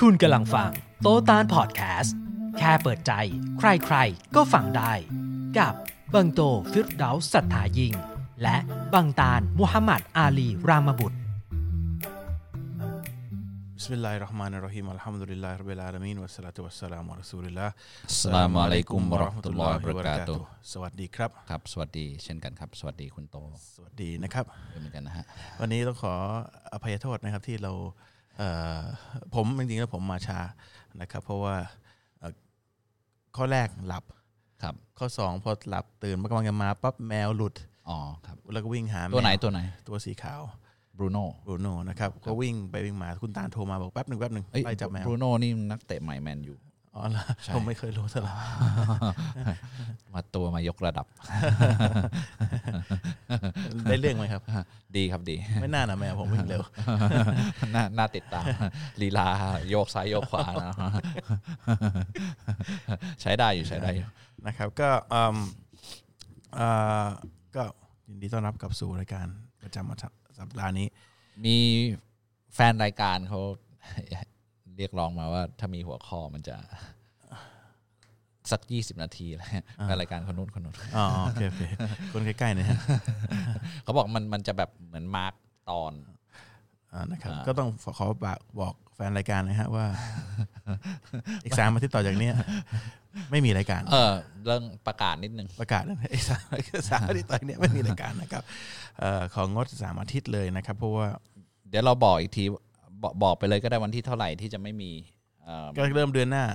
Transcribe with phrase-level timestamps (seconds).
[0.00, 0.70] คุณกำลังฟัง
[1.02, 2.14] โตตานพอดแคสต์
[2.58, 3.12] แค่เปิดใจ
[3.58, 4.92] ใครๆ ก็ฟังได้
[5.58, 5.74] กับ
[6.14, 6.40] บังโต
[6.72, 7.92] ฟิรดาสัทธายิง
[8.42, 8.56] และ
[8.94, 11.18] บังตานมุฮัมมัดอาลีรามบุตร
[13.84, 17.68] بسم الله الرحمن الرحيم الحمد لله رب العالمين والصلاة والسلام على رسول الله
[18.08, 23.36] อัสสลามุอะลัยกุมวะเราะห์มะตุลลอฮิวะบะเราะกาตุฮ์ สวัสดีครับ ครับ สวัสดีเช่นกันครับ สวัสดีคุณโต
[23.74, 25.24] สวัสดีนะครับ ด้วยเหมือนกันนะฮะ
[25.60, 26.14] วันนี้ต้องขอ
[26.72, 28.13] อภัยโทษนะครับที่เราเอ่อ
[29.35, 30.39] ผมจริงๆแล้วผมมาช้า
[31.01, 31.55] นะครับ เพราะว่า
[32.19, 32.31] เอ่อ
[33.35, 34.03] ข้อแรกหลับ
[34.63, 37.53] ครับข้อสองพอหลับตื่นมากำลังจะมาปั๊บแมวหลุด
[37.89, 40.41] อ๋อครับแล้วก็วิ่งหาแมตัวไหนตัวไหน ตัวสีขาว
[40.97, 46.57] บรูโน่บรูโน่นะครับก็วิ่งไปวิ่งมาคุณตาลโทรมาบอกแป๊บหนึ่งแป๊บหนึ่งเอ้ยไล่จับแมวบรูโน่นี่นักเตะใหม่แมนอยู่
[46.95, 48.37] อ๋อเหรอใช่ ผมไม่เคยรู้ซะแล้ว
[50.13, 51.07] มาตัวมายกระดับ
[53.83, 54.41] ได้เรื่องไหมครับ
[54.97, 56.63] ดีครับดี ไม่น่านะแมวผมวิ่งเร็ว
[57.75, 58.45] น่าน่าติดตาม
[59.01, 59.27] ลีลา
[59.69, 60.73] โยกซ้ายโยกขวานะ
[63.21, 64.07] ใช้ได้อยู่ใช้ได้อยู่
[64.47, 65.37] นะครับก็อืม
[66.55, 66.67] เอ่
[67.03, 67.07] อ
[67.55, 67.63] ก็
[68.07, 69.27] ยินดีต้อนรับกลับสู่รายการ
[69.63, 69.97] ประจำวัน
[70.39, 70.87] สัปดาห์นี้
[71.45, 71.57] มี
[72.55, 73.41] แฟนรายการเขา
[74.77, 76.55] เรียกร้องมาว่า ถ้ามีหัวข้อมันจะ
[78.51, 81.63] สักยี่สิบนาทีอะไรเงี้ยแฟนรายการคนนู้นคนนู้นอ๋อโอเคโอเค
[82.11, 82.79] คนใกล้ๆเนี่ยฮะ
[83.83, 85.33] เขาบอกมันมันจะแบบเหมือนมาร์ก
[85.69, 85.93] ตอน
[86.93, 89.85] อ่านะครับอ่าก็ต้องขอบอกบอกแฟนรายการนะฮะว่า
[91.43, 92.33] อีกสามอาทิตย์ต่อจากเนี้ย
[93.31, 94.13] ไม่มีรายการ เออ
[94.45, 96.43] เรื่องประกาศนิดนึงประกาศนะอีกสาม
[96.89, 98.43] สามอาทิตย์ต่อจากเนี้ยไม่มีรายการนะครับ
[98.99, 101.07] เอ่อของงดสามอาทิตย์เลยนะครับ เพราะว่า
[101.69, 102.43] เดี๋ยวเราบอกอีกที
[103.05, 104.91] บอกบอกไปเลยก็ได้วันที่เท่าไหร่ที่จะไม่มี
[105.43, 106.45] เอ่อก็เริ่มเดือนหน้า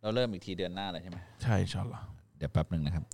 [0.00, 2.04] เราเริ่มอีกทีเดือนหน้าเลยใช่ไหมใช่อินชาอัลลอฮ์
[2.36, 3.04] เดี๋ยวแป๊บหนึ่งนะครับ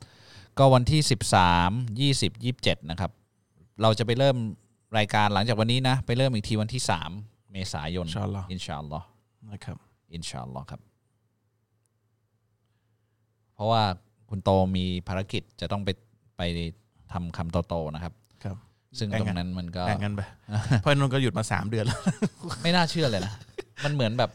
[0.58, 1.70] ก็วันที่สิบสาม
[2.00, 3.10] ยี่สิบยี่สิบเจ็ดนะครับ
[3.82, 4.36] เราจะไปเริ่ม
[4.98, 7.10] รายการหลังจากวันนี้นะ ไปเริ่มอีกทีวันที่สาม
[7.52, 9.06] เมษายนอินชาอัลลอฮ์อินชาอัลลอฮ์
[9.52, 9.76] นะครับ
[10.14, 10.80] อินชาอัลลอฮ์ครับ
[13.54, 13.82] เพราะว่า
[14.28, 15.88] คุณโตมีภารกิจจะต้องไป
[16.36, 16.42] ไป
[17.12, 18.19] ทำคำโตๆนะครับครับ
[18.98, 20.20] ซึ่งแบ่งกันตรงนั้นมันก็แบ่งกันไป
[20.80, 22.00] เพราะนนท์ก็หยุดมาสามเดือนแล้ว
[22.62, 23.32] ไม่น่าเชื่อเลยนะ
[23.84, 24.30] มันเหมือนแบบ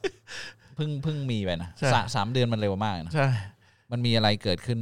[0.76, 3.28] เพิ่งเพิ่งมีไปนะใช่สาสามเดือนมันเร็วมากนะใช่
[3.92, 4.80] มันมีอะไรเกิดขึ้น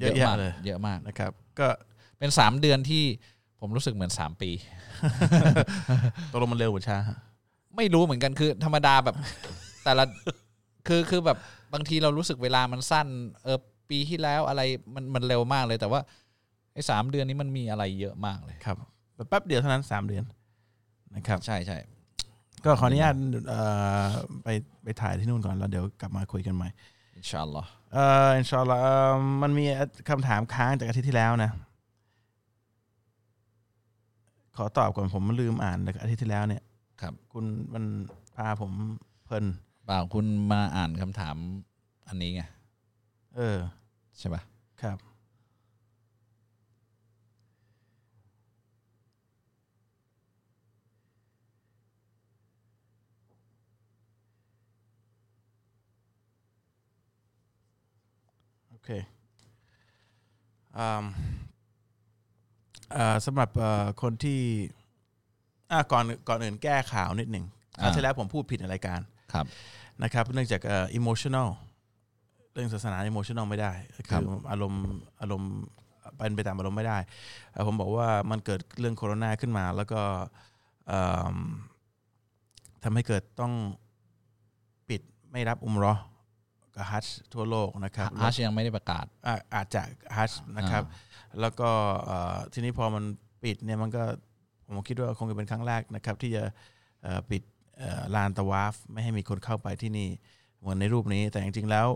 [0.00, 1.68] เยอะแยะมากเลยเยอะมากนะครับ ก็
[2.18, 3.02] เป็นสามเดือนที่
[3.60, 4.50] ผมรู้สึกเหมือนสามปี
[6.32, 7.16] ตกลงมันเร็วหรือช้าฮะ
[7.76, 9.16] ไม่รู้เหมือนกันคือธรรมดาแบบ
[9.84, 10.04] แต่ละ
[10.88, 11.38] คือคือแบบ
[11.74, 13.08] บางทีเรารู้สึกเวลามันสั้น
[13.44, 13.58] เออ
[13.90, 14.62] ปีที่แล้วอะไร
[14.94, 16.00] มันมันเร็วมากเลย แต่ว่า
[16.74, 18.76] ไอ้สามเดือนนี้มันมีอะไรเยอะมากเลยครับ
[19.14, 20.24] แบบแป๊บเดียวเท่านั้นสามเดือน
[21.14, 21.78] นะครับ ใช่ใช่
[22.64, 23.14] ก็ขออนุญาต
[23.48, 23.60] เอ่
[24.04, 24.06] อ
[24.44, 24.48] ไป
[24.82, 26.68] ไปถ่ายที่นู่นก่อนแล้วเดี๋ยวกลับมาคุยกันใหม่
[27.16, 29.64] อินชาอัลลอฮ์เอ่ออินชาอัลลอฮ์เอ่อมันมี
[30.08, 31.50] คำถามค้างจากอาทิตย์ที่แล้วนะ
[34.56, 36.62] ขอตอบก่อนผมลืมอ่านจากอาทิตย์ที่แล้วเนี่ย
[37.00, 37.44] ครับ คุณ
[37.74, 37.84] มัน
[38.36, 38.72] พาผม
[39.24, 39.44] เพลิน
[39.86, 41.36] เปล่าคุณมาอ่านคำถาม
[42.08, 42.42] อันนี้ไง
[43.36, 43.58] เออ
[44.18, 44.42] ใช่ปะ
[44.82, 44.98] ครับ
[58.80, 58.92] โอเค
[60.78, 61.04] อืม
[62.96, 64.40] อ่าสำหรับเอ่อคนที่
[65.70, 67.44] อ่าก่อนก่อนอื่นแก้ข่าวนิดหนึ่ง
[67.80, 69.00] คราวที่แล้วผมพูดผิดในรายการ
[69.32, 69.46] ครับ
[70.02, 71.48] นะครับ เนื่องจากเอ่อ emotional
[72.52, 74.84] เรื่องศาสนา emotional ไม่ได้ก็ครัคืบออารมณ์
[75.20, 75.52] อารมณ์
[76.16, 76.98] เป็นไปตามอารมณ์ไม่ได้
[77.52, 80.00] เอ่อผมบอกว่ามันเกิดเรื่องโคโรนาขึ้นมา แล้วก็
[80.88, 81.02] เอิ่
[81.34, 81.36] ม
[82.84, 83.52] ทำให้เกิดต้อง
[84.88, 86.09] ปิดไม่รับอุมเรอกับ
[86.90, 89.82] ฮัจญ์ทั่วโลกนะครับฮัชยังไม่ได้ประกาศอ่าอาจจะ
[90.16, 90.84] ฮัจญ์นะครับ
[91.40, 91.70] แล้วก็
[92.04, 93.04] เอ่อทีนี้พอมัน
[93.44, 94.02] ปิดเนี่ยมันก็
[94.66, 96.42] ผมคิดว่าคงจะเป็นครั้งแรกนะครับ ที่จะ
[97.02, 97.42] เอ่อปิด
[97.78, 100.08] เอ่อลานตะวาฟไม่ให้มีคนเข้าไปที่นี่
[100.60, 101.86] เหมือนในรูปนี้ แต่จริงๆแล้ว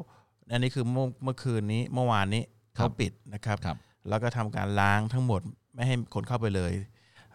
[0.52, 2.42] อันนี้คือเมื่อเมื่อคืนนี้เมื่อวานนี้
[2.78, 3.76] ครับเขาปิดนะครับครับ
[4.08, 5.40] แล้วก็ทำการล้างทั้งหมด
[5.74, 6.72] ไม่ให้คนเข้าไปเลย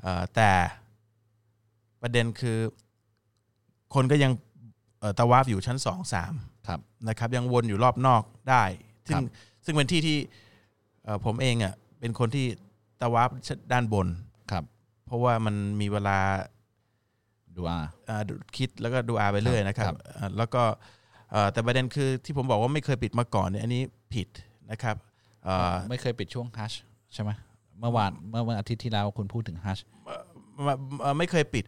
[0.01, 0.51] เอ่อแต่
[2.01, 2.57] ประเด็นคือ
[3.93, 4.49] คนก็ยังเอ่อ
[5.19, 6.34] ตะวาฟอยู่ชั้นสองสาม
[6.68, 8.63] ครับนะครับ ยังวนอยู่รอบนอกได้
[9.07, 9.24] ซึ่คงรับ
[9.66, 10.18] ซึ่งเป็นที่ที่
[11.04, 12.46] เอ่อผมเองอะเป็นคนที่
[13.01, 13.30] ตะวาฟ
[13.74, 14.07] ด้านบน
[14.51, 14.63] ครับ
[15.06, 16.18] เพราะว่ามันมีเวลา
[17.56, 17.80] ดูอา
[18.10, 20.63] อ่าดูคิดแล้วก็ดูอาไปเรื่อยนะครับครับอ่าแล้วก็
[21.31, 23.81] เอ่อแต่ประเด็นคือที่ผมบอกว่าไม่เคยปิดมาก่อนเนี่ยอันนี้
[24.13, 24.28] ผิด
[24.72, 24.96] นะครับ
[25.44, 26.74] เอ่อไม่เคยปิดช่วงฮัช
[27.13, 27.31] ใช่ไหม
[27.80, 29.80] เมื่อวานเมื่อวันอาทิตย์ที่แล้วคุณพูดถึงฮัช
[30.68, 31.63] มาเอ่อไม่เคยปิด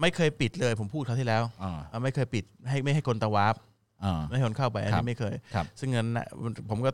[0.00, 3.54] ไม่เคยปิดเลยผมพูดคราวที่แล้วอ่าเอ่อไม่เคยปิดให้ไม่ให้คนตะวาฟ
[4.04, 6.26] อ่า ไม่ให้คนเข้าไปอันครันี้บไม่เคย ครับ ซึ่งเงินน่ะ
[6.70, 6.90] ผมก็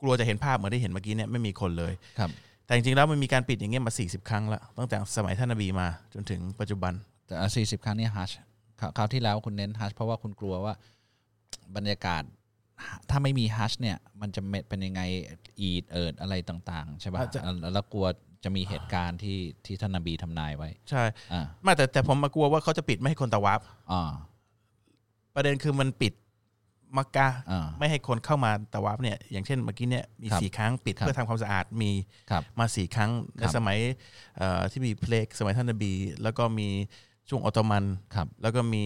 [0.00, 2.30] กลัวจะเห็นภาพเหมือนที่เห็นเมื่อกี้เนี่ยไม่มีคนเลย ครับ
[2.66, 6.92] แต่จริงๆแล้วมันมีการปิดอย่างเงี้ยมา 40 ครั้งแล้วตั้งแต่สมัยท่านนบีมาจนถึงปัจจุบัน
[7.26, 8.30] แต่สี่สิบครั้งนี้ฮัช
[8.80, 10.74] คราวคราวที่แล้วคุณเน้นฮัชเพราะว่าคุณกลัวว่า
[11.76, 12.22] บรรยากาศ
[13.10, 15.02] ถ้าไม่มีฮัชเนี่ย มันจะเป็นยังไง
[15.60, 18.06] อีดเอิดอะไรต่าง ๆ ใช่ป่ะอาจจะ แล้วแล้วกลัว
[18.44, 21.02] จะมีเหตุการณ์ที่ที่ท่านนบีทำนายไว้ ใช่
[21.32, 23.60] อ่าไม่แต่แต่ผมมากลัวว่าเขาจะปิดไม่ให้คนตะวับ
[23.92, 24.10] อ่า
[25.34, 26.12] ประเด็นคือมันปิด
[26.96, 31.90] มักกะอ่า ไม่ให้คนเข้ามาตะวับเนี่ย อย่างเช่นเมื่อกี้เนี่ยมีครับสี่ครั้งปิดครับเพื่อทำความสะอาดมี
[32.30, 33.78] ครับมาสี่ครั้งในครับสมัย
[34.36, 35.92] เอ่อที่มีเพลกสมัยท่านนบี
[36.22, 36.68] แล้วก็มี
[37.28, 37.84] ช่วงออตโตมัน
[38.14, 38.82] ครับแล้วก็มี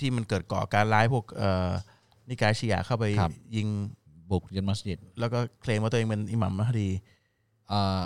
[0.00, 1.70] ที่มันเกิดก่อการร้ายพวกเอ่อ
[2.28, 3.68] นิกายชียะเข้าไปครับ ยิง
[4.30, 6.88] บุกยึดมัสยิดแล้วก็เคลมว่าตัวเองเป็นอิหมัมมหดี
[7.68, 8.02] เอ่อ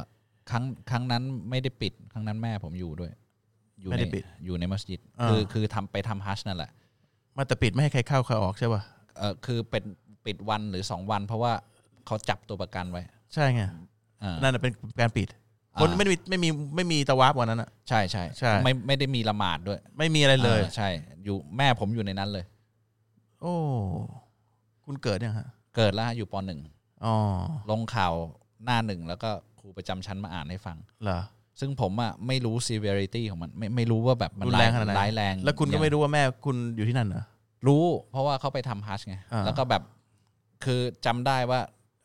[0.50, 3.12] ครั้งครั้งนั้นไม่ได้ปิด ครั้งนั้นแม่ผมอยู่ด้วย
[3.80, 6.70] อยู่ไม่ในได้ปิดอยู่ในมัสยิดอ่า คือคือทำไปทำฮัชนั่นแหละ
[7.36, 8.82] มาแต่ปิดไม่ให้ใครเข้าใครออกใช่ป่ะ
[9.18, 9.84] เออคือเป็น
[10.26, 11.52] ปิดวันหรือสองวัน เพราะว่า
[12.06, 13.02] เขาจับตัวประกันไว้
[13.34, 13.62] ใช่ไง
[14.22, 15.28] อ่า นั่นนะเป็นการปิด
[15.80, 20.88] คนอ่า ไม่ได้มีไม่มีไม่มีตะวับวันนั้นอะ ใช่ใช่ใช่ ไม่ไม่ได้มีละหมาดด้วยไม่มีอะไรเลย อ่าใช่
[21.24, 22.44] อยู่แม่ผมอยู่ในนั้นเลย
[23.40, 23.54] โอ้
[24.84, 26.60] คุณเกิดยังฮะเกิดแล้วฮะอยู่ปหนึ่ง
[27.04, 27.14] อ๋อ
[27.70, 28.12] ลงข่าว
[28.64, 31.20] หน้าหนึ่งแล้วก็ค รูประจำชั้นมาอ่านให้ฟังเหรอ
[31.60, 37.24] ซึ่งผมอะไม่รู้ severity ของมันไม่ไม่รู้ว่าแบบมันรุนแรงขนาดไหนร้ายแรง แล้วคุณก็ไม่รู้ว่าแม่คุณอยู่ที่นั่นเหรอ
[37.66, 39.82] รู้ เพราะว่าเขาไปทำฮัชไงอ่าแล้วก็แบบ
[40.64, 41.60] คือจำได้ว่า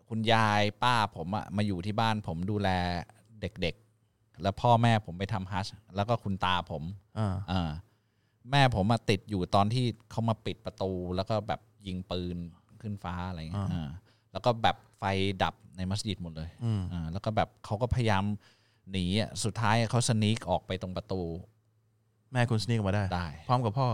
[0.10, 2.70] คุณยายป้าผมอะมาอยู่ที่บ้านผมดูแล
[3.42, 6.84] เด็กๆ แล้วพ่อแม่ผมไปทำฮัชแล้วก็คุณตาผม
[7.20, 7.70] อ่าอ่า
[8.52, 12.38] แม่ผมมาติดอยู่ตอนที่เขามาปิดประตูแล้วก็แบบยิงปืน
[12.82, 13.90] ขึ้นฟ้าอะไรเงี้ยอ่า
[14.34, 15.04] แล้วก็แบบไฟ
[15.44, 18.24] ดับในมัสยิดหมดเลยอืมอ่าแล้วก็แบบเขาก็พยายาม
[18.92, 21.22] หนีอะสุดท้ายเขาสนีกออกไปตรงประตู
[22.32, 23.88] แม่คุณสนิกมาได้ ได้ พร้อมกับพ่อ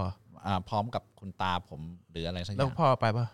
[0.46, 1.82] อ่าพร้อมกับคุณตาผม
[2.12, 3.28] หรืออะไรสักอแล้วย่างพ่อไปปะ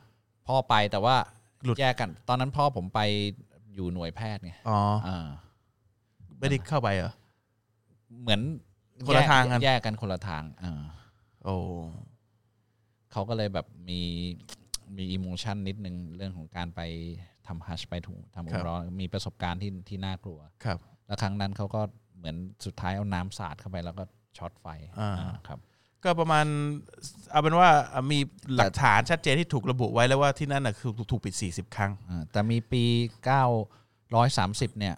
[0.47, 1.15] พ่อไปแต่ว่า
[1.63, 2.99] หลุด แยกกัน ตอนนั้นพ่อผมไป
[3.73, 5.25] อยู่หน่วยแพทย์ไงอ๋ออ่า
[6.39, 7.11] ไม่ได้เข้าไปเหรอ
[8.21, 8.41] เหมือน
[9.07, 10.81] คนละแยกทางกัน แยกกันคนละทางอ่า
[11.43, 11.55] โอ้
[13.11, 14.01] เขาก็เลยแบบมี
[14.97, 16.81] มีอิโมชันนิดนึงเรื่องของการไป
[17.47, 21.81] ทำฮัชไปถูกทำอุมเร้อนมีประสบการณ์ที่ที่น่ากลัวครับ แล้วครั้งนั้นเขาก็
[22.17, 24.03] เหมือนสุดท้ายเอาน้ำสาดเข้าไปแล้วก็
[24.37, 24.65] ช็อตไฟ
[24.99, 25.59] อ่าอ่าครับ
[26.03, 26.45] ก็ประมาณ
[27.31, 27.69] เอาเป็นว่า
[28.11, 28.19] มี
[28.55, 32.83] หลักฐานชัดเจนที่ถูกระบุไว้แล้วว่าที่นั่นน่ะคือถูกปิด 40 ครั้งอ่าแต่มีปี
[34.01, 34.95] 930 เนี่ย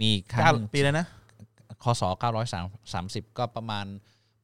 [0.00, 1.06] มีครั้งเก้าหนึ่งปีแล้วนะ
[1.82, 2.02] คศ
[2.66, 3.86] 930 ก็ประมาณ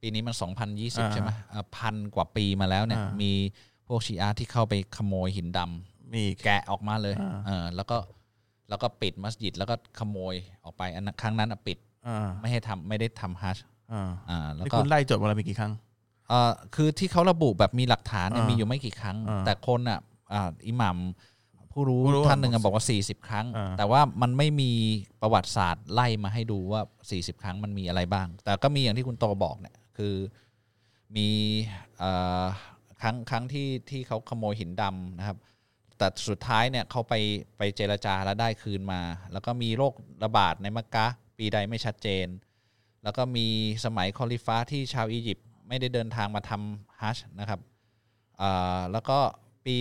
[0.01, 3.33] ปีนี้มันอ่า2020 ใช่ไหมอ่าพันกว่าปีมาแล้วเนี่ยอ่ามีมี
[3.89, 7.97] พวกชีอาร์ที่เข้าไปขโมยหินดำมีอีกแกะออกมาเลยอ่าเออแล้วก็
[8.69, 10.35] แล้วก็ปิดมัสยิดแล้วก็ขโมย
[10.65, 13.59] ออกไปอันนั้นครั้งนั้นอะปิดอ่าไม่ให้ทำไม่ได้ทำฮัช
[13.93, 15.73] อ่าอ่าแล้วนี่ก็คุณไล่จดมาแล้วมีกี่ครั้ง
[16.29, 20.01] เอ่อคือที่เขาระบุแบบมีหลักฐานเนี่ยอ่ามีมีอยู่ไม่กี่ครั้งอ่าแต่คนอะ
[20.33, 20.99] อ่าอิหมัม
[21.73, 24.73] ผู้รู้ผู้รู้ท่านหนึ่งอะบอกว่า 40 ครั้งอ่าแต่ว่ามันไม่มี
[25.21, 26.81] ประวัติศาสตร์ไล่มาให้ดูว่า
[27.37, 30.15] 40 ครั้งมันมีอะไรบ้าง แต่ก็มีอย่างที่คุณโตบอกเนี่ยคือ
[31.17, 31.29] มี
[31.99, 32.13] เอ่
[32.43, 32.45] อ
[33.03, 35.39] ครั้งครั้งที่ที่เขาขโมยหินดำนะครับ
[35.99, 37.15] แต่สุดท้ายเนี่ยเขาไป
[37.59, 39.01] ไปเจรจาแล้วได้คืนมา
[39.33, 39.95] แล้วก็มีโรค
[40.25, 41.07] ระบาดในมักกะ
[41.39, 42.27] ปีใดไม่ชัดเจน
[43.03, 43.47] แล้วก็มี
[43.85, 47.61] สมัยคอลิฟ้าที่ชาวอียิปต์ไม่ได้เดินทางมาทำฮัจนะครับ
[48.93, 49.19] แล้วก็
[49.67, 49.77] ปี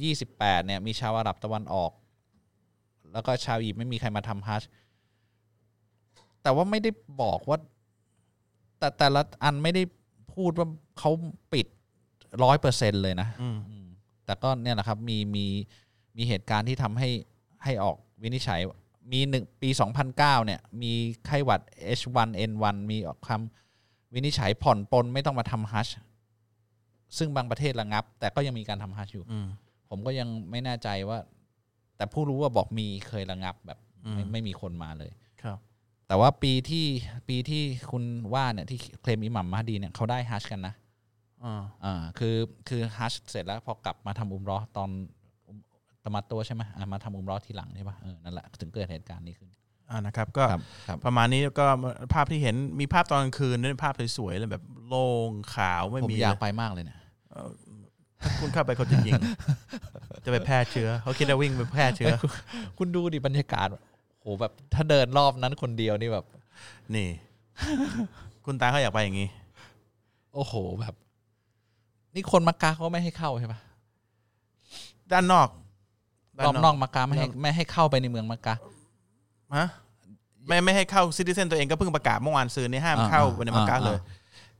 [0.00, 1.92] 1028เนี่ยมีชาวอาหรับตะวันออก
[3.12, 4.62] แล้วก็ชาวอียิปต์ไม่มีใครมาทำฮัจ
[6.42, 6.90] แต่ว่าไม่ได้
[7.22, 7.58] บอกว่า
[8.78, 9.82] แต่แต่ละอันไม่ได้
[10.34, 10.68] พูดว่า
[10.98, 11.10] เขา
[11.52, 11.66] ปิด
[12.44, 13.86] ร้อยเปอร์เซ็นเลยนะอืมอืม
[14.24, 15.46] แต่ก็เนี่ยแหละครับมีมี
[16.16, 17.08] มีเหตุการณ์ที่ทำให้
[17.64, 18.60] ให้ออกวินิจฉัย
[19.12, 19.68] มีหนึ่งปี
[20.08, 20.92] 2009 เนี่ย มี
[21.26, 21.60] ไข้หวัด
[21.98, 25.88] H1N1 มีออกคำวินิจฉัยผ่อนปลนไม่ต้องมาทำฮัช
[27.18, 29.46] ซึ่งบางประเทศระงับ แต่ก็ยังมีการทำฮัชอยู่อืม
[29.88, 31.18] ผมก็ยังไม่แน่ใจว่า
[31.96, 33.78] แต่ผู้รู้ว่าบอกมีเคยระงับแบบ
[34.14, 35.10] ไม่อืมไม่มีคนมาเลย
[35.42, 35.58] ครับ
[36.08, 36.86] แต่ว่าปีที่
[37.28, 38.04] ปีที่คุณ
[38.34, 40.74] ว่าเนี่ยที่เคลมอิหมัมมาดีเนี่ยเขาได้ฮัชกันนะ
[41.44, 42.36] อ่าอ่าคือ
[42.68, 44.88] คือฮัชเสร็จแล้วพอกลับมาทำอุมเรอตอน
[45.48, 45.58] อุม
[46.04, 49.50] ตะมัดตัวใช่ไหมอ่ามาทำอุมเรอทีหลังใช่ปะเออนั่นแหละถึงเกิดเหตุการณ์นี้ขึ้น
[49.90, 51.66] อ่านะครับก็ครับครับประมาณนี้ก็
[52.14, 56.98] ภาพที่เห็นมีภาพตอนกลางคืนด้วยภาพสวยๆเลยแบบโล่งขาวไม่ผมมีอยากไปมากเลยเนี่ย
[58.20, 59.20] ถ้าคุณเข้าไปเขาจะยิง
[60.24, 62.14] จะไปแพร่เชื้อ เขาคิดว่าวิ่งไปแพร่เชื้อ
[62.78, 63.68] คุณดูดิบรรยากาศ
[64.20, 66.26] โหแบบ ถ้าเดินรอบนั้นคนเดียวนี่แบบ
[66.94, 67.08] นี่
[68.44, 69.28] คุณตาเขาอยากไปอย่างนี้
[70.34, 70.94] โอ้โหแบบ
[72.14, 73.60] นี่คนมักกะเขาก็ไม่ให้เข้าใช่ปะ
[75.12, 75.48] ด้านนอก
[76.46, 78.54] รอบนอกมักกะไม่ให้ไม่ให้เข้าไปในเมืองมักกะ
[79.56, 79.66] ฮะ
[80.46, 83.98] ไม่ไม่ให้เข้าซิติเซนตัวเองก็เพิ่งประกาศเมื่อวานซืนนี้ห้ามอ่าเข้าอ่าไปในมักกะอ่าเลย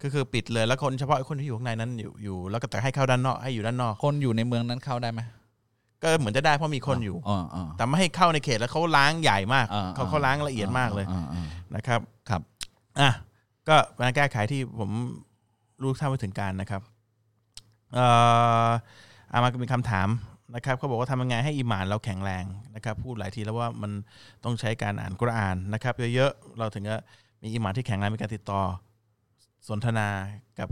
[0.02, 5.21] ก็คือปิดเลยแล้วคนเฉพาะคนที่อยู่ข้างในนั้นอยู่อยู่ แล้วก็แต่ให้เข้าด้านนอกให้อยู่ด้านนอก คนอยู่ในเมืองนั้นเข้าได้ไหม
[6.02, 12.40] ก็เหมือนจะได้เพราะมีคนอยู่อ๋ออ๋อแต่ไม่ให้เข้าในเขตแล้วเขาล้างใหญ่มากอ่าเขาเขาล้างละเอียดมากเลยอ่าอ่านะครับครับ
[13.00, 13.11] อะ
[13.69, 14.90] ก็เป็นการแก้ไขที่ผม
[15.83, 16.83] รู้เท่าไม่ถึงการนะครับ
[17.94, 18.06] เอ่
[18.66, 18.68] อ
[19.32, 20.09] อามามีคำถาม
[20.54, 22.44] นะครับเขาบอกว่าทำยังไงให้อีหมานเราแข็งแรง
[22.75, 23.92] นะครับ พูดหลายทีแล้วว่ามัน
[24.44, 26.97] ต้องใช้การอ่านกุรอานนะครับเยอะๆเราถึงจะ
[27.42, 28.62] มีอีหมานที่แข็งแรงมีการติดต่อ
[29.68, 30.09] สนทนา
[30.59, 30.68] กับ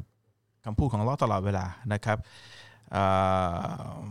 [0.64, 2.18] คำพูดของลเลอตลอดเวลานะครับ
[2.90, 3.04] เอ่
[4.00, 4.06] อ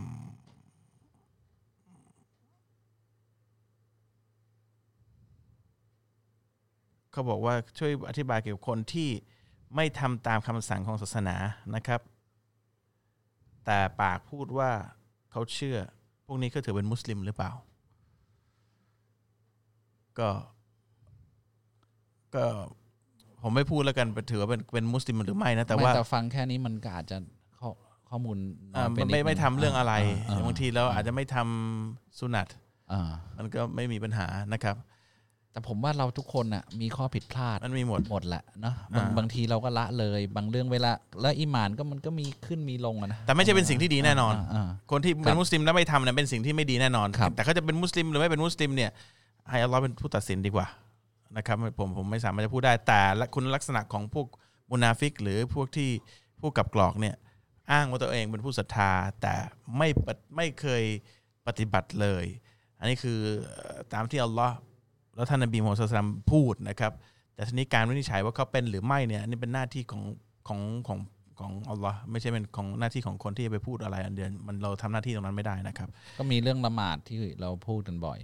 [7.12, 9.10] เขาบอกว่าช่วยอธิบายเกี่ยวกับคนที่
[9.76, 11.36] ไม่ทำตามคำสั่งของศาสนา
[11.76, 12.02] นะครับ
[13.70, 14.72] แต่ปากพูดว่า
[15.32, 15.78] เขาเชื่อ
[16.26, 17.52] พวกนี้ก็ถือเป็นมุสลิมหรือเปล่า
[20.20, 20.30] ก็
[22.36, 22.46] ก็
[23.42, 27.18] ผมไม่พูดแล้วกันถือว่าเป็นเป็นมุสลิมหรือไม่นะแต่ไม่ว่าแต่ฟังแค่นี้มันก็อาจจะ
[27.60, 27.70] ข้อ
[28.10, 28.38] ข้อมูล
[28.74, 29.94] น้อ่าอยปมันนิดไม่ไม่นึทำเรื่องอะไร
[30.28, 32.48] อ่าบางทีเราอาจจะไม่ทำสุนัต
[32.92, 34.76] อ่ามันก็ไม่มีปัญหานะครับ
[35.58, 48.92] แต่ผมว่าเราทุกคนน่ะมีข้อผิดพลาดมันมีหมดหมดแหละเนาะบางอ่า บางทีเราก็ละเลย บางเรื่องเวลาแล้วอีหมานก็มันก็มีขึ้นมีลงอะนะแต่ไม่ใช่เป็นสิ่งที่ดีแน่นอนาา คนที่คเป็รันบมุสลิมแล้วไม่ทำเนี่ยเป็นสิ่งที่ไม่ดีแน่นอน ครับ แต่เขาจะเป็นมุสลิมหรือไม่เป็นมุสลิมเนี่ย
[49.50, 50.68] ให้อัลลอฮ์เป็นผู้ตัดสินดีกว่า
[51.38, 54.28] นะครับผมผมไม่สามารถจะพูดได้แต่ละคุณลักษณะของพวก
[54.72, 55.90] มุนาฟิก หรือพวกที่
[56.40, 57.16] ผู้กับกรอกเนี่ย
[57.72, 59.36] อ้างว่าตัวเองเป็นผู้ศรัทธา แต่
[59.78, 60.84] ไม่ปฏิไม่เคย
[61.48, 62.26] ปฏิบัติเลย
[62.80, 64.56] อันนี้คือเอ่อตามที่อัลลอฮ์
[65.18, 66.92] แล้วท่านนบีมูฮัมมัดศ็อลลัลลอฮุอะลัยฮิวะซัลลัมพูดนะครับ
[67.36, 70.04] แต่ทีนี้การวินิจฉัยว่าเขาเป็นหรือไม่เนี่ยอันนี่เป็นหน้าที่ของ
[70.48, 71.00] ของของ
[71.40, 78.20] ของอัลลอฮ์ไม่ใช่เป็นของหน้าที่ของคนที่จะไปพูดอะไรอันเดียนมันเราทำหน้าที่ตรงนั้นไม่ได้นะครับ ก็มีเรื่องละหมาดที่เราพูดกันบ่อย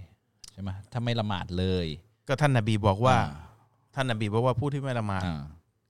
[0.53, 1.87] ใช่ไหมถ้าไม่ละหมาดเลย
[2.27, 3.25] ก็ท่านนบีบอกว่าอ่
[3.95, 5.41] ท่านนบีบอกว่าผู้ที่ไม่ละหมาดอ่า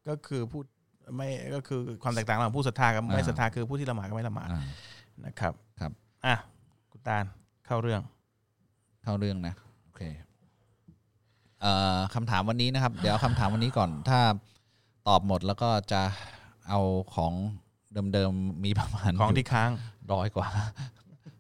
[0.08, 0.62] ก็คือผู้
[1.16, 4.62] ไม่ก็คือความแตกต่างระหว่างผู้ศรัทธากับไม่อ่าศรัทธาคือผู้ที่ละหมาดกับไม่ละหมาดอ่า
[5.26, 5.92] นะครับครับ
[6.26, 6.36] อะ
[6.92, 7.24] กุตาน
[7.66, 8.02] เข้าเรื่อง
[9.04, 9.54] เข้าเรื่องนะ
[9.86, 10.33] โอเคเอ่อ
[12.14, 14.20] คำถามวันนี้นะครับ เดี๋ยวเอาคำถามวันนี้ก่อน ถ้า
[15.08, 16.02] ตอบหมดแล้วก็จะ
[16.70, 16.80] เอา
[17.16, 17.34] ของ
[18.14, 19.72] เดิมๆมีประมาณของที่ค้าง
[20.14, 20.48] ร้อยกว่า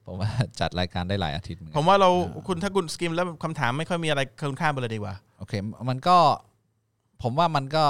[0.05, 2.09] ผมว่าจัดรายการได้หลายอาทิตย์เหมือนผกันมว่าเรา
[2.47, 5.53] คุณถ้าคุณสกิมแล้วคำถามไม่ค่อยมีอะไรคุณข้ามไปเลยดีกว่าโอเค
[5.89, 6.17] มันก็
[7.23, 7.83] ผมว่ามันก็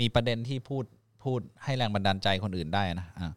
[0.00, 0.84] มีประเด็นที่พูด
[1.24, 3.30] พูดให้แรงบันดาลใจคนอื่นได้นะอ่า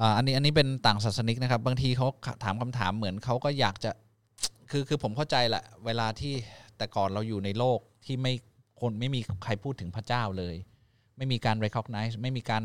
[0.00, 2.06] อ่าอันนี้อันนี้เป็นต่างศาสนิกนะครับ บางทีเขา
[2.44, 3.90] ถามคำถามเหมือนเขาก็อยากจะ
[4.70, 6.34] คือคือผมเข้าใจแหละเวลาที่
[6.78, 8.32] แต่ก่อนเราอยู่ในโลกที่ไม่
[8.80, 10.54] คนไม่มีใครพูดถึงพระเจ้าเลย
[11.16, 12.64] ไม่มีการ recognize ไม่มีการ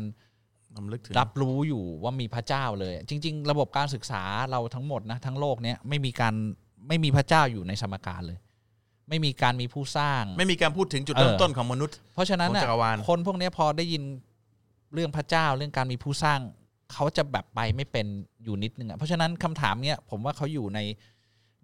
[0.76, 6.34] ลำลึกถึงรับรู้อยู่ว่ามีพระเจ้าเลย จริง ๆ ระบบการศึกษาเราทั้งหมดนะทั้งโลกเนี้ยไม่มีการ
[6.88, 8.38] ไม่มีพระเจ้าอยู่ในสมการเลย
[9.08, 14.02] ไม่มีการมีผู้สร้าง ไม่มีการพูดถึงจุดเริ่มเออต้นของมนุษย์ เพราะฉะนั้นของน่ะจักรวาลคนพวกเนี้ยพอได้ยิน
[14.94, 16.40] เรื่องพระเจ้าเรื่องการมีผู้สร้าง
[16.92, 18.06] เขาจะแบบไปไม่เป็น
[18.44, 20.80] อยู่นิดนึงอะเพราะฉะนั้นคำถามเนี้ยผมว่าเขาอยู่ใน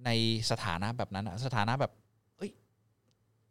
[0.05, 0.11] ใน
[0.51, 2.08] สถานะแบบนั้นอะสถานะแบบเอ้ย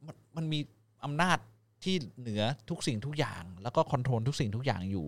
[0.05, 0.59] มันมันมี
[1.03, 1.37] อำนาจ
[1.83, 5.07] ที่เหนือทุกสิ่งทุกอย่าง แล้วก็คอนโทรลทุกสิ่งทุกอย่างอยู่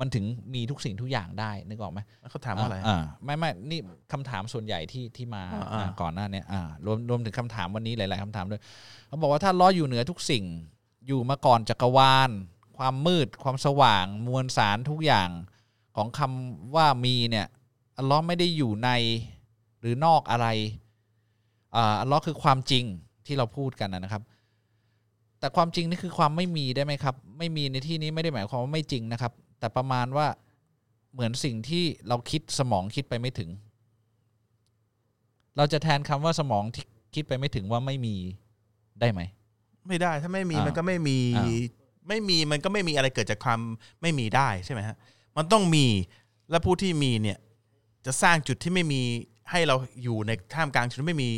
[0.00, 3.80] มันถึงมีทุกสิ่งทุกอย่างได้นึกออกไหมเขาถามว่าอะไรอ่าไม่ไม่นี่
[4.12, 8.60] คำถามส่วนใหญ่ที่ที่มาอ่าอ่าอ่าก่อนหน้าเนี้ยอ่ารวมรวมถึงคำถามวันนี้หลาย ๆคำถามด้วย
[9.08, 10.44] เขาบอกว่าถ้าล้ออยู่เหนือทุกสิ่ง
[11.06, 12.30] อยู่มาก่อนจักรวาล
[12.78, 15.30] ความมืด ความสว่าง มวลสารทุกอย่าง
[15.96, 17.46] ของคำว่ามีเนี่ย
[17.96, 18.90] อัลเลอฮ์ไม่ได้อยู่ใน
[19.80, 20.46] หรือนอกอะไร
[21.76, 22.84] อ่าอัลเลอฮ์คือความจริง
[23.30, 24.22] ที่เราพูดกันนะนะครับ
[25.40, 30.26] แต่ความจริงนี่คือความไม่มีได้ไหมครับ ไม่มีในที่นี้ไม่ได้หมายความว่าไม่จริงนะครับ แต่ประมาณว่า
[31.12, 33.50] เหมือนสิ่งที่เราคิดสมองคิดไปไม่ถึง
[35.56, 36.84] เราจะแทนคำว่าสมองที่
[37.14, 38.16] คิดไปไม่ถึงว่าไม่มี
[39.00, 39.20] ได้ไหม
[39.88, 41.46] ไม่ได้ถ้าไม่มีอ่ามัมันก็ไม่มีอ่า
[42.08, 43.60] ไม่มีมันก็ไม่มีอะไรเกิดจากความ
[44.02, 44.96] ไม่มีได้ใช่ไหมฮะ
[45.36, 45.86] มันต้องมี
[46.50, 47.38] และผู้ที่มีเนี่ย
[48.06, 49.02] จะสร้างจุดที่ไม่มี
[49.50, 51.30] ให้เราอยู่ในท่ามกลางจุดที่ไม่มี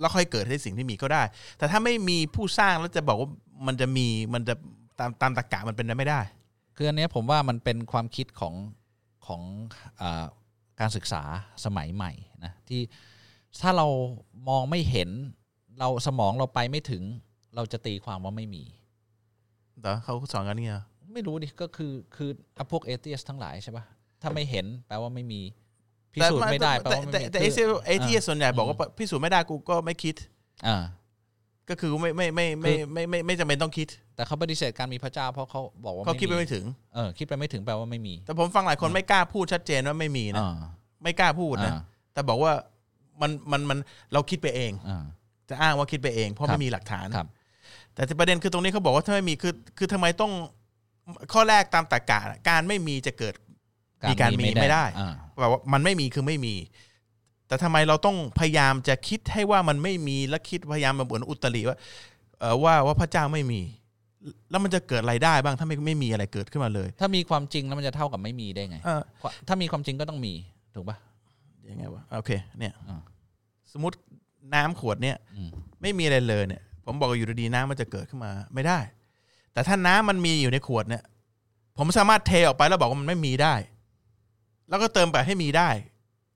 [0.00, 1.22] แล้วค่อยเกิดให้สิ่งที่มีก็ได้
[1.58, 3.30] แต่ถ้าไม่มีผู้สร้างแล้วจะบอกว่า
[3.66, 4.54] มันจะมีมันจะ
[4.98, 6.20] ตามตามตรรกะมันเป็นไปไม่ได้
[6.76, 8.54] คืออันเนี้ยผมว่ามันเป็นความคิดของ
[9.26, 9.42] ของ
[10.00, 10.24] อา
[10.80, 11.22] การศึกษา
[11.64, 12.12] สมัยใหม่
[12.44, 12.80] นะที่
[13.62, 13.86] ถ้าเรา
[14.48, 15.10] มองไม่เห็น
[15.78, 17.02] เราสมองเราไปไม่ถึง
[17.54, 18.64] เราจะตีความว่าไม่มี
[19.80, 20.82] แต่เขาสอนกันเนี่ย
[21.14, 23.84] ไม่รู้ดิก็คือคืออะพวกเอเทียสทั้งหลายใช่ปะ
[24.22, 25.40] ถ้าไม่เห็นแปลว่าไม่มี
[26.14, 30.14] พิสูจน์ไม่ได้แปลแต่ว่าไม่แต่มีแต่คืไอ้อเซลไอ้ที่ส่วนใหญ่บอกว่าพิสูจน์ไม่ได้กูก็ไม่คิด
[30.66, 30.82] อ่า
[31.68, 36.64] ก็คือไม่ไม่ไม่ไม่ไม่ไม่ไม่จำเป็นต้องคิด แต่เขาปฏิเสธการมีพระเจ้าเพราะเขาบอกว่าเขาคิดไปไม่มีไม่ถึง
[36.94, 40.54] เออคิดไปไม่ถึงแปลว่าไม่มี แต่ผมฟังหลายคนไม่กล้าพูดชัดเจนว่าไม่มีนะอ่า
[41.02, 41.80] ไม่กล้าพูดนะอ่า
[42.12, 42.52] แต่บอกว่า
[43.20, 43.78] มันมันมัน
[44.12, 45.04] เราคิดไปเองอ่า
[45.48, 47.28] จะอ้างว่าคิดไปเอง เพราะครับไม่มีหลักฐานครับ
[47.94, 50.32] แต่ที่ประเด็นคือตรงนี้เขาบอกว่าถ้าไม่มีคือคือทำไมต้อง
[51.32, 53.34] ข้อแรกตามตรรกะการไม่มีจะเกิด
[54.10, 56.54] มีการมีไม่ได้อ่า แบบว่ามันไม่มีคือไม่มี
[57.48, 61.76] แต่ทำไมเราต้องพยายามจะคิดให้ว่ามันไม่มีและคิดพยายามมาเหมือนอุตริว่า
[62.40, 63.60] เอ่อว่าว่าพระเจ้าไม่มี
[64.50, 69.02] แล้วมันจะเกิดอะไรได้บ้างถ้าไม่ไม่มีอะไรเกิดขึ้นมาเลย ถ้ามีความจริงแล้วมันจะเท่ากับไม่มีได้ไงเออ
[69.48, 70.34] ถ้ามีความจริงก็ต้องมี
[70.74, 70.96] ถูกปะ
[71.70, 73.00] ยังไงวะโอเค เนี่ยอ่า
[73.72, 73.96] สมมติ
[74.54, 75.50] น้ำขวดเนี่ยอืม
[75.82, 78.78] ไม่มีอะไรเลยเนี่ย ผมบอกว่าอยู่ดีๆน้ำมันจะเกิดขึ้นมาไม่ได้
[79.52, 81.02] แต่ถ้าน้ำมันมีอยู่ในขวดเนี่ย
[81.78, 83.54] ผมสามารถเทออกไปแล้วบอกว่ามันไม่มีได้
[84.72, 85.70] แล้วก็เติมไปให้มีได้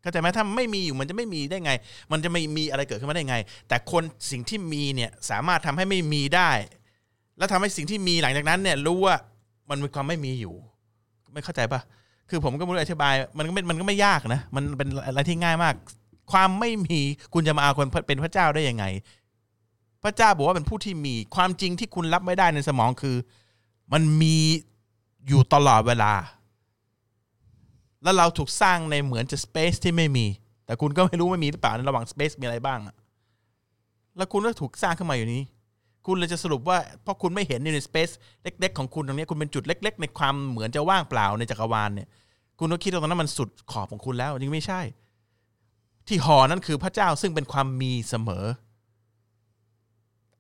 [0.02, 1.73] เข้าใจไหมถ้าไม่มีอยู่มันจะไม่มีได้ไง
[2.12, 3.37] มันจะไม่มีอะไรเกิดขึ้นมาได้ไง
[3.69, 6.50] แต่คนสิ่งที่มีเนี่ยสามารถทำให้ไม่มีได้
[7.38, 9.16] แล้วทำให้สิ่งที่มีหลังจากนั้นเนี่ยรู้ว่า
[9.71, 10.55] มันมีความไม่มีอยู่
[11.33, 11.81] ไม่เข้าใจปะ
[12.31, 15.75] คือผมก็ไม่รู้อธิบาย มันก็ไม่มันก็ไม่ยากนะ มันเป็นอะไรที่ง่ายมาก
[16.33, 17.00] ความไม่มี
[17.35, 18.85] คุณจะมาเอาคนเป็นพระเจ้าได้ยังไง
[20.02, 23.16] พระเจ้าบอกว่าเป็นผู้ที่มี ความจริงที่คุณรับไม่ได้ในสมองคือ
[23.93, 24.37] มันมี
[25.28, 26.12] อยู่ตลอดเวลา
[28.07, 30.27] แล้วเราถูกสร้างในเหมือนจะสเปซที่ไม่มี
[30.67, 32.95] แต่คุณก็ไม่รู้ไม่มีหรือเปล่าในระหว่างสเปซมีอะไรบ้างอะ
[34.17, 35.43] แล้วคุณก็ถูกสร้างขึ้นมาอยู่นี้
[36.07, 38.11] คุณเลยจะสรุปว่าเพราะคุณไม่เห็นในสเปซ
[38.43, 42.09] เล็ก ๆ ของคุณตรงนี้คุณเป็นจุดเล็ก ๆ ในความเหมือนจะว่างเปล่าในจักรวาลเนี่ย
[42.59, 44.81] คุณก็คิดว่าตรงนั้นมันสุดขอบของคุณแล้วจริงไม่ใช่
[46.07, 48.45] ที่หอนั่นคือพระเจ้าซึ่งเป็นความมีเสมอ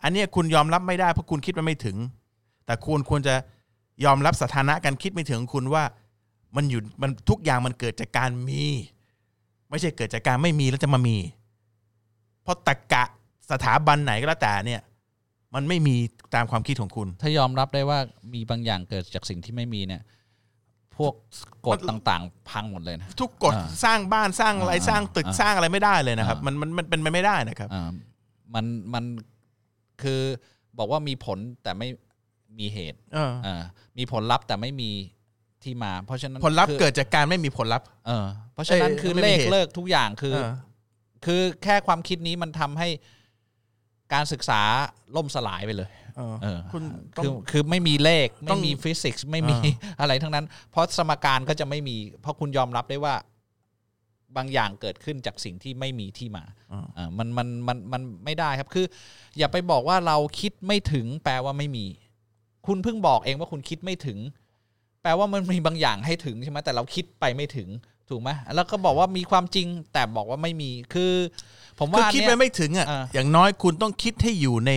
[0.02, 1.96] อันนี้คุณยอมรับไม่ได้เพราะคุณคิดมันไม่ถึง
[2.66, 3.34] แต่คุณควรจะ
[4.04, 5.84] ยอมรับสถานะการคิดไม่ถึงคุณว่า
[6.56, 8.64] มันอยู่มันทุกอย่างมันเกิดจากการมี
[9.70, 11.16] ไม่ใช่เกิดจากการไม่มีแล้วจะมามี
[12.42, 13.04] เพราะตะกะ
[13.50, 14.82] สถาบันไหนก็แล้วแต่เนี่ย
[15.54, 15.96] มันไม่มี
[16.34, 17.98] ตามความคิดของคุณ ถ้ายอมรับได้ว่า
[18.34, 20.02] มีบางอย่างเกิดจากสิ่งที่ไม่มีเนี่ย
[20.96, 21.12] พวก
[21.66, 27.90] กฎต่างๆ พังหมดเลยนะทุกกฎอ่าสร้างบ้านสร้างอะไรอ่าสร้างตึกอ่าสร้างอะไรไม่ได้เลยนะครับอ่ามัมันมันมันเป็นไปไม่ได้นะครับอ่า
[28.54, 29.04] มันมัน
[30.02, 30.20] คือ
[30.78, 31.88] บอกว่ามีผลแต่ไม่
[32.58, 33.62] มีเหตุเอออ่า
[33.98, 34.90] มีผลลัพธ์แต่ไม่มี
[35.66, 40.50] ที่มา เพราะฉะนั้นผลลัพธ์คือเกิดจากการไม่มีผลลัพธ์ เออเพราะฉะนั้นเอ้ยคือไม่เลมีขเหตุ เลิกทุกอย่างคือ เออ
[41.24, 42.88] คือแค่ความคิดนี้มันทำให้
[44.14, 44.60] การศึกษา
[45.16, 46.82] ล่มสลายไปเลยเออเออคุณ
[47.16, 49.58] ต้อคืองคือไม่มีเลข ต้อไม่งมีฟิสิกส์ไม่มี
[50.00, 53.14] อะไรทั้งนั้น เพราะสมการก็จะไม่มี เพราะคุณยอมรับได้ว่า
[54.36, 58.86] บางอย่างเกิดขึ้นจากสิ่งที่ไม่มีที่มาอ่าอ่ามันมันมันมันไม่ได้ครับ คือ
[59.38, 61.86] อย่าไปบอกว่าเราคิดไม่ถึงแปลว่าไม่มี
[62.66, 64.18] คุณเพิ่งบอกเองว่าคุณคิดไม่ถึง
[65.06, 67.68] แปลว่ามันมีบางอย่างให้ถึงใช่ไหมแต่เราคิดไปไม่ถึง
[68.08, 71.12] ถูกไหมแล้วก็บอกว่ามีความจริงแต่บอกว่าไม่มีคือ
[71.78, 74.72] ผมคือว่าคิดเนี่ไปยไม่ถึงอะอ่าอย่างน้อยคุณต้องคิดให้อยู่ใน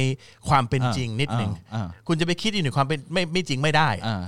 [0.49, 4.23] ความเป็นจริงนิดหนึ่งอ่าคุณจะไปคิดอยู่ในความเป็นไม่ไม่จริงไม่ได้อ่า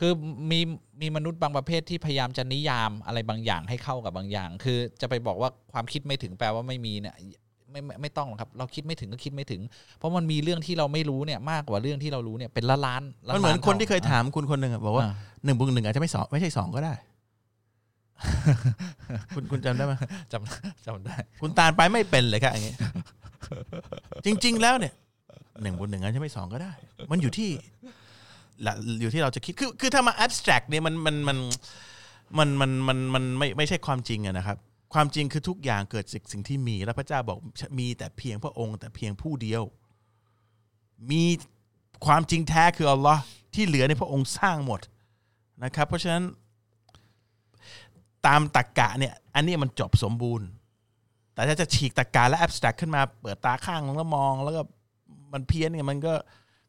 [0.00, 0.12] คือ
[0.50, 0.60] มี
[1.00, 7.16] มีมนุษย์บางประเภทที่พยายามจะนิยามอะไรบางอย่างให้เข้ากับบางอย่าง คือจะไปบอกว่าความคิดไม่ถึงแปลว่าไม่มีเนี่ย
[7.70, 9.60] ไม่ไม่ไม่ต้องหรอกครับ เราคิดไม่ถึงก็คิดไม่ถึง
[9.98, 15.12] เพราะมันมีเรื่องที่เราไม่รู้เนี่ยมากกว่าเรื่องที่เรารู้เนี่ยเป็นล้านล้านล้ามันเหมือนล้าคนที่เคยท่ถามคุณคนหนึ่งอะบอกว่าอ่า
[15.44, 16.94] หนึ่งบวกหนึ่งอาจจะไม่สองไม่ใช่สองก็ได้
[19.34, 19.92] คุณคุณจำได้ไหม
[20.32, 22.76] จำจำได้ คุณตาลไปไม่เป็นเลยครับอย่างเงี้ย
[24.26, 24.92] จริง ๆ แล้วเนี่ย
[25.62, 26.72] หนึ่งบวกหนึ่งอาจจะไม่สองก็ได้
[27.10, 27.50] มันอยู่ที่
[28.66, 31.38] ละอยู่ที่เราจะคิดคือคือถ้ามา abstract เนี่ยมันมันมัน
[32.38, 34.56] มันมันมันมันไม่ไม่ใช่ความจริงอะนะครับ
[34.94, 37.38] ความจริงคือทุกอย่างเกิดจากสิ่งที่มี แล้วพระเจ้าบอก
[37.78, 39.62] มีแต่เพียงพระองค์ แต่เพียงผู้เดียว
[41.10, 41.22] มี
[42.06, 43.22] ความจริงแท้คืออัลลอฮ์
[43.54, 44.80] ที่เหลือในพระองค์สร้างหมด
[45.64, 46.22] นะครับ เพราะฉะนั้น
[48.26, 50.48] ตามตรกกะเนี่ยอันนี้มันจบสมบูรณ์
[51.34, 54.62] แต่ถ้าจะฉีกตรกกะและ abstract ขึ้นมาเปิดตาข้างลงแล้วมอง แล้วก็
[55.32, 56.14] มันเพี้ยนเนี่ยมันก็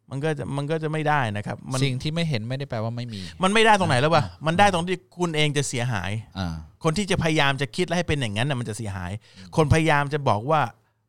[0.09, 9.11] มันก็จะมันก็จะไม่ได้นะครับมันสิ่งที่ไม่เห็นไม่ได้แปลว่าไม่มี มันไม่ได้ตรงไหนแล้ววะมันได้ตรงที่คุณเองจะเสียหายอ่า คนที่จะพยายามจะคิดและให้เป็นอย่างนั้นน่ะมันจะเสียหาย
[9.55, 10.61] คนพยายามจะบอกว่า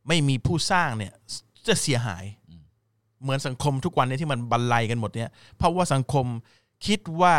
[0.09, 1.12] ไม่มีผู้สร้างเนี่ย
[1.68, 2.24] จะเสียหาย
[3.22, 6.26] เหมือนสังคมทุกวันนี้ที่มันบรรลัยกันหมดเนี่ยเพราะว่าสังคม
[6.87, 7.35] คิดว่า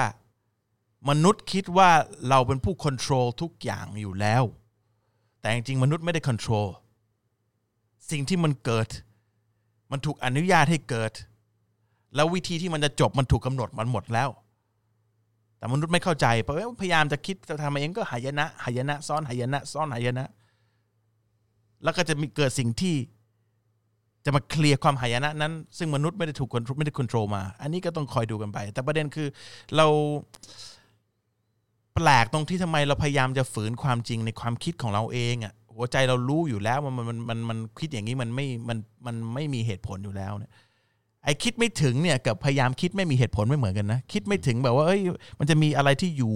[1.10, 1.89] มนุษย์คิดว่า
[2.30, 4.44] เราเป็นผู้ควบคุมทุกอย่างอยู่แล้ว
[5.41, 6.67] แต่จริงๆมนุษย์ไม่ได้ควบคุม
[8.12, 8.88] สิ่งที่มันเกิด
[9.91, 11.12] มันถูกอนุญาตให้เกิด
[12.15, 14.30] แล้ววิธีที่มันจะจบมันถูกกำหนดมันหมดแล้ว
[15.62, 20.26] แต่มนุษย์ไม่เข้าใจเพราะว่าพยายามจะคิดจะทำเองก็หายนะหายนะ ซ้อนหายนะ ซ้อนหายนะ
[21.84, 22.95] แล้วก็จะมีเกิดสิ่งที่
[24.26, 29.28] จะมาเคลียร์ความหายนะนั้น ซึ่งมนุษย์ไม่ได้ถูกคนไม่ได้ควบคุมมา อันนี้ก็ต้องคอยดูกันไป แต่ประเด็นคือ
[29.76, 29.88] เรา
[31.95, 40.52] แปลกตรงที่ทำไมเราพยายามจะฝืนความจริงในความคิดของเราเองอะ่ะหัวใจเรารู้อยู่แล้วมันมันมันมันคิดอย่างนี้มันไม่มันมันไม่มีเหตุผลอยู่แล้วเนี่ย
[41.24, 45.02] ไอ้คิดไม่ถึงเนี่ยกับพยายามคิดไม่มีเหตุผลไม่เหมือนกันนะ คิดไม่ถึงแบบว่าเอ้ย
[45.40, 46.34] มันจะมีอะไรที่อยู่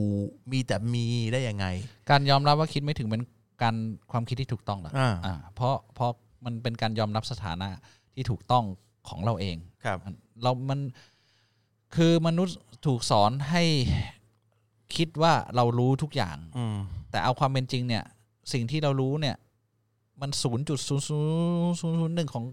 [0.51, 1.65] มีแต่มีได้ยังไง
[2.09, 3.21] การยอมรับว่าคิดไม่ถึงเป็น
[3.61, 3.75] การ
[4.11, 6.11] ความคิดที่ถูกต้องเหรออ่า อ่าเพราะเพราะ
[6.45, 7.69] มันเป็นการยอมรับสถานะ
[8.13, 8.65] ที่ถูกต้อง
[9.09, 9.97] ของเราเองครับ
[10.43, 10.79] เรามัน
[11.95, 13.63] คือมนุษย์ถูกสอนให้
[14.95, 16.77] คิดว่าเรารู้ทุกอย่าง อืม
[17.11, 18.03] แต่เอาความเป็นจริงเนี่ย
[18.53, 19.35] สิ่งที่เรารู้เนี่ย
[20.21, 21.17] มันศูนย์จุดศูนย์ศู
[21.71, 22.45] นย์ศูนย์หนึ่งของ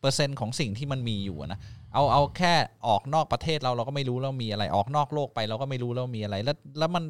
[0.00, 1.60] เปอร์เซ็นต์ของสิ่งที่มันมีอยู่นะ
[1.94, 2.52] เอาเอาแค่
[2.86, 7.04] ออกนอกประเทศเราเราก็ไม่รู้แล้วมีอะไรออกนอกโลกไปเราก็ไม่รู้แล้วมีอะไร แล้วแล้วมัน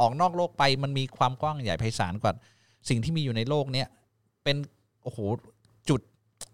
[0.00, 2.32] ออกนอกโลกไปมันมีความกว้างใหญ่ไพศาลกว่า
[2.88, 3.86] สิ่งที่มีอยู่ในโลกเนี้ย
[4.44, 4.56] เป็น
[5.02, 5.18] โอ้โห
[5.88, 6.00] จุด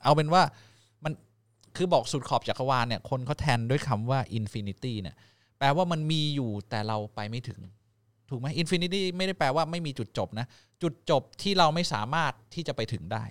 [0.05, 0.43] เอาเป็นว่า
[1.05, 1.13] มัน
[1.77, 5.17] คือบอกสุดขอบจักรวาลเนี่ยคนเขาแทนด้วยคำว่า infinity เนี่ย
[5.59, 7.61] แปลว่ามันมีอยู่แต่เราไปไม่ถึง
[8.31, 10.47] ถูกไหม infinity ไม่ได้แปลว่าไม่มีจุดจบนะ
[10.83, 13.25] จุดจบที่เราไม่สามารถที่จะไปถึงได้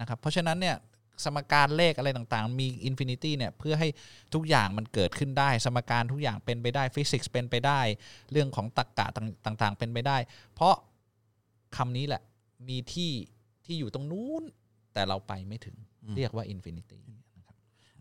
[0.00, 0.76] นะครับ เพราะฉะนั้นเนี่ย
[1.24, 3.88] สมการเลขอะไรต่างๆ มี infinity เนี่ยเพื่อให้
[4.34, 7.80] ทุกอย่างมันเกิดขึ้นได้ สมการทุกอย่างเป็นไปได้ฟิสิกส์เป็นไปได้
[8.32, 9.06] เรื่องของตรรกะ
[9.46, 10.16] ต่างๆ เป็นไปได้
[10.54, 10.74] เพราะ
[11.76, 12.22] คำนี้แหละ
[12.68, 13.12] มีที่
[13.64, 14.42] ที่อยู่ตรงนู้น
[14.92, 15.76] แต่เราไปไม่ถึง
[16.16, 17.02] เรียกว่า infinity
[17.36, 17.56] นะครับ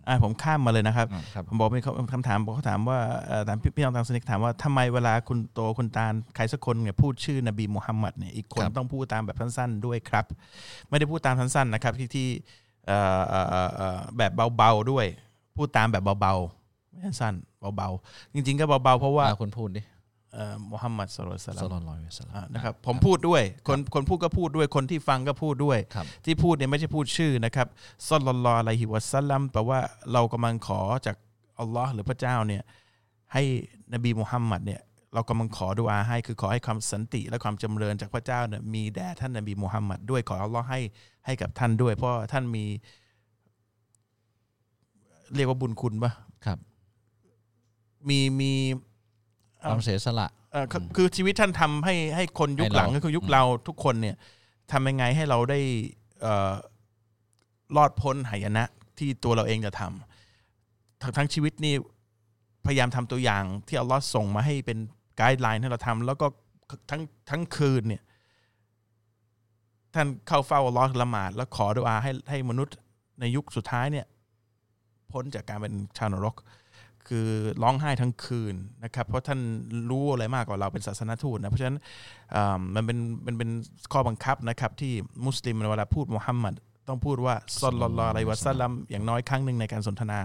[0.07, 1.81] อ่าผมข้ามมาเลยนะครับอ่าครับผมบอกมี
[2.13, 10.25] คำถามบอกเขาถามว่าเอ่อถามพี่พี่น้องทางสนิกถามว่าทำไมเวลาคุณโตคุณตาลใครสักคนเนี่ยพูดชื่อนบีมุฮัมมัดเนี่ยอีกคนครับต้องพูดตามแบบสั้นๆด้วยครับ
[10.89, 12.27] ไม่ได้พูดตามสั้นๆนะครับที่ที่
[12.87, 15.05] เอ่อเอ่อเอ่อเอ่อแบบเบาๆด้วย
[15.55, 19.81] พูดตามแบบเบาๆไม่สั้นๆเบาๆ จริง ๆ ก็เบาๆ เพราะว่าอ่าคุณพูดดิ
[20.33, 27.67] เอ่อมุฮัมมัดصلى الله عليه وسلم صلى الله عليه وسلم อะนะครับผมพูดด้วยคนคนพูดก็พูดด้วยคนที่ฟังก็พูดด้วยครับที่พูดเนี่ยไม่ใช่พูดชื่อนะครับ
[28.09, 29.79] صلى الله عليه وسلم แปลว่า
[30.13, 31.15] เรากำลังขอจาก
[31.59, 32.63] อัลลอฮ์หรือพระเจ้าเนี่ย
[33.33, 33.43] ให้
[33.93, 34.81] นบีมุฮัมมัดเนี่ย
[35.13, 40.81] เรากำลังขอดุอาให้คือขอให้ความสันติและความจำเริญจากพระเจ้าเนี่ยมีแด่ท่านนบีมุฮัมมัดด้วยขออัลลอฮ์ให้
[41.25, 42.65] ให้กับท่านด้วย เพราะท่านมี
[45.35, 46.11] เรียกว่าบุญคุณปะ
[46.45, 46.57] ครับ
[48.09, 48.53] มีมี
[49.69, 54.15] ความเสียสละเอ่อคือคือชีวิตท่านทำให้ให้คนยุคหลังให้เรา ก็คือยุคเราทุกคนเนี่ย
[54.71, 55.59] ทำยังไงให้เราได้
[56.21, 56.53] เอ่อ
[57.75, 58.63] รอดพ้นหายนะ
[58.97, 61.75] ที่ตัวเราเองจะทำทั้งทั้งชีวิตนี่
[62.65, 64.77] พยายามทำตัวอย่างที่อัลลอฮ์ส่งมาให้เป็น
[65.17, 66.27] ไกด์ไลน์ให้เราทำแล้วก็
[66.89, 68.01] ทั้งทั้งคืนเนี่ย
[69.93, 72.75] ท่านเข้าเฝ้าอัลลอฮ์ละหมาด แล้วขอดุอาให้ให้มนุษย์
[73.19, 74.05] ในยุคสุดท้ายเนี่ย
[75.11, 76.35] พ้นจากการเป็นชาวนรก
[77.07, 77.27] คือ
[77.63, 79.39] ร้องไห้ทั้งคืนนะครับ เพราะท่าน
[79.89, 81.77] รู้อะไรมากกว่าเราเป็นศาสนทูตนะเพราะฉะนั้น
[82.35, 83.49] อ่ามันเป็นมันเป็น
[83.91, 84.93] ข้อบังคับนะครับ ที่
[85.25, 86.53] มุสลิมเวลาพูดมุฮัมมัด
[86.87, 90.19] ต้องพูดว่าซอลลัลลอฮุอะลัยฮิวะซัลลัมอย่างน้อยครั้งหนึ่งในการสนทนา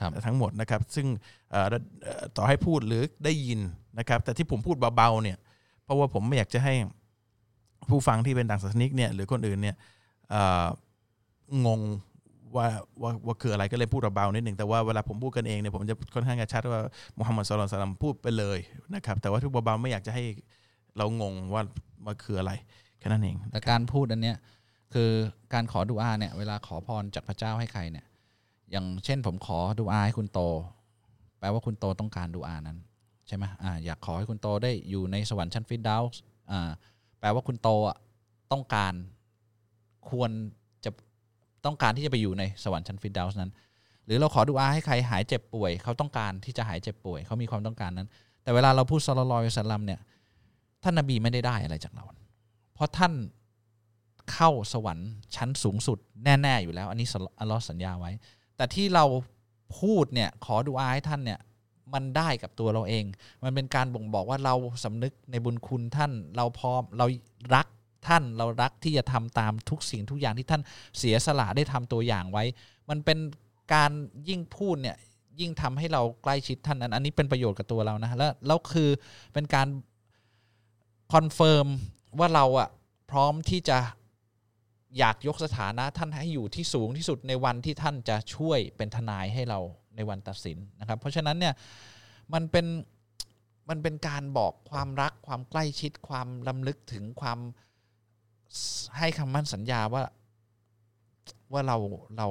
[0.00, 1.06] ครับทั้งหมดนะครับ ซึ่ง
[1.50, 1.66] เอ่อ
[2.02, 3.60] เอ่อต่อให้พูดหรือได้ยิน
[3.98, 5.38] นะครับ แต่ที่ผมพูดเบาๆเนี่ย
[5.84, 6.74] เพราะว่าผมไม่อยากจะให้
[7.90, 9.76] ผู้ฟังที่เป็นต่างศาสนิกเนี่ยหรือคนอื่นเนี่ย
[11.66, 11.80] งง
[12.56, 12.66] ว่า
[13.02, 16.80] ว่าว่าคืออะไรก็เลยพูดเบาๆนิดหนึ่งแต่ว่าเวลาผมพูดกันเองเนี่ยผมจะค่อนข้างจะชัดว่า
[17.18, 18.58] มุฮัมมัดสุลลัลลอฮุอะลัมพูดไปเลย
[18.94, 20.24] นะครับ แต่ว่าทุกเบาๆไม่อยากจะให้
[20.96, 21.62] เรางงว่า
[22.06, 22.52] มันคืออะไร
[22.98, 24.36] แค่นั้นเองแต่การพูดอันเนี้ย
[24.94, 25.10] คือ
[25.54, 28.06] การขอดุอาเนี่ยเวลาขอพรจากพระเจ้าให้ใครเนี่ย
[28.70, 30.40] อย่างเช่นผมขอดุอาให้คุณโต
[31.38, 32.78] แปลว่าคุณโตต้องการดุอานั้น
[33.28, 36.70] ใช่ไหมอ่าอยากขอให้คุณโตได้อยู่ในสวรรค์ชั้นฟิดดาวส์อ่า
[37.20, 37.96] แปลว่าคุณโตอะ
[38.52, 38.94] ต้องการ
[40.10, 40.30] ควร
[40.84, 40.90] จะ
[41.66, 43.52] ต้องการที่จะไปอยู่ในสวรรค์ชั้นฟิดดาวส์นั้น
[44.04, 48.08] หรือเราขอดุอาให้ใครหายเจ็บป่วย เขาต้องการที่จะหายเจ็บป่วย เขามีความต้องการนั้น
[48.42, 50.00] แต่เวลาเราพูดซอลลอยสัลลัมเนี่ย
[50.82, 52.04] ท่านนบีไม่ได้ได้อะไรจากเรา
[52.74, 53.12] เพราะท่าน
[54.32, 57.06] เข้าสวรรค์ชั้นสูงสุดแน่ ๆ อยู่แล้ว อันนี้
[57.40, 58.12] อัลลอฮ์สัญญาไว้
[58.56, 59.04] แต่ที่เรา
[59.80, 61.38] พูดเนี่ยขอดุอาให้ท่านเนี่ย
[61.94, 63.04] มันได้กับตัวเราเอง
[63.44, 67.06] มันเป็นการบ่งบอกว่าเราสำนึกในบุญคุณท่าน เราพร้อมเรา
[67.54, 67.66] รัก
[68.08, 70.62] ท่าน เรารักที่จะทำตามทุกสิ่งทุกอย่างที่ท่าน
[70.98, 72.44] เสียสละได้ทำตัวอย่างไว้
[72.88, 73.18] มันเป็น
[73.74, 73.90] การ
[74.28, 74.96] ยิ่งพูดเนี่ย
[75.40, 78.90] ยิ่งทำให้เราใกล้ชิดท่านอันอันนี้เป็นประโยชน์กับตัวเรานะ แล้วแล้วคือ
[79.32, 79.68] เป็นการ
[81.12, 81.66] confirm
[82.18, 82.68] ว่าเราอะ
[83.10, 83.78] พร้อมที่จะ
[84.98, 89.60] อยากยกสถานะท่านให้อยู่ที่สูงที่สุดในวันที่ท่านจะช่วยเป็นทนายให้เรา
[89.98, 91.54] ในวันตัดสินนะครับ เพราะฉะนั้นเนี่ย
[92.34, 92.66] มันเป็น
[93.68, 97.38] มันเป็นการบอกความรักความใกล้ชิดความรำลึกถึงความ
[98.98, 100.02] ให้คำมั่นสัญญาว่า
[101.52, 101.76] ว่าเรา
[102.18, 102.28] เรา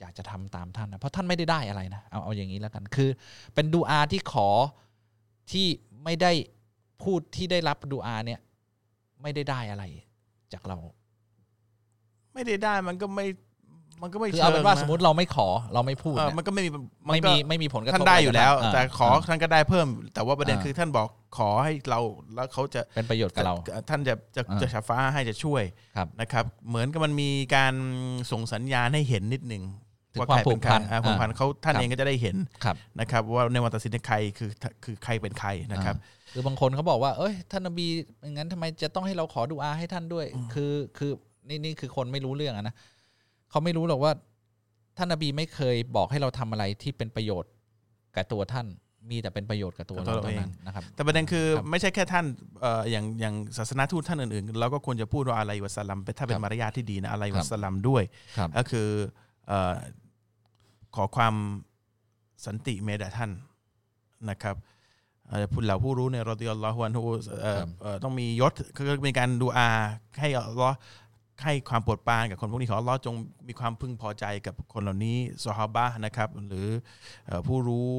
[0.00, 3.10] อยากจะทำตามท่านนะเพราะท่านไม่ได้ได้อะไรนะเอาเอาอย่างนี้แล้วกันคือ
[3.54, 4.48] เป็นดูอาที่ขอ
[5.52, 5.66] ที่
[6.04, 6.32] ไม่ได้
[7.02, 8.40] พูดที่ได้รับดูอาเนี่ย
[9.22, 9.84] ไม่ได้ได้อะไร
[10.52, 10.78] จากเรา
[12.34, 13.26] ไม่ได้ได้มันก็ไม่
[14.02, 22.00] มันก็ไม่คือเชิเอางเป็นว่านะสมมติเราไม่ขอเราไม่พูดเออเนี่ยมันก็ไม่มีนไม่ก็มีไม่มีผลกระทบท่านได้อยู่แล้วะรแต่ขอาท่านก็ได้เพิ่ม แต่ว่าประเด็นอ่าคือท่านบอกขอให้เรา
[22.34, 25.62] แล้วเขาจะเป็นประโยชน์กับเราจะท่านจะจะอ่าจะชาฟ้าให้จะช่วย
[25.96, 27.74] ครับนะครับ เหมือนกับมันมีการ
[28.30, 29.62] ส่งสัญญาณให้เห็นนิดหนึ่ง
[30.12, 34.50] ถึงว่าความใครเป็นใครผูกพันอ่าผูกพันอ่าเขาท่านครับเองก็จะได้เห็นครับนะครับ ว่าในวันตัดสินใครคือ
[34.84, 37.86] คือใครเป็นใครนะครับอ่าคือบางคนเขาบอกว่า เอ้ยท่านนบี
[38.22, 41.10] อย่างนั้นทำไมจะต้องให้เราขอดูอาให้ท่านด้วย คือคือ
[41.48, 42.74] นี่นี่คือคนไม่รู้เรื่องอะนะ
[43.50, 44.12] เขาไม่รู้หรอกว่า
[44.96, 47.50] ท่านนบีไม่เคยบอกให้เราทำอะไรที่เป็นประโยชน์
[48.16, 48.66] กับตัวท่าน
[49.10, 52.26] มีแต่เป็นประโยชน์กับตัวกับตัวเราเราเท่าเองนั้นนะครับแต่ประเด็นคือครับไม่ใช่แค่ท่าน
[52.60, 58.02] เอ่ออย่างอย่างศาสนาทูตท่านอื่นๆเราก็ควรจะพูดว่าอะไรวะสลัมเป็นถ้าเป็ครันบมารยาทที่ดีนะอะไรครัวะบสลัมด้วย
[58.36, 58.88] ครับก็คือ
[59.48, 59.74] เอ่อ
[60.94, 61.34] ขอความ
[62.46, 63.30] สันติเมตแด่ท่าน
[64.30, 64.56] นะครับ
[65.28, 67.02] เอ่อผู้เหล่าผู้รู้เนี่ยรอดิยัลลอฮุอันฮุ
[67.42, 69.68] เอ่อครับเอ่อต้องมียศคือเป็นการดูอา
[70.20, 70.76] ให้อัลลอฮ์
[71.44, 73.14] ให้ความโปรดปรานกับคนพวกนี้ขออัลลอฮ์จง
[73.48, 76.68] มีความพึงพอใจกับคนเหล่านี้ซอฮาบะห์นะครับ หรือ
[77.26, 77.90] เอ่อผู้รู้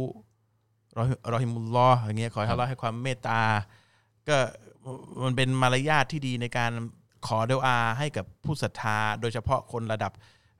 [0.98, 3.42] รอฮิรอฮิมุลลอฮ์อย่างเงี้ยขอให้อัลลอฮ์ให้ความเมตตา
[4.30, 4.38] ก็
[5.24, 6.72] มันเป็นมารยาทที่ดีในการ
[7.28, 10.14] ขอเดอาให้กับผู้ศรัทธา โดยเฉพาะคนระดับ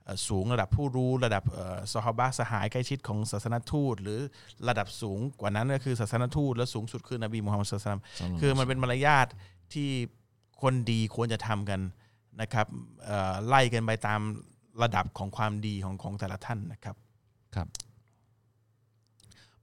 [0.04, 4.20] เอ่อสูงระดับผู้รู้ระดับเอ่อซอฮาบะห์สหายใกล้ชิดของศาสนทูต หรือ
[4.68, 9.26] ระดับสูงกว่านั้นก็คือศาสนทูตและสูงสุดคือนบีมุฮัมมัดศ็อลลัลลอฮุอะลัยฮิวะซัลลัมคือมันเป็นมารยาท
[9.72, 9.88] ที่
[10.62, 11.80] คนดีควรจะทำกัน
[12.40, 12.66] นะครับ
[13.04, 14.20] เอ่อไล่กันไปตาม
[14.82, 16.96] ระดับของความดีของของแต่ละท่านนะครับ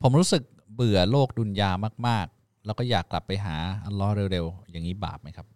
[0.01, 0.43] ผมรู้สึก
[0.75, 1.71] เบื่อโลกดุนยา
[2.07, 3.55] มาก ๆ แล้วก็อยากกลับไปหา
[3.85, 5.47] อัลลอฮ์เร็วๆ อย่างนี้บาปไหมครับ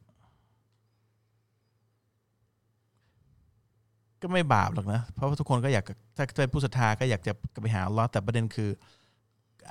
[4.21, 5.84] ก็ไม่บาปหรอกนะ เพราะว่าทุกคนก็อยาก
[6.15, 8.69] ถ้าเป็นผู้ศรัทธาก็อยากจะกลับไปหาอัลลอฮ์แต่ประเด็นคือ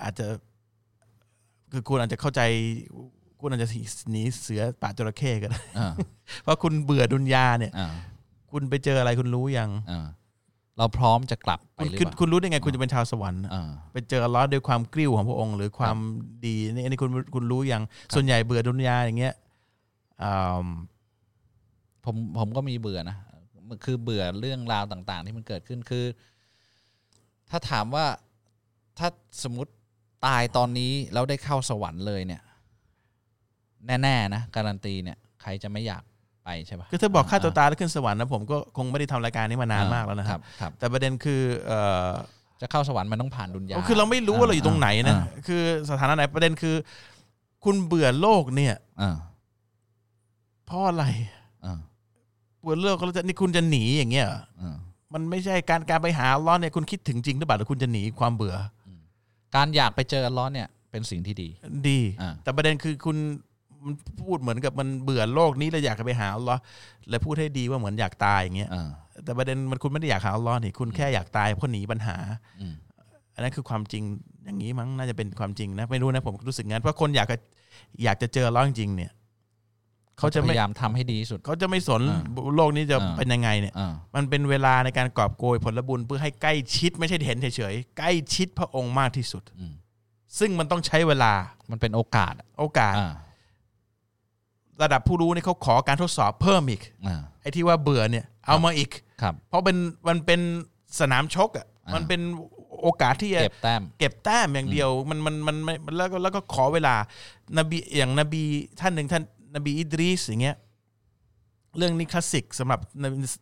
[0.02, 0.26] อาจจะ
[1.72, 2.40] คือคุณอาจจะเข้าใจ
[3.42, 3.68] คุณอาจจะ
[4.10, 5.92] หนีเสือป่าจระเข้กันอ่า
[6.42, 7.88] เพราะคุณเบื่อดุนยาเนี่ยอ่า
[8.50, 10.06] คุณไปเจออะไรคุณรู้ยังอ่า
[10.78, 15.96] เราพร้อมจะกลับไปคุณหรือคุณเปล่าคุณรู้ได้ไง คุณจะเป็นชาวสวรรค์อ่าไปเจออัลลอฮ์ด้วยความกริ้วของพระองค์ หรือความ
[16.46, 17.82] ดีนี่อันนี้คุณคุณรู้ยัง
[18.14, 19.34] ส่วนใหญ่เบื่อดุนยาอย่างเงี้ย
[20.22, 20.66] อ่า
[22.04, 23.16] ผมผมก็มีเบื่อนะ
[23.68, 26.04] มันคือเบื่อเรื่องราวต่าง ๆ ที่มันเกิดขึ้นคือ
[27.50, 28.06] ถ้าถามว่า
[28.98, 29.08] ถ้า
[29.42, 29.72] สมมติ
[30.26, 32.42] ตายตอนนี้แล้วได้เข้าสวรรค์เลยเนี่ย
[33.86, 36.02] แน่ๆนะการันตีเนี่ยใครจะไม่อยาก
[36.44, 42.10] ไปใช่ปะคือถ้าบอกฆ่าตัวตายแล้วขึ้นสวรรค์นะผมก็คงไม่ได้ทำรายการนี้มานานมากแล้วนะคครัรับบครับ แต่ประเด็นคือเอ่อ
[42.60, 46.74] จะเข้าสวรรค์มันต้องผ่านดุนยาคือเราไม่รู้ว่าเราอยู่ตรงไหนนะอ่าคือสถานะไหนประเด็นคือ
[47.64, 49.16] คุณเบื่อโลกเนี่ยอ่า
[50.66, 51.04] เพราะอะไร
[51.64, 51.78] อ่า
[52.62, 54.76] เบื่อโลกแล้วจะนี่คุณจะหนีอย่างเงี้ยเหรออ่า
[55.14, 58.56] มันไม่ใช่การการไปหาอัลเลอฮ์เนี่ยคุณคิดถึงจริงหรือเปล่าหรือคุณจะหนีความเบื่อ
[59.56, 61.48] การอยากไปเจออัลเลอฮ์เนี่ย เป็นสิ่งที่ดี
[61.88, 63.16] ดีอ่าแต่ประเด็นคือคุณ
[63.84, 66.60] มันพูดเหมือนกับมันเบื่อโลกนี้แล้วอยากจะไปหาอัลเลอฮ์
[67.08, 68.88] เลยพูดให้ดีว่าเหมือนอยากตายอย่างเงี้ยอ่า
[69.24, 72.16] แต่ประเด็นมันคุณไม่ได้อยากหาอัลเลอฮ์นี่คุณแค่อยากตายเพราะหนีปัญหา
[72.60, 72.74] อืม
[73.34, 74.02] อันนั้นคือความจริง
[74.44, 77.36] อย่างนี้มั้งน่าจะเป็นความจริงนะไม่รู้นะผมรู้สึกงั้นเพราะคนอยากจะ
[78.04, 79.12] อยากจะเจออัลเลอฮ์จริงๆเนี่ย
[80.18, 89.72] เขาจะพไม่ยายามทำให้ดีที่สุด เขาจะไม่สนอ่าโลกนี้จะอ่าเป็นยังไงเนี่ยอ่ามันเป็นเวลาในการกอบโกยผลบุญเพื่อให้ใกล้ชิดไม่ใช่เห็นเฉยๆใกล้ชิดพระองค์มากที่สุดอืม
[90.38, 91.32] ซึ่งมันต้องใช้เวลา
[91.70, 93.12] มันเป็นโอกาสอะโอกาสอ่า
[94.82, 98.90] ระดับผู้รู้นี่เขาขอการทดสอบเพิ่มอีกอ่า ไอ้ที่ว่าเบื่อเนี่ยเอามาอีก
[99.22, 99.76] ครับ เพราะเป็น
[100.08, 100.40] มันเป็น
[101.00, 102.20] สนามชกอะอ่ามัมันเป็น
[102.82, 106.94] โอกาสที่จะ เก็บแต้ม เก็บแต้มอย่างเดียวมันมันมันมันมันแล้วก็แล้วก็ขอเวลา
[107.58, 108.42] นบีอย่างนบี
[108.80, 109.22] ท่านหนึ่งท่าน
[109.54, 110.56] นบีอิดริสอย่างเงี้ย
[111.78, 112.80] เรื่องนี้คลาสสิกสำหรับ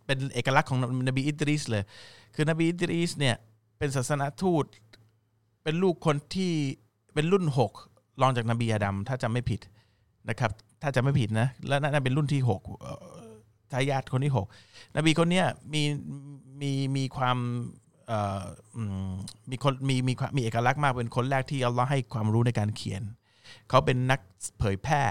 [0.06, 1.84] เป็นเอกลักษณ์ของนบีอิดริสเลย
[2.34, 3.36] คือนบีอิดริสเนี่ย
[3.78, 4.64] เป็นศาสนทูต
[5.62, 6.52] เป็นลูกคนที่
[7.14, 7.72] เป็นรุ่นหก
[8.20, 9.60] รองจากนบีอาดัมถ้าจำไม่ผิด
[10.30, 10.50] นะครับ
[10.82, 13.04] ถ้าจำไม่ผิดนะแล้วน่าจะเป็นรุ่นที่หกเอ่อ
[13.72, 14.46] ทายาทคนที่หก
[14.96, 15.82] นบีคนเนี้ยมี
[16.60, 17.38] มีมีความ
[19.50, 23.02] มีคนมีมีมีเอกลักษณ์มากเป็นคนแรกที่อัลลอฮ์ให้ความรู้ในการเขียน
[23.68, 24.20] เขาเป็นนัก
[24.58, 25.02] เผยแพร่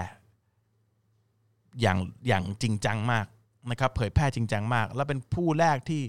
[1.80, 3.26] อย่างอย่างจริงจังมาก
[3.70, 6.02] นะครับเผยแพร่จริงจังมาก แล้วเป็นผู้แรกที่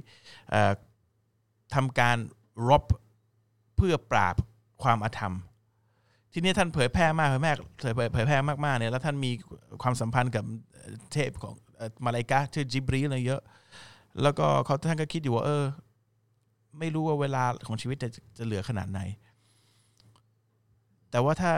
[1.73, 2.17] ทำการ
[2.69, 2.83] รบ
[3.75, 4.35] เพื่อปราบ
[4.83, 5.35] ความอาธรรม
[6.33, 9.31] ทีนี้ท่านเผยแพร่มากเผยแพร่เผยเผยแพร่มากๆเนี่ยแล้วท่านมี
[9.81, 10.43] ความสัมพันธ์กับ
[11.13, 11.53] เทพของ
[12.05, 13.41] มาลายกาชื่อจิบรีอะไรเยอะ
[14.21, 15.63] แล้วก็เขาท่านก็คิดอยู่ว่าเออ
[16.79, 18.99] ไม่รู้ว่าเวลาของชีวิตจะจะเหลือขนาดไหน
[21.11, 21.51] แต่ว่าถ้า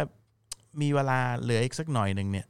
[0.81, 2.47] มีเวลาเหลืออีกสักหน่อยหนึ่งเนี่ย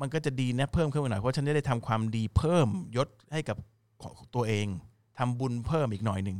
[0.00, 3.56] มันก็จะดีนะเพิ่มขึ้นหน่อยเพราะฉันจะได้ทำความดีเพิ่มยศให้กับ
[4.02, 4.66] ของตัวเอง
[5.18, 6.38] ทำบุญเพิ่มอีกหน่อยหนึ่ง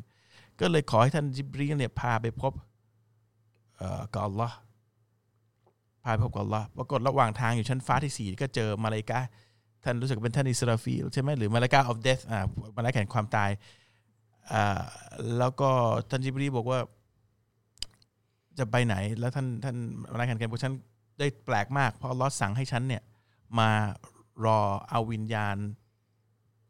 [0.61, 2.53] ก็เลยขอให้ท่านจิบรีเนี่ยพาไปพบ
[3.77, 9.21] เอ่อกับอัลลอฮ์าไปพบกับอัลลอฮ์ปรากฏระหว่างทางอยู่ชั้นฟ้าที่สี่ก็เจอมาลายกา
[9.85, 12.41] ท่านรู้สึกเป็นท่านอิสราฟีใช่ไหมหรือมาลายกา of death อ่า
[12.77, 13.51] มาลายกาแห่งความตาย
[14.53, 14.81] อ่า
[15.39, 15.71] แล้วก็
[16.11, 16.81] ท่านจิบรีบอกว่า
[18.59, 19.77] จะไปไหน แล้วท่านท่าน
[20.13, 20.75] มาลายแห่งการบอกฉัน
[21.19, 23.03] ได้แปลกมาก เพราะอัลลอฮ์สั่งให้ฉันเนี่ย
[23.59, 23.71] มา
[24.45, 25.57] รอเอาวิญญาณ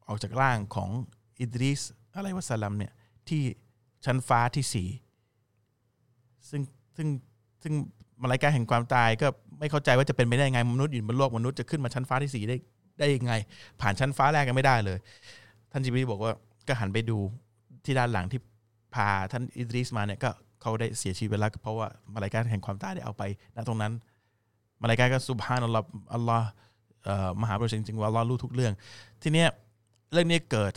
[0.09, 0.91] ออกจากร่างของ
[1.39, 1.81] อิดริส
[2.15, 2.93] อะไรวะสลัมเนี่ย
[3.29, 3.43] ที่
[4.05, 4.89] ชั้นฟ้าที่สี่
[6.51, 6.63] ซึ่ง
[6.97, 7.09] ซึ่ง
[7.63, 7.75] ซึ่ง
[8.23, 9.27] มาลายกาแห่งความตายก็
[9.59, 12.57] ไม่เข้าใจว่าจะเป็นไปได้ยังไงมนุษย์อยู่บนโลกมนุษย์จะขึ้นมาชั้นฟ้าที่สี่ได้
[12.99, 13.33] ได้ยังไง
[13.81, 14.99] ผ่านชั้นฟ้าแรกกันไม่ได้เลย
[15.73, 16.33] ท่านจิบรีบอกว่า
[16.69, 17.19] ก็หันไปดู
[17.85, 18.41] ที่ด้านหลังที่
[18.95, 23.23] พาท่านอิดริสมาเนี่ยก็เขาได้เสียชีวิตไปแล้วเพราะว่ามาลายกาแห่งความตายได้เอาไป
[23.57, 23.93] ณตรงนั้น
[24.83, 26.49] มาลายกาก็ سبحان الله อัลลอฮ์
[27.43, 28.73] มหาประเสริฐจริงว่าอัลลอฮ์รู้ทุกเรื่อง
[29.23, 29.49] ทีเนี้ย
[30.13, 30.73] เรื่องนี้เกิด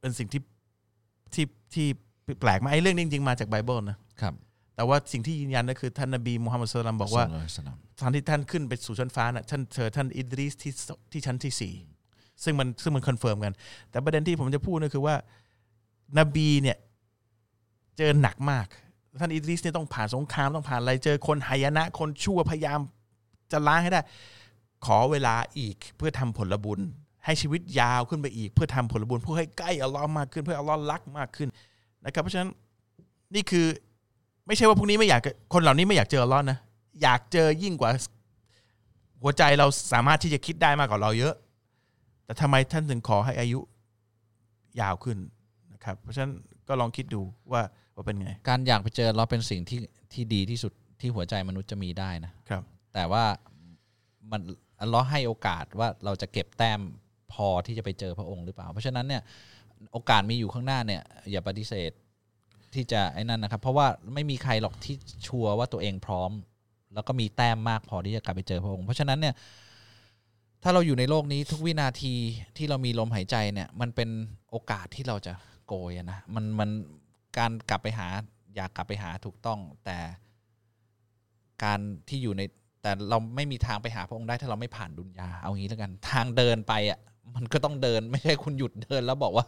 [0.00, 0.42] เป็นสิ่งที่
[1.34, 1.86] ที่ที่
[2.40, 4.34] แปลกไหมไอ้เรื่องนี้จริงๆมาจากไบเบิลนะครับ
[4.76, 11.74] แต่ว่าสิ่งที่ยืนยันก็คือท่านนบีมูฮัมมัด صلى الله عليه وسلم บอกว่า صلى الله عليه وسلم ตอนที่ท่านขึ้นไปสู่ชั้นฟ้าน่ะท่านเจอท่านอิดริสที่สที่ชั้นที่สี่
[12.44, 13.54] ซึ่งมันซึ่งมัน confirm กัน
[13.90, 15.14] แต่ประเด็นที่ผมจะพูดก็คือว่า
[16.18, 16.76] นบีเนี่ย
[17.98, 18.66] เจอหนักมาก
[19.20, 22.80] ท่านอิดริสเนี่ยต้องผ่านสงครามต้องผ่านอะไรเจอคนหายนะ คนชั่วพยายาม
[23.52, 24.00] จะล้างให้ได้
[24.86, 26.80] ขอเวลาอีกเพื่อทำผลบุญ
[27.24, 31.48] ให้ชีวิตยาวขึ้นไปอีก เพื่อทำผลบุญเพื่อให้ใกล้อัลลอฮ์มากขึ้น เพื่ออัลลอฮ์รักมากขึ้น
[32.04, 32.50] นะครับเพราะฉะนั้น
[33.34, 33.66] นี่คือ
[34.46, 35.20] ไม่ใช่ว่าพวกนี้ไม่อยาก
[35.52, 36.58] คนเหล่านี้ไม่อยากเจออัลลอฮ์นะ
[37.02, 37.90] อยากเจอยิ่งกว่า
[39.22, 41.34] หัวใจเราสามารถที่จะคิดได้มากกว่าเราเยอะ
[42.24, 43.60] แต่ทำไมท่านถึงขอให้อายุ
[44.80, 45.18] ยาวขึ้น
[45.72, 46.32] นะครับ เพราะฉะนั้น
[46.68, 47.20] ก็ลองคิดดู
[47.52, 47.62] ว่า
[47.94, 49.78] ว่าเป็นไง การอยากไปเจอเราเป็นสิ่งที่
[50.12, 52.62] ที่ดีที่สุดที่หัวใจมนุษย์จะมีได้นะครับ
[52.94, 53.24] แต่ว่า
[54.30, 54.40] มัน
[54.80, 56.80] อัลเลอฮ์ให้โอกาสว่าเราจะเก็บแต้ม
[57.32, 59.22] พอที่จะไปเจอพระองค์หรือเปล่า เพราะฉะนั้นเนี่ย
[59.92, 61.90] โอกาสมีอยู่ข้างหน้าเนี่ยอย่าปฏิเสธ
[62.74, 64.94] ที่จะไอ้นั่นนะครับ เพราะว่าไม่มีใครหรอกที่
[65.26, 66.30] ชัวร์ว่าตัวเองพร้อม
[66.94, 69.34] แล้วก็มีแต้มมากพอที่จะกลับไปเจอพระองค์เพราะฉะนั้นเนี่ย
[70.62, 72.14] ถ้าเราอยู่ในโลกนี้ทุกวินาที
[72.56, 74.08] ที่เรามีลมหายใจเนี่ย มันเป็น
[74.50, 75.32] โอกาสที่เราจะ
[75.66, 76.70] โกยนะมันมัน
[77.38, 78.08] การกลับไปหา
[78.56, 79.98] อยากกลับไปหาถูกต้อง แต่
[81.64, 82.42] การที่อยู่ใน
[82.82, 86.98] แต่เราไม่มีทางไปหาพระองค์ได้ถ้าเราไม่ผ่านดุนยาเอางี้แล้วกัน ทางเดินไปอะ
[87.34, 89.46] มันก็ต้องเดินไม่ใช่คุณหยุดเดินแล้วบอกว่า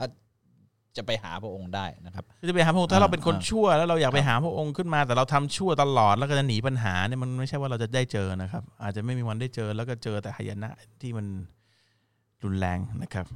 [0.99, 11.27] จะไปหาพระองค์ได้นะครับจะไปหาพระองค์ถ้าเราเป็นคนอ่าชั่วแล้วเราอยากไปหาพระองค์ขึ้นมา แต่เราทำชั่วตลอดแล้วก็จะหนีปัญหาเนี่ยมันไม่ใช่ว่าเราจะได้เจอนะครับ อาจจะไม่มีวันได้เจอแล้วก็เจอแต่หายนะที่มัน
[12.45, 13.27] รุนแรงนะครับ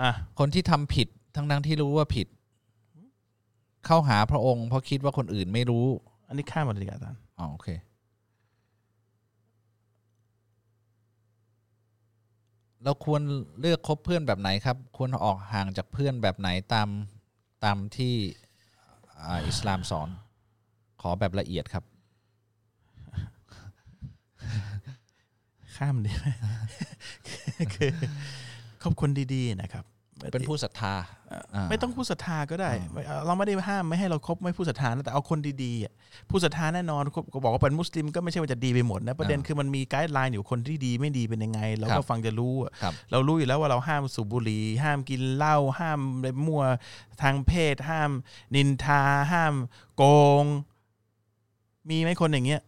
[0.00, 2.26] อะคนที่ทำผิดทั้งทั้งๆที่รู้ว่าผิด
[3.86, 5.86] เข้าหาพระองค์เพราะคิดว่าคนอื่นไม่รู้
[6.28, 7.68] อันนี้ข้ามมาเลยดีกว่าอาจารย์อ๋อโอเค
[12.86, 13.22] เราควร
[13.60, 16.88] เลือกคบเพื่อนแบบไหนครับ ควรออกห่างจากเพื่อนแบบไหนตาม
[17.64, 18.14] ตามที่
[19.46, 20.08] อิสลามสอน
[21.00, 21.84] ขอแบบละเอียดครับ
[25.76, 26.26] ข้ามดีไหม
[27.74, 27.90] คือ
[28.82, 29.84] คบคนดี ๆ นะครับ
[30.32, 30.94] เป็นผู้ศรัทธา
[31.54, 35.92] อ่าไม่ต้องผู้ศรัทธาก็ได้ไม่เอาเราไม่ได้ห้ามไม่ให้เราคบไม่ผู้ศรัทธานะแต่เอาคนดีๆอะ
[36.30, 37.02] ผู้ศรัทธาแน่นอน
[37.34, 46.62] ก็บอกว่าเป็นมุสลิมก็ไม่ใช่ว่าจะดีไปหมดนะประเด็นคือมันมีไกด์ไลน์อยู่คนที่ดีไม่ดีเป็นยังไงเราก็ฟังจะรู้อะครับเรารู้อยู่แล้วว่าเราห้ามสูบบุหรี่ห้ามกินเหล้าห้ามไปมั่ว
[47.22, 48.10] ทางเพศ ห้าม
[48.54, 49.54] นินทา ห้าม
[49.96, 50.02] โก
[50.42, 50.44] ง
[51.90, 52.60] มีไหมคนอย่างเงี้ย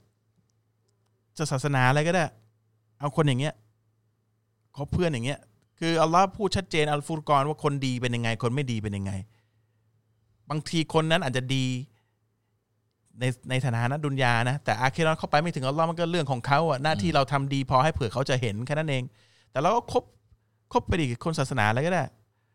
[1.38, 2.24] จะศาสนาอะไรก็ได้
[3.00, 3.54] เอาคนอย่างเงี้ย
[4.76, 5.38] คบเพื่อนอย่างเงี้ย
[5.78, 9.12] คืออัลลอฮ์พูดชัดเจนอัลฟุรกอนว่าคนดีเป็นยังไง คนไม่ดีเป็นยังไง
[10.50, 11.64] บางทีคนนั้นอาจจะดี
[13.20, 19.02] ในในฐานะดุนยานะ แต่อาเครอนเข้าไปไม่ถึงอัลลอฮ์มันก็เรื่องของเขาอะหน้าที่เราทำดีพอให้เผื่อเขาจะเห็นแค่นั้นเอง
[19.50, 20.04] แต่เราก็คบ
[20.72, 22.04] คบไปดิคนศาสนาอะไรก็ได้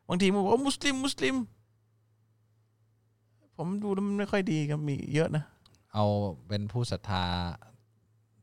[0.09, 1.35] บางทีมันบอกว่ามุสลิมมุสลิม
[3.57, 5.43] ผมดูแล้วมันไม่ค่อยดีก็มีเยอะนะ
[5.93, 6.05] เอา
[6.47, 7.25] เป็นผู้ศรัทธา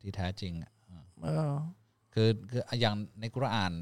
[0.00, 0.72] ที่แท้จริงอะ
[1.24, 1.50] เออ
[2.14, 3.72] คือคืออย่างในกุรอาน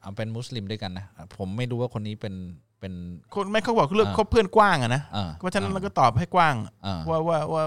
[0.00, 2.34] เอาเป็นมุสลิมด้วยกันนะผมไม่รู้ว่าคนนี้เป็น
[2.80, 2.92] เป็น
[3.34, 6.54] คนไม่เขาบอกเลือกอ่าคบเพื่อนกว้างอะนะอ่าเพราะฉะนั้นเราก็ตอบให้กว้าง
[6.86, 7.64] อ่าว่าว่าว่า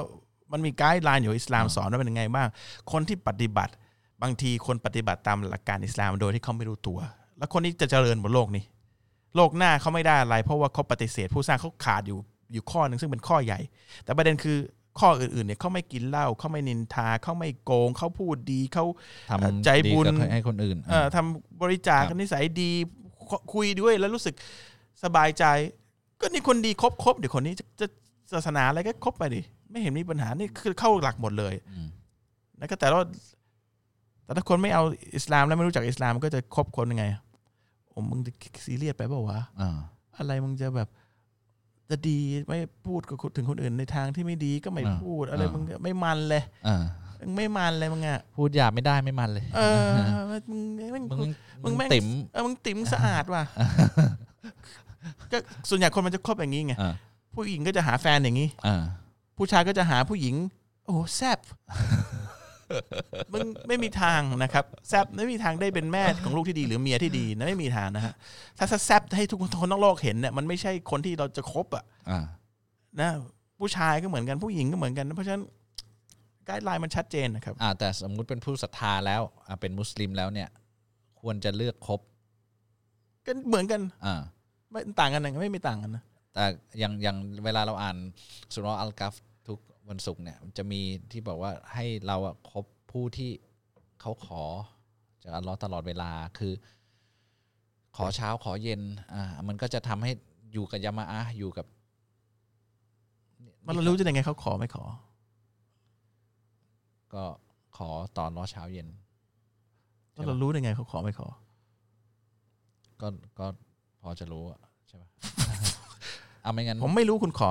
[0.51, 2.47] มันมีไกด์ไลน์อยู่อิสลามสอนว่าเป็นยังไงบ้าง
[2.91, 3.73] คนที่ปฏิบัติ
[4.21, 6.99] บางทีคนปฏิบัติตามหลักการอิสลามโดยที่เขาไม่รู้ตัว
[7.37, 8.63] แล้วคนที่จะเจริญบนโลกนี้
[9.35, 12.17] โลกหน้าเขาไม่ได้อะไร เพราะว่าเขาปฏิเสธผู้สร้างเขาขาดอยู่
[12.53, 13.59] อยู่ข้อหนึ่งซึ่งเป็นข้อใหญ่
[14.03, 14.57] แต่ประเด็นคือ
[14.99, 18.85] ข้ออื่นๆเนี่ยเขาไม่กินเหล้าเขาไม่นินทาเขาไม่โกงเขาพูดดีเขา
[19.29, 22.71] ทำใจบุญดีกับให้คนอื่นเอ่อทำบริจาคครับนิสัยดี
[23.29, 24.35] คุคุยด้วยแล้วรู้สึก
[25.03, 25.45] สบายใจ
[26.21, 27.87] ก็นี่คนดีครบครบเดี๋ยวคนนี้จะจะ
[28.33, 31.87] ศาสนาอะไรก็ครบไปดิไม่เห็นมีปัญหานี่คือเข้าหลักหมดเลยอืม
[32.57, 33.03] แล้วก็แต่ว่า
[34.23, 34.83] แต่ถ้าคนไม่เอา
[35.15, 37.05] อิสลามแล้วไม่รู้จักอิสลามก็จะคบคนยังไง
[37.89, 38.31] โอ้มึงจะ
[38.65, 39.77] ซีเรียสไปเปล่าวะอ่า
[40.17, 40.89] อะไรมึงจะแบบ
[41.89, 46.77] จะดีไม่พูดกับคนถึงคนอื่นในทางที่ไม่ดีก็ไม่อ่าพูดอะไรอ่ามึมึงก็ไม่มันเลยอ่า
[47.25, 51.29] มึงไม่มันเลยมึงอะพูดหยาบไม่ได้ไม่มันเลย เออมึงมึงมึง
[51.63, 53.43] มึงแม่งติ๋มเออมึงติ๋มสะอาดว่ะ
[55.31, 55.37] ก็
[55.69, 56.93] ส่วนใหญ่คนมันจะคบอย่างนี้ไงอ่า
[57.35, 58.83] ผู้หญิงก็จะหาแฟนอย่างนี้อ่า
[59.37, 60.35] ผู้ชายก็จะหาผู้หญิง
[60.85, 61.39] โอ้โหแซบ
[63.33, 68.13] มึงไม่มีทางนะครับแซบไม่มีทางได้เป็นแม่ของลูกที่ดีหรือเมียที่ดีนะไม่มีทางนะฮะ
[68.57, 72.19] ถ้าถ้าแซบให้ทุกคนทั้งโลกเห็นเนี่ยมันไม่ใช่คนที่เราจะคบอะอ่า
[72.99, 73.09] นะ
[73.59, 75.43] ผู้ชายก็เหมือนกันผู้หญิงก็เหมือนกัน เพราะฉะนั้น
[76.45, 80.49] ไกด์ไลน์มันชัดเจนนะครับอ่าแต่สมมุติเป็นผู้ศรัทธาแล้วอ่าเป็นมุสลิมแล้วเนี่ย
[81.21, 81.99] ควรจะเลือกคบ
[83.25, 84.15] ก็เหมือนกันอ่า
[84.71, 86.03] ไม่ต่างกันนะไม่มีต่างกันนะ
[86.33, 86.43] แต่
[86.79, 87.97] อย่างอย่างเวลาเราอ่าน
[88.53, 89.28] สุรอัลกัฟทุก
[89.89, 90.81] วันศุกร์เนี่ยมันจะมี
[91.11, 93.31] ที่บอกว่าให้เราอะคบผู้ที่
[94.01, 94.43] เขาขอ
[95.23, 96.53] จากอัลลอฮ์ตลอดเวลาคือ
[97.95, 98.81] ขขอเช้าขอเย็น
[99.13, 100.11] อ่ามันก็จะทำให้
[100.53, 101.65] อยู่กับยามาอะห์อยู่กับ
[103.65, 104.83] มันเรารู้จะยังไงเขาขอไม่ขอ
[107.13, 107.23] ก็
[107.77, 108.87] ขอตอนรอเช้าเย็น
[110.13, 111.27] แล้วเรารู้ได้ไงเขาขอไม่ขอ
[113.01, 113.07] ก็
[113.39, 113.45] ก็
[114.01, 115.09] พอจะรู้อะใช่ปะ
[116.43, 117.49] เอาไม่งั้นผมไม่รู้คุณขอ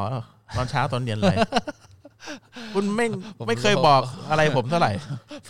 [0.57, 1.37] ตอนเช้าตอนเย็นเลย
[2.75, 3.07] คุณไม่
[3.39, 4.93] ผมไม่เคยรู้บอกอะไรผมเท่าไหร่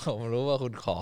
[0.04, 0.96] ผมรู้ว่าคุณขอ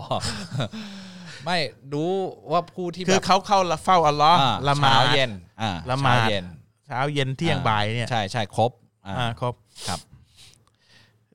[1.45, 1.59] ไม่
[1.93, 2.13] รู้
[2.53, 5.31] ว่าผู้ที่คืแบอบเขาเข้าเฝ้าอัลลอฮ์อ่าละหมาเช้าดเย็น
[5.63, 6.45] อ่าละหมาดเช้าเย็น
[6.87, 8.71] เช้าเย็นเที่ยงอ่าบ่ายเนี่ย ใช่ใช่ครบ
[9.07, 9.55] อ่าอ่าครบ
[9.89, 10.01] ครับ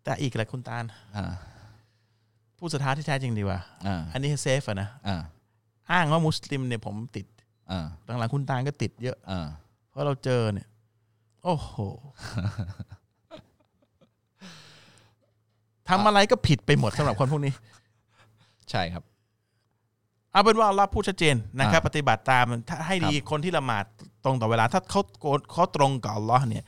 [0.04, 0.84] แต่อีกแหละคุณตาล
[1.16, 1.26] อ่า
[2.58, 5.18] ผู้ศรัทธาที่แท้จริงดีกว่าอ่าอันนี้เซฟอะนะอ่า
[5.92, 7.26] อ้างว่ามุสลิมเนี่ยผมติด
[7.72, 7.86] อ่า
[8.20, 9.48] หลังๆคุณตาลก็ติดเยอะอ่า
[9.90, 10.68] เพราะเราเจอเนี่ย
[11.44, 11.76] โอ้โห
[15.92, 17.54] ทำอะไรก็ผิดไปหมดสำหรับคนพวกนี้
[18.72, 19.04] ใช่ครับ
[20.32, 23.84] เอาเป็นว่าอัลลอฮ์พูดชัดเจนนะครับอ่าปฏิบัติตามถ้าให้ดีคนที่ละหมาด
[24.24, 26.64] ตรงต่อเวลา ถ้าเขาโกนเขาตรงกับอัลลอฮ์เนี่ย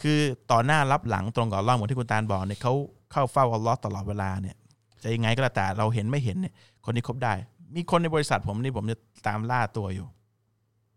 [0.00, 0.18] คือ
[0.50, 2.74] ต่อหน้ารับหลังตรงกับอัลลอฮ์เหมือนที่คุณตาลบอกเนี่ยเขา
[3.12, 4.56] เข้าเฝ้าอัลลอฮ์ตลอดเวลาเนี่ย
[5.02, 6.54] จะยังไงก็แล้วแต่เราเห็นไม่เห็นเนี่ย
[6.84, 7.34] คนนี้คบได้
[7.74, 8.96] มีคนในบริษัทผมนี่ผมจะ
[9.26, 10.06] ตามล่าตัวอยู่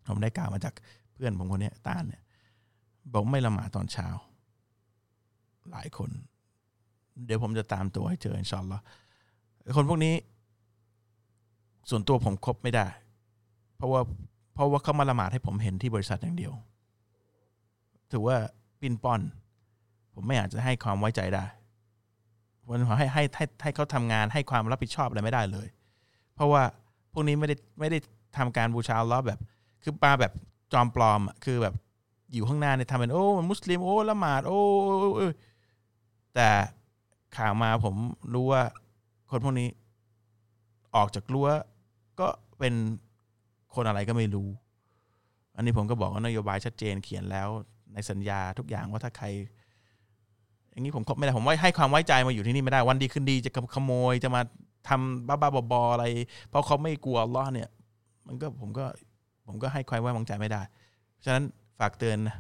[0.07, 0.73] ผมได้กล่าวมาจาก
[1.13, 2.21] เพื่อนผมคนเนี้ยตาลเนี่ย
[3.13, 4.07] บอกไม่ละหมาดตอนเช้า
[5.71, 6.09] หลายคน
[7.26, 8.84] เดี๋ยวผมจะตามตัวให้เจออินชอัลลอฮ์
[9.78, 10.15] คนพวกนี้
[11.89, 12.86] ส่วนตัวผมคบไม่ได้
[13.76, 14.01] เพราะว่า
[14.53, 16.53] เพราะว่าเขามาละหมาดให้ผมเห็นที่บริษัทอย่างเดียว
[18.11, 18.38] ถือว่า
[18.82, 19.22] ปินป้อน
[20.13, 21.45] ผมไม่อาจจะให้ความไว้ใจได้
[22.67, 25.67] วันให้ให้ให้ให้เขาทำงานให้ความรับผิดชอบอะไรไม่ได้เลย
[26.36, 26.63] เพราะว่า
[27.13, 27.97] พวกนี้ไม่ได้ไม่ได้
[28.38, 29.39] ทำการบูชาลเลอแบบ
[29.84, 30.34] คือปาแบบ
[30.74, 31.74] จอมปลอมอะคือแบบ
[32.34, 34.59] อยู่ข้างหน้าเนี่ยทำเป็นโอ้มุสลิมโอ้ละหมาดโอ้
[36.36, 36.49] แต่
[37.38, 37.95] ข่าวมาผม
[38.34, 38.63] รู้ว่า
[39.30, 39.69] คนพวกนี้
[40.95, 41.49] ออกจากรั้ว
[42.19, 42.27] ก็
[42.59, 42.73] เป็น
[43.75, 44.49] คนอะไรก็ไม่รู้
[45.55, 47.49] อันนี้ผมก็บอกว่านโยบายชัดเจนเขียนแล้ว
[47.93, 49.27] ในสัญญาทุกอย่างว่าถ้าใคร
[50.71, 54.41] อย่างนี้ผมคบไม่ได้ผมไว้ให้ความไว้ใจมาอยู่ที่นี่ไม่ได้วันดีคืนดีจะขโมยจะมา
[54.89, 56.05] ทำบ้าๆบอๆอะไร
[56.49, 57.69] เพราะเขาไม่กลัวลเลอเนี่ย
[58.27, 58.86] มันก็ผมก็
[59.47, 60.61] ผมก็ให้ความไว้วางใจไม่ได้
[61.23, 61.43] ฉะนั้น
[61.80, 62.36] ฝากเตือนนะ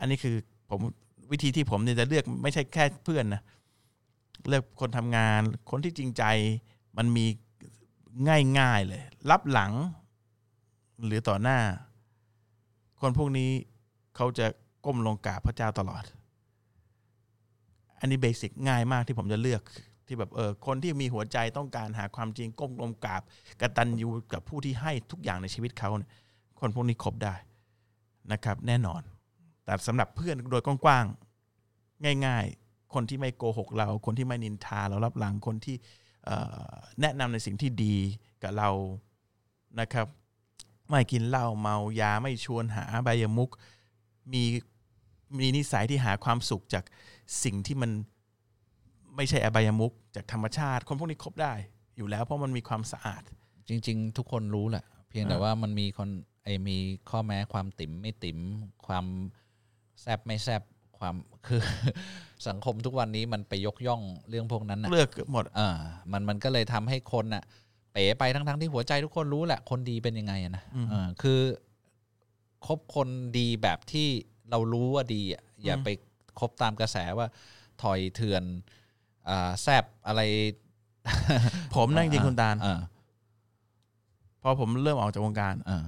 [0.00, 0.36] อันนี้คือ
[0.70, 0.80] ผม
[1.30, 3.42] วิธีที่ผมเนี่ยจะเลือกไม่ใช่แค่เพื่อนนะ
[4.48, 6.24] เลือกคนทำงานคนที่จริงใจ
[6.96, 7.26] มันมี
[8.58, 9.72] ง่ายๆเลย รับหลัง
[11.04, 11.58] หรือต่อหน้า
[13.00, 13.50] คนพวกนี้
[14.16, 14.46] เขาจะ
[14.84, 16.04] ก้มลงกราบพระเจ้าตลอด
[17.98, 19.62] อันนี้เบสิกง่ายมากที่ผมจะเลือก
[20.06, 23.22] ที่แบบเออคนที่มีหัวใจต้องการหาความจริงก้มลงกราบ
[23.60, 26.10] กระตัญญูกับผู้ที่ให้ทุกอย่างในชีวิตเขาเนี่ย
[26.60, 27.34] คนพวกนี้คบได้
[28.32, 29.02] นะครับ แน่นอน
[29.68, 35.76] แต่สำหรับเพื่อนโดยกว้างๆง่าย ๆ คนที่ไม่โกหกเรา คนที่ไม่นินทาเรารับหลังคนที่
[37.00, 37.96] แนะนำในสิ่งที่ดี
[38.42, 38.70] กับเรา
[39.80, 40.06] นะครับ
[40.88, 43.50] ไม่กินเหล้าเมายาไม่ชวนหาใบยมุก
[44.32, 44.42] มี
[45.38, 46.84] มีนิสัยที่หาความสุขจาก
[47.44, 47.90] สิ่งที่มัน
[49.16, 51.52] ไม่ใช่อบายมุกจากธรรมชาติ คนพวกนี้คบได้
[51.96, 53.22] อยู่แล้วเพราะมันมีความสะอาด
[53.68, 56.08] จริง ๆ ทุกคนรู้แหละ เพียงแต่ว่ามันมีคน
[56.44, 56.76] ไอมี
[57.10, 58.38] ข้อแม้ความติ๋มไม่ติ๋ม
[58.86, 59.04] ความ
[60.00, 60.62] แซบไม่แซบ
[60.98, 61.14] ความ
[61.46, 61.60] คือ
[62.48, 65.68] สังคมทุกวันนี้มันไปยกย่องเรื่องพวกนั้นนะเลือกหมดอ่า
[66.12, 67.42] มันมันก็เลยทำให้คนน่ะ
[67.92, 71.40] เป๋ไปทั้งทั้งๆที่หัวใจทุกคนรู้แหละคนดีเป็นยังไงอะนะอืมเออคือ
[72.66, 74.08] คบคนดีแบบที่
[74.50, 75.88] เรารู้ว่าดีอะอย่าอืมไป
[76.40, 77.26] คบตามกระแสว่า
[77.82, 78.42] ถอยเถื่อน
[79.28, 80.20] อ่าแซบอะไร
[81.76, 82.80] ผมนั่งจริงคุณตาลอ่า
[84.42, 85.84] พอผมเริ่มออกจากวงการอ่า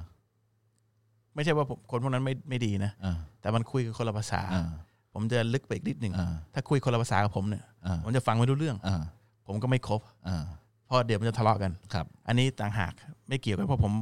[1.34, 4.70] ไม่ใช่ว่าผมคนพวกนั้นไม่ไม่ดีนะอ่า แต่มันคุยกันคนละภาษาอ่า
[5.12, 9.02] ผมจะลึกไปอีกนิดหนึ่งอ่าถ้าคุยคนละภาษากับผมเนี่ยอ่าผมจะฟังไม่รู้เรื่องอ่า
[9.46, 10.44] ผมก็ไม่ครบอ่า
[10.86, 12.92] เพราะเดี๋ยวมันจะทะเลาะกันครับ อันนี้ต่างหาก
[13.28, 13.92] ไม่เกี่ยวกันเพราะผม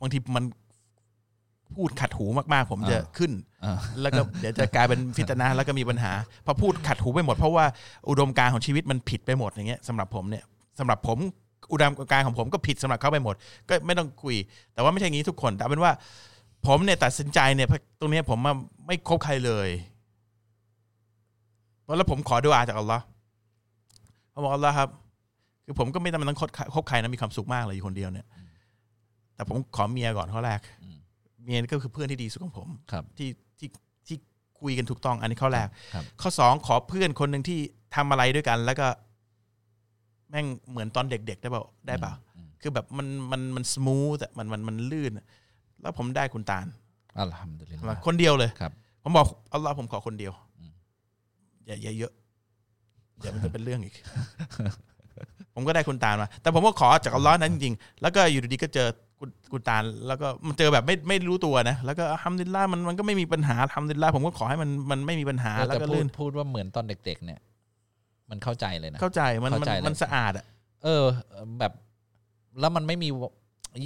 [0.00, 0.44] บางทีมัน
[1.74, 3.32] พูดขัดหูมากๆ ผมจะอ่าขึ้น
[3.64, 6.12] อ่าแล้วก็เดี๋ยวจะกลายเป็นฟิตนะแล้วก็มีปัญหา
[6.46, 7.64] พอพูดขัดหูไปหมด เพราะว่า
[8.10, 10.44] อุดมการณ์ของชีวิตมันผิดไปหมดอย่างเงี้ยสำหรับผมเนี่ย
[10.78, 11.18] สำหรับผม
[11.72, 13.34] อุดมการณ์ของผมก็ผิดสำหรับเขาไปหมด
[13.68, 14.36] ก็ไม่ต้องคุย
[14.74, 15.92] แต่ว่าไม่ใช่อย่างนี้ทุกคน แต่เอาเป็นว่า
[16.66, 17.68] ผมเนี่ยตัดสินใจเนี่ย
[18.00, 18.54] ตรงเนี้ยผมว่า
[18.86, 19.68] ไม่คบใครเลย
[21.82, 23.04] เพราะแล้วผมขอดูอาจากอัลลอฮ์
[24.30, 24.88] เขาบอกอัลลอฮ์ครับ
[25.64, 28.26] คือผมก็ไม่จำเป็นต้องคบคบใครนะมีความสุขมากเลยอยู่คนเดียวเนี่ย
[29.34, 30.96] แต่ผมขอเมียก่อนข้อแรกอืม
[31.44, 33.68] เมียก็คือเพื่อนที่ดีสุดของผมครับที่ที่
[34.06, 34.16] ที่
[34.60, 37.58] คุยกันถูกต้องอันนี้ข้อแรกครับข้อสองขอเพื่อนคนหนึ่งที่
[37.94, 38.86] ทำอะไรด้วยกัน แล้วก็
[40.30, 45.26] แม่งเหมือนตอนเด็ก ๆ ได้เปล่าได้เปล่าอืมคือแบบมันมันมันสมูทอะมันมันมันลื่นอะ
[45.82, 46.66] แล้วผมได้คุณตาล
[47.18, 48.72] อัลฮัมดุลิลลาห์คนเดียวเลยครับ
[49.02, 50.72] ผมบอกอัลลอฮ์ผมขอคนเดียวอืม
[51.66, 52.12] อย่าอย่าเยอะ
[53.18, 53.94] เดี๋ยวมันจะเป็นเรื่องอีก
[55.54, 58.88] ผมก็ได้คุณตาลมา แต่ผมก็ขอจากอัลลอฮ์นั้นจริงๆแล้วก็อยู่ดีๆก็เจอ
[59.20, 67.40] คุณคุณตาลแล้วก็มันเจอแบบไม่ไม่รู้ตัวนะแล้วก็الحمد لله มันมันก็ไม่มีปัญหาالحمد لله ผมก็ขอให้มันมันไม่มีปัญหาเออแล้วแต่ก็พูดลื่นพูดว่าเหมือนตอนเด็ก ๆ เนี่ย
[68.30, 70.46] มันเข้าใจเลยนะเข้าใจมันเข้ามันใจเลยมันสะอาดอะ
[70.84, 71.04] เออ
[71.58, 71.72] แบบ
[72.60, 73.08] แล้วมันไม่มี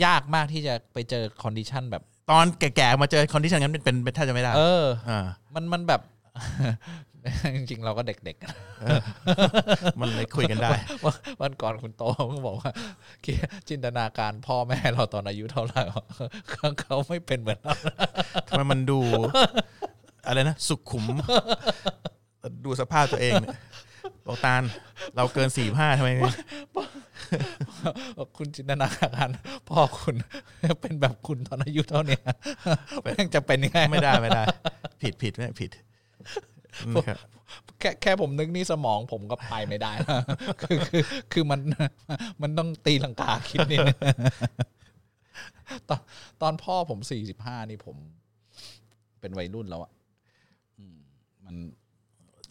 [0.05, 5.20] ยากมากที่จะไปเจอ condition แบบ ตอนแก่ๆมาเจอ condition นั้นเป็นเป็นเป็นแทบจะไม่ได้เออ อ่า
[5.55, 6.01] มันมันแบบ
[7.57, 8.37] จริงๆ เราก็เด็ก
[10.01, 12.70] มันเลยคุยกันได้ๆวันวันก่อนคุณโตเพิ่งบอกว่า
[13.24, 13.37] คิด
[13.68, 16.05] จินตนาการพ่อแม่เราตอนอายุเท่าไหร่วะ
[16.51, 17.74] เขาเขาไม่เป็นเหมือนเรา
[18.49, 19.01] ทำไมมันดู
[20.26, 21.05] อะไรนะ สุขุม
[22.64, 23.57] ดูสภาพตัวเองเนี่ย
[24.26, 24.62] บอกตาล
[25.16, 26.32] เราเกินสี่ห้าทำไมไม่
[28.36, 29.28] คุณจินตนาการ
[29.68, 30.14] พ่อคุณ
[30.80, 32.22] เป็นแบบคุณตอนอายุเท่าเนี้ย
[33.02, 34.42] แม่งจะเป็นยังไงไม่ได้ไม่ได้
[35.02, 35.70] ผิดผิดไม่ผิด
[36.94, 37.18] นะครับ
[37.80, 40.20] แค่แค่ผมนึกนี่สมองผมก็ไปไม่ได้นะ
[40.62, 41.02] คือคือ
[41.32, 41.61] คือมัน
[42.42, 43.78] มันต้องตีลังกาคิดนี่
[45.88, 46.00] ตอน
[46.42, 47.96] ตอนพ่อผมสี่สิบห้านี่ผม
[49.20, 49.92] เป็นวัยรุ่นแล้วอะ
[50.78, 50.96] อืม
[51.44, 51.57] มัน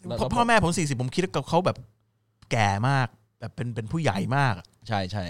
[0.06, 1.76] แล้วพ่อแล้วพ่อแม่ผมสี่สิบผมคิดว่าเขาแบบ
[2.50, 3.08] แก่มาก
[3.40, 4.54] แบบเป็นเป็นผู้ใหญ่มาก
[4.88, 5.24] ใช่ใช่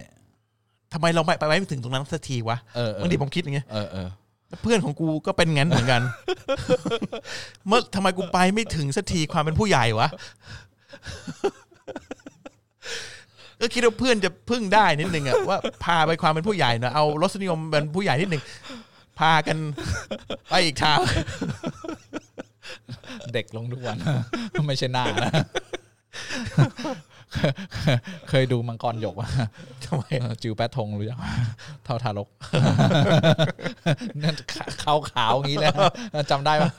[0.93, 4.09] ทำไมเราไม่ไปไม่ถึงตรงนั้นสักทีวะเออเออบางทีผมคิดอย่างเงี้ยเออเออ
[4.63, 6.03] เพื่อนของกูก็เป็นงั้นเหมือนกัน
[7.67, 10.09] เมื่อทำไมกูไปไม่ถึงสักทีความเป็นผู้ใหญ่วะ
[13.61, 18.43] ก็คิดว่าเพื่อนจะพึ่งได้นิดนึงอะว่าพาไปความเป็นผู้ใหญ่หนะเอารสนิยมเป็นผู้ใหญ่นิดนึง
[19.19, 19.59] พากัน
[20.51, 20.99] ไปอีกทาง
[23.35, 23.97] เด็กลงทุกวัน
[24.67, 25.33] ไม่ใช่หน้านะ
[28.31, 29.29] เคยดูมังกรหยกอะ
[29.85, 31.21] ทำไมเออจิวแปดทงรู้ยัง
[31.85, 32.29] เท่าทารก
[34.23, 34.35] นั่น
[34.83, 35.71] ขาวขาวๆอย่างนี้เลย
[36.31, 36.71] จำได้ปะ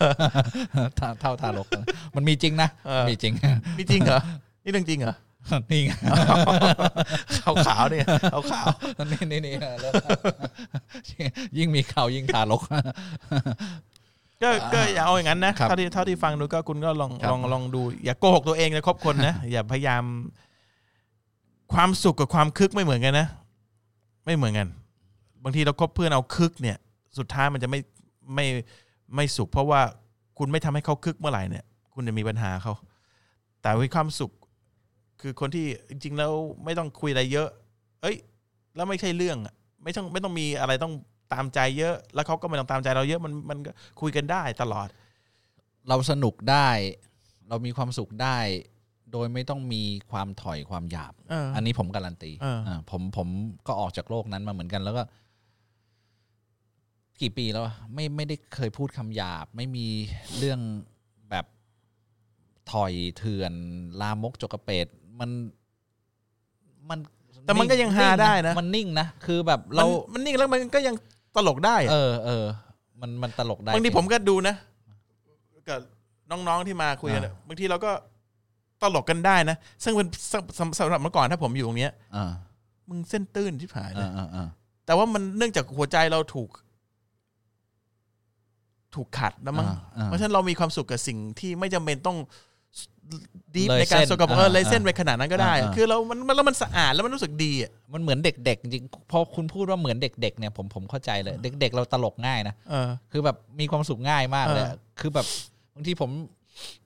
[0.98, 1.68] เท่าเท่าทารก
[2.16, 2.70] มันมีจริงนะ
[3.10, 3.34] มีจริง
[3.78, 4.22] นี่จริงเหรอ
[4.64, 5.18] นี่เรื่องจริงเหรอ
[5.72, 5.92] นี่ไง
[7.38, 8.68] ขาวขาวๆเนี่ยขาวขาว
[9.12, 9.92] นี่นี่นี่แล้ว
[11.58, 13.95] ยิ่งมีข่าวยิ่งทารกๆ
[14.42, 20.04] ก็ก็อย่าเอาอย่างนั้นนะครับเท่าที่เท่าที่ฟังดูก็คุณก็ลองครับลองลองดู อย่าโกหกตัวเองเลยคบคนนะอย่าพยายาม
[21.74, 23.28] ความสุขกับความคึกไม่เหมือนกันนะ
[24.26, 24.68] ไม่เหมือนกัน
[25.44, 26.78] บางทีเราคบเพื่อนเอาคึกเนี่ย
[27.18, 27.80] สุดท้ายมันจะไม่
[28.36, 28.46] ไม่
[29.16, 29.82] ไม่สุข เพราะว่า
[30.38, 32.74] คุณไม่ทำให้เขาคึกเมื่อไหร่เนี่ย คุณจะมีปัญหาเขา
[33.62, 34.32] แต่วิความสุข
[35.22, 36.32] คือคนที่จริง ๆ แล้ว
[36.64, 37.50] ไม่ต้องคุยอะไรเยอะ
[38.02, 38.16] เอ้ย
[38.76, 40.94] แล้วไม่ใช่เรื่องอะไม่ต้องไม่ต้องมีอะไรต้อง
[41.34, 43.72] ตามใจเยอะ แล้วเขาก็ไม่ต้องตามใจเราเยอะมันมันก็
[44.02, 44.88] คุยกันได้ตลอด
[45.90, 46.68] เราสนุกได้
[47.50, 48.38] เรามีความสุขได้
[49.12, 53.28] โดยไม่ต้องมีความถอยความหยาบเอออันนี้ผมการันตีเอออ่าผมผม
[53.68, 55.04] ก็ออกจากโลกนั้นมาเหมือนกันแล้วก็
[57.22, 59.88] กี่ปีแล้วอะไม่ไม่ได้เคยพูดคำหยาบ ไม่มี
[60.38, 60.60] เรื่อง
[61.30, 61.46] แบบ
[62.72, 63.54] ถอยเถื่อน
[64.02, 64.88] ลามกจกกระเปด
[65.20, 65.30] มัน
[66.90, 67.00] มัน
[67.46, 70.96] แต่มันก็ยังฮาได้นะ มันนิ่งนะ คือแบบเราเรามันนิ่งแล้วมันก็ยัง
[71.38, 72.46] ตลกได้อะเออเออ
[73.02, 74.56] มันมันตลกได้บางทีจริผมก็ดูนะ
[75.70, 75.80] กับ
[76.32, 77.92] น้องๆที่มาคุยกันอะบางทีเราก็
[78.82, 82.32] ตลกกันได้นะ ซึ่งเป็นสำสำสำหรับเมื่อก่อนถ้าผมอยู่ตรงเนี้ยอ่า
[82.90, 84.48] มึงเส้นตื้นที่ผายเลอ่ายอ่าอ่า
[84.86, 86.50] แต่ว่ามันเนื่องจากหัวใจเราถูก
[88.96, 92.18] ถูกขัดนะมั้ง อ่าอ่า เพราะฉะนั้นเรามีความสุขกับสิ่งที่ไม่จำเป็นต้อง
[93.56, 105.26] ดีฟเลยในการเส้นสกับเอออ่าเลยเส้นไปขนาดนั้นก็ได้ อ่า คือเรามันมันแล้วมันสะอาดแล้วมันรู้สึกดีอะมันเหมือนเด็กๆจริงๆพอคุณพูดว่าเหมือนเด็กๆเนี่ยผมผมเข้าใจเลย เด็ก ๆ เราตลกง่ายนะ เออ คือแบบมีความสุขง่ายมากเลยเอออะคือแบบ
[105.74, 106.12] บางทีผม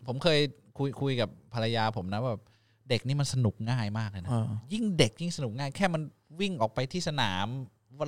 [0.08, 0.40] ผมเคย
[0.78, 2.44] คุยคุยกับภรรยาผมนะว่าแบบ
[2.90, 6.02] เด็กนี่มันสนุกง่ายมากเลยนะเออยิ่งเด็กยิ่งสนุกง่าย แค่มัน
[6.40, 7.48] วิ่งออกไปที่สนาม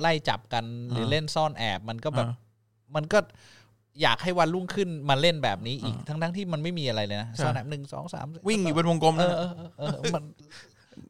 [0.02, 2.50] ไล่จับกันหรือเออเล่นซ่อนแอบ มันก็แบบเออ
[2.94, 3.18] มันก็
[4.02, 10.24] อยากให้วันรุ่งขึ้นมาเล่นแบบนี้อีกเออทั้งทั้งๆที่มันไม่มีอะไรเลยนะใช่ซ่อนแอบหนึ่งสองสามวิ่งอยู่เป็นวงกลมเอนะอเออเออเออมัน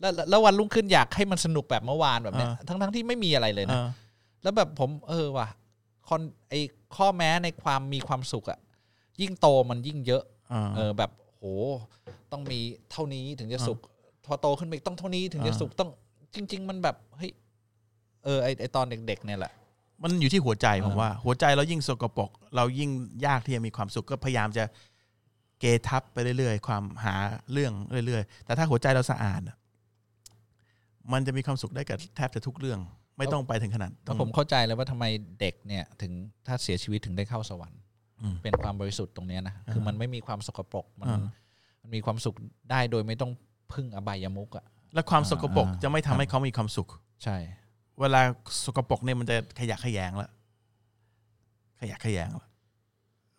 [0.01, 3.87] แล้วแล้วแล้ววันรุ่งขึ้นอยากให้มันสนุกแบบเมื่อวานแบบเนี้ยเออทั้งทั้งๆที่ไม่มีอะไรเลยเอนะอ
[4.43, 5.49] แล้วแบบผมเออว่ะ
[6.09, 6.55] คอนไอ
[6.97, 8.59] ข้อแม้ในความมีความสุขอะ
[9.21, 11.45] ยิ่งโตมันยิ่งเยอะเออเออแบบโห
[12.33, 12.61] ต้องมี
[12.91, 13.79] เท่านี้ถึงจะสุข
[14.25, 15.91] พอโตขึ้นไปอีกต้องเท่านี้ถึงจะอ่าสุขต้อง
[16.35, 17.31] จริง ๆ มันแบบเฮ้ย
[18.25, 19.53] เออไอไอตอนเด็ก ๆ เนี่ยแหละ
[20.03, 22.91] มันอยู่ที่หัวใจผมเออว่า หัวใจเรายิ่งสกปรกเรายิ่ง
[23.27, 24.65] ยากที่จะมีความสุขก็พยายามจะ
[25.61, 27.15] เกทับไปเรื่อยๆ ความหา
[27.53, 27.73] เรื่อง
[28.07, 29.57] เรื่อย ๆ แต่ถ้าหัวใจเราสะอาดอะ
[31.13, 32.81] มันจะมีความสุขได้กับแทบจะทุกเรื่อง
[33.19, 35.05] ไม่ต้องไปถึงขนาดต้แล้อวงผมเข้าใจเลยว่าทำไม
[35.41, 36.13] เด็กเนี่ย ถึง
[36.47, 37.81] ถ้าเสียชีวิตถึงได้เข้าสวรรค์
[38.23, 41.21] อืมเป็นความบริสุทธิ์ตรงเนี้ยนะคือมันไม่มีความสกปรกมันอ่า
[41.83, 42.35] มันมีความสุข
[42.71, 43.33] ได้โดยไม่ต้อง
[43.73, 46.89] พึ่งอบายมุกอะและความสกปรกอ่าจะไม่ทำให้เขามีความสุข
[47.25, 47.37] ใช่
[48.03, 48.21] เวลา
[48.65, 50.31] สกปรกเนี่ยมันจะขยะแขยงแล้ว
[51.81, 52.49] ขยะแขยงแล้ว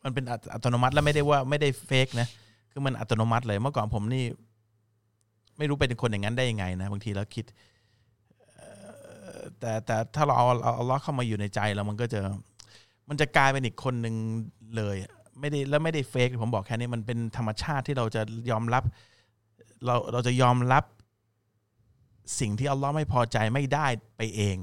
[0.04, 2.28] มันเป็นอัตโนมัติแล้วไม่ได้ว่าไม่ได้เฟกนะ
[2.72, 4.26] คือมันอัตโนมัติเลยเมื่อก่อนผมนี่
[5.58, 7.46] ไม่รู้เป็นคนอย่างนั้นได้ยังไงนะบางทีแล้วคิด
[9.60, 10.46] แต่แต่ถ้าเราเอา
[10.76, 12.22] เอาล็อกเข้ามาอยู่ในใจเรามันก็จะ
[13.10, 14.16] มันจะกลายเป็นอีกคนหนึ่ง
[14.78, 14.96] เลย
[15.40, 18.84] ไม่ได้แล้วไม่ได้เฟกผมบอกแค่นี้มันเป็นธรรมชาติที่เราจะยอมรับ
[19.86, 20.84] เราเราจะยอมรับ
[22.40, 24.56] สิ่งที่อัลลอฮ์ไม่พอใจไม่ได้ไปเอง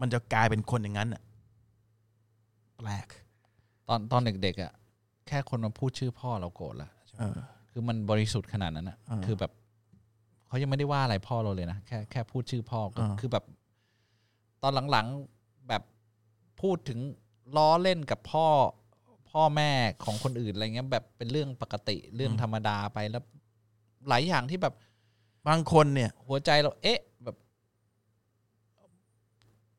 [0.00, 1.22] มันจะกลายเป็นคนอย่างนั้นอะ
[2.76, 3.06] แปลก
[3.88, 4.72] ตอนตอนเด็กๆอะ
[5.28, 7.38] แค่คนมาพูดชื่อพ่อเราโกรธละเออ
[7.70, 9.52] คือมันบริสุทธิ์ขนาดนั้นอะอ่าคือแบบ
[10.46, 13.44] เขายังไม่ได้ว่าอะไรพ่อเราเลยนะแค่แค่พูดชื่อพ่อก็อ่าคือแบบ
[14.62, 15.82] ตอนหลังๆแบบ
[16.60, 16.98] พูดถึง
[17.56, 18.46] ล้อเล่นกับพ่อ
[19.30, 19.70] พ่อแม่
[20.04, 23.22] ของคนอื่นอะไรเงี้ยแบบเป็นเรื่องปกติเรื่องธรรมดาไปแล้ว
[24.08, 24.74] หลายอย่างที่แบบ
[25.48, 27.36] บางคนเนี่ย หัวใจเราเอ๊ะแบบ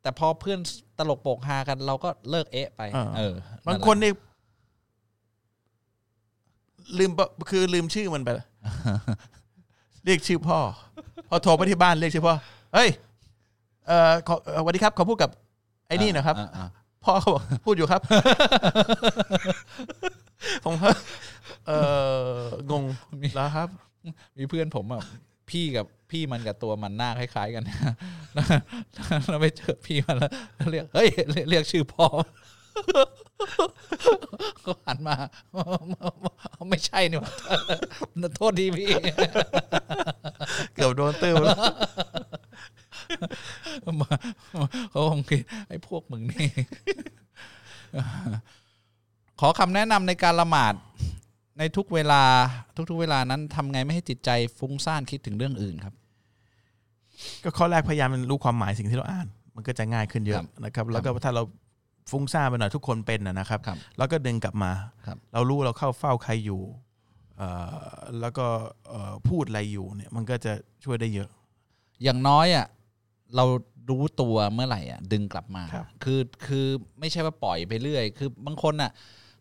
[0.01, 0.59] แต่พอเพื่อน
[0.97, 3.33] ตลกโปกฮากัน เราก็เลิกเอ๊ะไปอ่า เออ
[3.67, 4.13] บางคนเนี่ย
[6.97, 8.45] ลืมปะคือลืมชื่อมันไปละ
[10.05, 10.59] เรียกชื่อพ่อ
[11.29, 12.33] พอโทรไปที่บ้านเรียกชื่อพ่อ
[12.73, 12.89] เฮ้ย
[13.87, 15.29] เอ่อขอเอ่อสวัสดีครับขอพูดกับ
[15.87, 16.67] ไอ้นี่หนะครับอ่าอ่า
[17.03, 18.01] พ่อเขาบอกพูดอยู่ครับ
[20.65, 20.89] ผมก็
[21.67, 21.71] เอ
[22.39, 22.41] อ
[22.71, 22.83] งง
[23.35, 23.67] แล้วครับ
[24.37, 25.01] มีเพื่อนผมอะ
[25.51, 28.53] พี่กับพี่มันกับตัวมันหน้าคล้ายๆกันแล้ว
[29.29, 30.31] แล้วไปเจอพี่มันแล้ว
[30.71, 32.05] เรียกเฮ้ยเรียกเรียกชื่อพ่อ
[34.65, 35.15] ก็หันมา
[36.69, 37.31] ไม่ใช่นี่หว่า
[38.35, 38.89] โทษทีพี่
[40.73, 41.57] เกือบโดนตื้อแล้ว
[44.01, 44.09] มา
[44.91, 46.47] เขาคงคิดไอ้พวกมึงนี่
[49.39, 50.73] ขอคำแนะนำในการละหมาด
[51.61, 52.23] ในทุกเวลา
[52.89, 55.93] ทุกๆเวลานั้นทำไงไม่ให้จิตใจฟุ้งซ่านคิดถึงเรื่องอื่นครับ
[57.43, 61.43] ก็ข้อแรกพยายามรู้ความหมายสิ่งที่เราอ่าน มันก็จะง่ายขึ้นเยครัอะบนะครับ แล้วก็ถ้าเรา
[62.11, 64.71] ฟุ้งซ่านไปหน่อยทุกคนเป็นนะนะครับครับ แล้วก็ดึงกลับมา
[65.05, 66.61] ครับเรารู้เราเข้าเฝ้าใครอยู่
[67.37, 67.75] เอ่อ
[68.19, 68.45] แล้วก็
[68.89, 70.53] เอ่อพูดอะไรอยู่เนี่ย มันก็จะ
[70.83, 71.29] ช่วยได้เยอะ
[72.03, 72.65] อย่างน้อยอะ
[73.35, 73.45] เรา
[73.89, 76.65] รู้ตัวเมื่อไหร่อะดึงกลับมาครับคือคือ
[76.99, 78.91] ไม่ใช่ว่าปล่อยไปเรื่อย คือบางคนอะ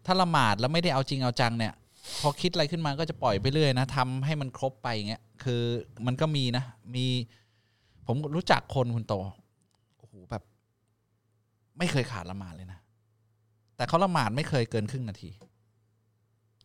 [0.06, 1.74] ถ้าละหมาดแล้วไม่ได้เอาจริงเอาจังเนี่ย
[2.20, 5.62] พอคิดอะไรขึ้นมาก็จะปล่อยไปเรื่อยนะทำให้มันครบไปอย่างเงี้ยคือ
[6.06, 7.06] มันก็มีนะมี
[8.06, 9.14] ผมรู้จักคนคุณโต
[9.98, 10.42] โอ้โหแบบ
[11.78, 12.78] ไม่เคยขาดละหมาดเลยนะ
[13.76, 15.30] แต่เขาละหมาดไม่เคยเกินครึ่งนาที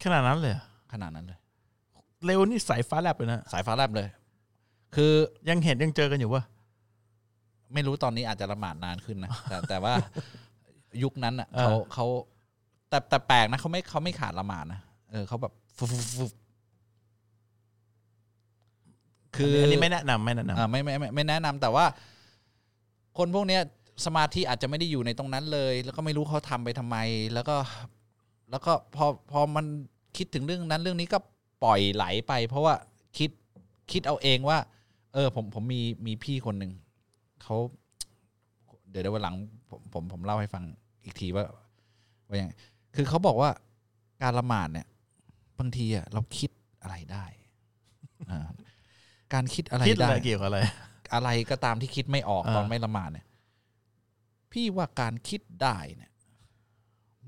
[0.03, 1.39] ขนาดนั้นเลยเหรอขนาดนั้นเลย
[2.25, 4.07] เร็วนี่สายฟ้าแลบเลยนะ สายฟ้าแลบเลย
[4.95, 5.11] คือ
[5.49, 6.43] ยังเห็นยังเจอกันอยู่วะ
[7.73, 9.93] ไม่รู้ตอนนี้อาจจะละหมาดนานขึ้นนะแต่แต่ว่า
[11.03, 12.05] ยุคนั้นอะเออเขาเขา
[12.89, 16.31] แต่แต่แปลกนะเขาไม่เขาไม่ขาดละหมาดนะเออเขาแบบฟุบฟุบฟุบ
[19.35, 21.85] คืออัอันนี้ไม่แนะนำไม่แนะนำอ่าไม่ไม่ไม่ไม่แนะนำแต่ว่า
[23.17, 23.61] คนพวกเนี้ย
[24.05, 26.97] สมาธิอาจจะไม่ได้อยู่ในตรงนั้นเลย แล้วก็ไม่รู้เขาทำไปทำไม
[27.33, 27.55] แล้วก็
[28.51, 29.65] แล้วก็พอพอมัน
[30.17, 31.17] คิดถึงเรื่องนั้นเรื่องนี้ก็
[31.63, 32.73] ปล่อยไหลไป เพราะว่า
[33.17, 33.29] คิด
[33.91, 34.57] คิดเอาเองว่า
[35.13, 36.71] เออ ผมผมมีมีพี่คนหนึ่ง
[37.43, 37.55] เขา
[38.89, 39.35] เดี๋ยวเดี๋ยววันหลัง
[39.69, 40.63] ผมผมผมเล่าให้ฟัง
[41.03, 41.45] อีกทีว่า
[42.27, 42.51] ว่ายังไง
[42.95, 43.49] คือเขาบอกว่า
[44.23, 44.87] การละหมาดเนี่ย
[45.59, 46.51] บางทีอะเราคิด
[46.81, 47.25] อะไรได้
[48.31, 48.47] อ่า
[49.33, 50.59] การคิดอะไรคิดอะได้ ไรเกี่ยวกับอะไร
[51.13, 53.25] อะไรก็ตามที่คิดไม่ออกอ่า ตอนไม่ละหมาดเนี่ย
[54.51, 56.11] พี่ว่าการคิดได้เนี่ย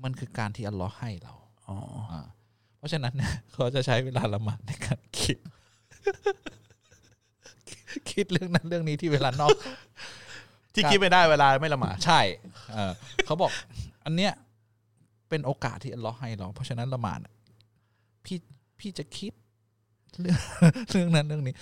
[0.02, 1.34] มันคือการที่อัลลอฮ์ให้เรา
[1.68, 1.76] อ๋อ
[2.12, 2.22] อ่า
[2.78, 5.38] เพราะฉะนั้นเนี่ย เขาจะใช้เวลาละหมาดในการคิด
[8.10, 9.56] คิดเรื่องนั้นเรื่องนี้ที่เวลานอก
[10.74, 12.20] ที่คิดไม่ได้เวลาไม่ละหมาดใช่
[12.72, 12.92] เออ
[13.26, 13.52] เขาบอก
[14.04, 14.32] อันเนี้ย
[15.28, 17.32] เป็นโอกาสที่อัลลอฮ์ให้เรา เพราะฉะนั้นละหมาดอะ
[18.28, 18.38] พี่
[18.80, 19.32] พี่จะคิด
[20.20, 20.38] เรื่อง
[20.90, 21.54] เรื่องนั้นเรื่องนี้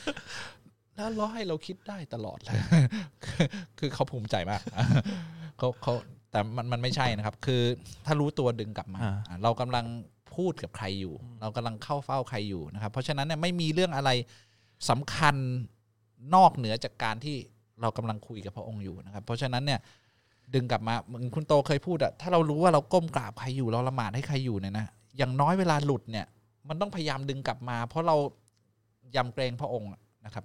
[0.94, 2.52] แล้วอัลลอฮ์ให้เราคิดได้ตลอดเลย
[3.26, 3.46] คือ
[3.78, 4.60] คือเขาภูมิใจมาก
[5.58, 5.92] เขาเขา
[6.30, 7.62] แต่มันมันไม่ใช่นะครับ คือ
[8.06, 9.84] ถ้ารู้ตัวดึงกลับมาอ่าอะเรากำลัง
[10.36, 14.10] พูดกับใครอยู่ เรากำลังเข้าเฝ้าใครอยู่นะครับ เพราะฉะนั้นเนี่ยไม่มีเรื่องอะไร
[14.90, 15.36] สำคัญ
[16.34, 17.36] นอกเหนือจากการที่
[17.80, 19.80] เรากำลังคุยกับพระองค์อยู่นะครับ เพราะฉะนั้นเนี่ย
[20.54, 24.86] ดึงกลับมาเหมือนคุณโตเคยพูดอะถ้าเรารู้ว่าเราก้มกราบใครอยู่เราละหมาดให้ใครอยู่เนี่ยนะ
[25.16, 26.26] อย่างน้อยเวลาหลุดเนี่ย
[26.68, 28.16] มันต้องพยายามดึงกลับมา เพราะเรา
[29.16, 30.44] ยำเกรงพระองค์อะนะครับ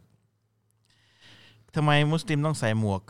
[1.76, 3.02] ทำไมมุสลิมต้องใส่หมวก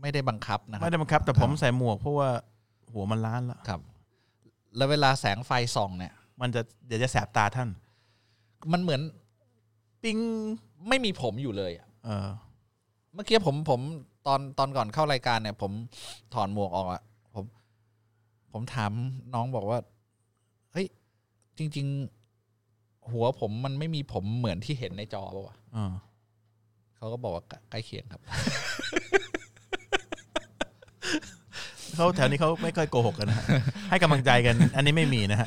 [0.00, 2.28] ไม่ได้บังคับนะคไม่รับได้บังคับ แต่ผมใส่หมวกเพราะว่า
[2.92, 3.80] หัวมันล้านแล้วครับ
[4.76, 7.68] แล้วเวลาแสงไฟส่องเนี่ย มันจะเดี๋ยวจะแสบตาท่าน
[8.72, 9.00] มันเหมือน
[10.02, 10.18] ปิ้ง
[10.88, 12.28] ไม่มีผมอยู่เลยอะเออ
[13.14, 13.80] เมื่อกี้ผมผม
[14.26, 15.72] ตอนตอนก่อนเข้ารายการเนี่ย ผม
[16.34, 17.02] ถอนหมวกออกอะ
[17.34, 17.44] ผม
[18.52, 18.92] ผมถาม
[19.34, 19.93] น้องบอกว่าเฮ้ย
[21.58, 21.86] จริง
[22.48, 25.92] ๆ หัวผมมันไม่มีผมเหมือนที่เห็นในจอป่าวะเออ
[26.96, 28.20] เขาก็บอกว่าใกล้เคียงครับ
[31.96, 33.46] เขาแถวนี้เขาไม่ค่อยโกหกกันนะฮะ
[33.90, 35.46] ให้กำลังใจกัน อันนี้ไม่มีนะฮะ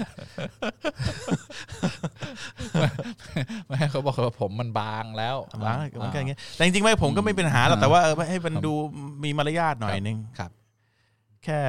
[3.68, 8.74] ไม่เขาบอกว่าผมมันบางแล้วบางมันก็อย่างเงี้ยแต่จริงๆไม่ผมก็ไม่เป็นปัญหาหรอกแต่ว่าเออให้มันดู
[9.24, 10.52] มีมารยาทหน่อยนึงครับ
[11.44, 11.60] แค่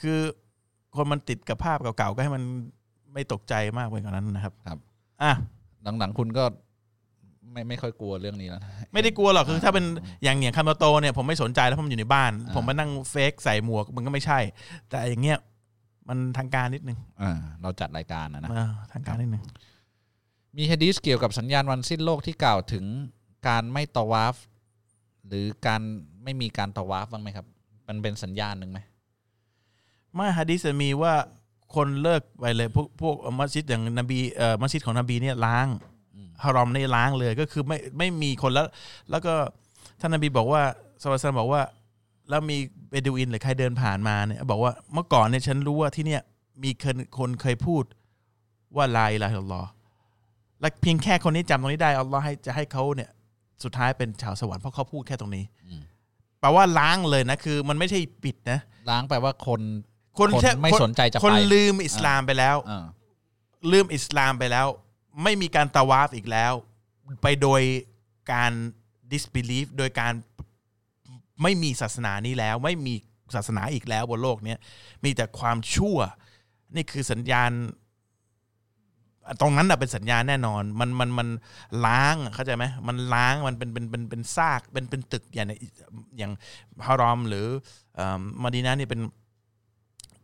[0.00, 0.18] คือ
[0.96, 2.42] คนมันติดกับภาพเก่าๆก็ให้มัน
[3.14, 4.78] ไม่ตกใจมากไปกว่านั้นนะครับ ครับ
[5.22, 5.32] อะ
[5.98, 6.44] หลังๆคุณก็
[7.52, 9.84] ไม่ไม่ค่อยกลัวเรื่องนี้แล้วนะ ไม่ได้กลัวหรอกคือถ้าเป็น
[10.24, 14.38] อย่างอย่างคามาโตเนี่ยผมไม่สนใจแล้วผมอยู่ในบ้านอ่าผมมานั่งเฟกใส่หมวกมันก็ไม่ใช่
[14.88, 15.38] แต่อย่างเงี้ย
[16.08, 19.44] มันทางการนิดนึงอ่าเราจัดรายการนะนะเออทางการนิดนึง
[20.56, 22.84] มีฮะดีสเกี่ยวกับสัญญาณวันสิ้นโลกที่กล่าวถึง
[23.48, 24.36] การไม่ตอวาฟ
[25.26, 25.80] หรือการ
[26.24, 27.46] ไม่มีการตอวาฟบ้างไหมครับ
[27.88, 28.78] มันเป็นสัญญาณหนึ่งไหม
[30.14, 31.14] ไม่ฮะดิษมีว่า
[31.74, 35.66] คนเลิกไปเลยพวกพวกมัสยิดอย่างนบีเอ่อมัสยิดของนบีเนี่ยล้าง
[36.42, 38.66] ฮารอมเนี่ยล้างเลยก็คือไม่ไม่มีคนแล้ว
[39.10, 39.34] แล้วก็
[40.00, 40.62] ท่านนบีบอกว่า
[41.02, 41.62] สวัสดิ์บอกว่า
[42.30, 42.56] แล้วมี
[42.90, 46.22] เบดูอินหรือใครเดินผ่านมาเนี่ยบอกว่าเมื่อก่อนเนี่ยฉันรู้ว่าที่เนี่ย
[46.62, 47.84] มีคนคนเคยพูด
[48.76, 49.70] ว่าลาอิลาฮิลลอฮ์
[50.60, 53.10] และเพียงแค่คนนี้จำตรงนี้ได้อัลลอฮ์ให้จะให้เขาเนี่ย
[53.64, 55.82] สุดท้ายเป็นชาวสวรรค์เพราะเขาพูดแค่ตรงนี้อืม
[56.40, 58.58] แปลว่าล้างเลยนะคือ มันไม่ใช่ปิดนะ
[58.90, 59.60] ล้างแปลว่าคน
[60.18, 62.86] คนคนแค่ไม่สนใจจะคนไปลืมอิสลามไปแล้ว อ่า
[63.72, 64.66] ลืมอิสลามไปแล้ว
[65.22, 66.52] ไม่มีการตาวาฟอีกแล้ว
[67.22, 67.62] ไปโดย
[68.32, 68.52] การ
[69.12, 70.12] disbelief โดยการ
[71.42, 72.94] ไม่มีศาสนานี้แล้ว ไม่มี
[73.34, 74.58] ศาสนาอีกแล้วบนโลกเนี้ย
[75.04, 75.98] มีแต่ความชั่ว
[76.74, 77.50] นี่คือสัญญาณ
[79.40, 81.28] ตรงนั้นน่ะเป็นสัญญาณแน่นอน มันมันมัน
[81.86, 85.48] ล้างเข้าใจไหมมันล้างมันเป็นเป็นเป็นเป็นซากเป็นเป็นตึกอย่าง
[86.18, 86.32] อย่าง
[86.86, 87.46] ฮารอม หรือ
[87.94, 89.00] เอ่อมาดีนานี่เป็น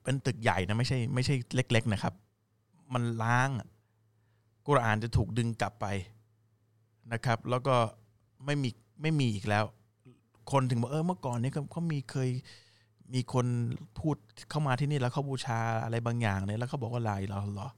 [0.03, 2.14] เป็นตึกใหญ่นะไม่ใช่ไม่ใช่เล็ก ๆนะครับ
[2.94, 3.68] มันล้างอะ
[4.66, 5.86] กุรอานจะถูกดึงกลับไป
[7.12, 7.76] นะครับ แล้วก็
[8.44, 8.70] ไม่มี
[9.03, 9.64] ไม่มีอีกแล้ว
[10.53, 12.30] คนถึงบอกเออเมื่อก่อนนี้เขาเขามีเคย
[13.14, 13.46] มีคน
[13.98, 14.16] พูด
[14.51, 17.68] เข้ามาที่นี่แล้วเขาบูชาอะไรบางอย่างเนี่ยแล้วเขาบอกว่าลายเราหรอ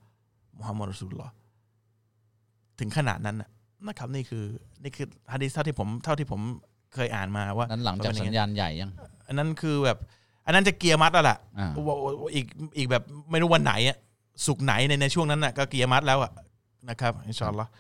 [0.59, 1.33] มุฮัมมัดรอสูลลอฮ์
[2.79, 3.49] ถึงขนาดนั้นนะ
[3.87, 4.45] นะครับ นี่คือ
[4.83, 6.41] นี่คือฮะดีษเท่าที่ผมเท่าที่ผม
[6.95, 8.91] เคยอ่านมาว่านั้นหลังจากสัญญาณใหญ่ยัง
[9.27, 9.99] อันนั้นคือแบบ
[10.45, 11.95] อันนั้นจะเกียร์มัดแล้วล่ะอ่าว่า
[12.35, 12.47] อีก
[12.79, 13.97] อีกแบบไม่รู้วันไหนอะ
[14.47, 16.33] สุกร์ไหนในในช่วงนั้นน่ะก็เกียร์มัดแล้วอะ
[16.89, 17.71] นะครับอินชาอัลลอฮ์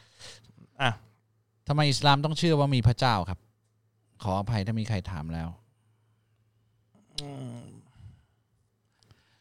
[0.83, 0.91] อะ
[1.69, 3.39] ทำไมอิสลามต้องเชื่อว่ามีพระเจ้าครับ
[4.23, 5.49] ขออภัยถ้ามีใครถามแล้ว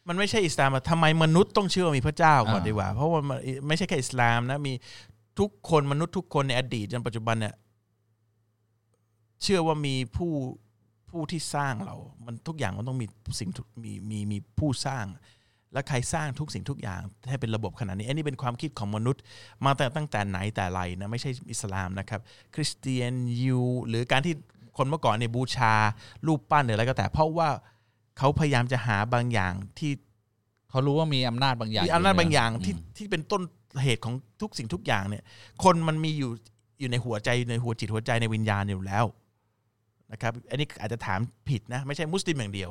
[0.07, 4.73] มันไม่ใช่อิสลามอะทำไมมนุษย์ต้องเชื่อว่ามีพระเจ้าก่อนอ่า ดีกว่า เพราะว่ามันไม่ใช่แค่อิสลามนะมี
[5.39, 7.55] ทุกคนมนุษย์ทุกคนในอดีตจนปัจจุบันเนี่ย
[9.43, 10.31] เชื่อว่ามีผู้
[11.11, 11.95] ผู้ที่สร้างเรา
[12.25, 13.07] มันทุกอย่างมันต้องมี
[13.39, 15.05] สิ่งทุกมีมีมีผู้สร้าง
[15.73, 19.21] และใครสร้างทุกสิ่งทุกอย่างให้เป็นระบบขนาดนี้ อันนี้เป็นความคิดของมนุษย์
[19.65, 22.21] มาแต่ตั้งแต่ไหนแต่ไรนะไม่ใช่อิสลามนะครับ
[22.55, 24.33] คริสเตียนยูหรือการที่
[24.77, 25.73] คนเมื่อก่อนเนี่ยบูชา
[26.27, 27.49] รูปปั้นหรืออะไรก็แต่ เพราะว่า
[28.17, 29.91] เขาพยายามจะหาบางอย่างที่
[30.69, 33.41] เขารู้ว่ามีอำนาจบางอย่างมีอำนาจบางอย่างมที่ที่เป็นต้น
[33.83, 35.23] เหตุของทุกสิ่งทุกอย่างเนี่ย
[35.63, 36.31] คนมันมีอยู่
[36.79, 39.05] อยู่ในหัวใจในหัวจิตหัวใจในวิญญาณอยู่แล้ว
[40.11, 42.69] นะครับอันนี้อาจจะถามผิดนะไม่ใช่มุสลิมอย่างเดียว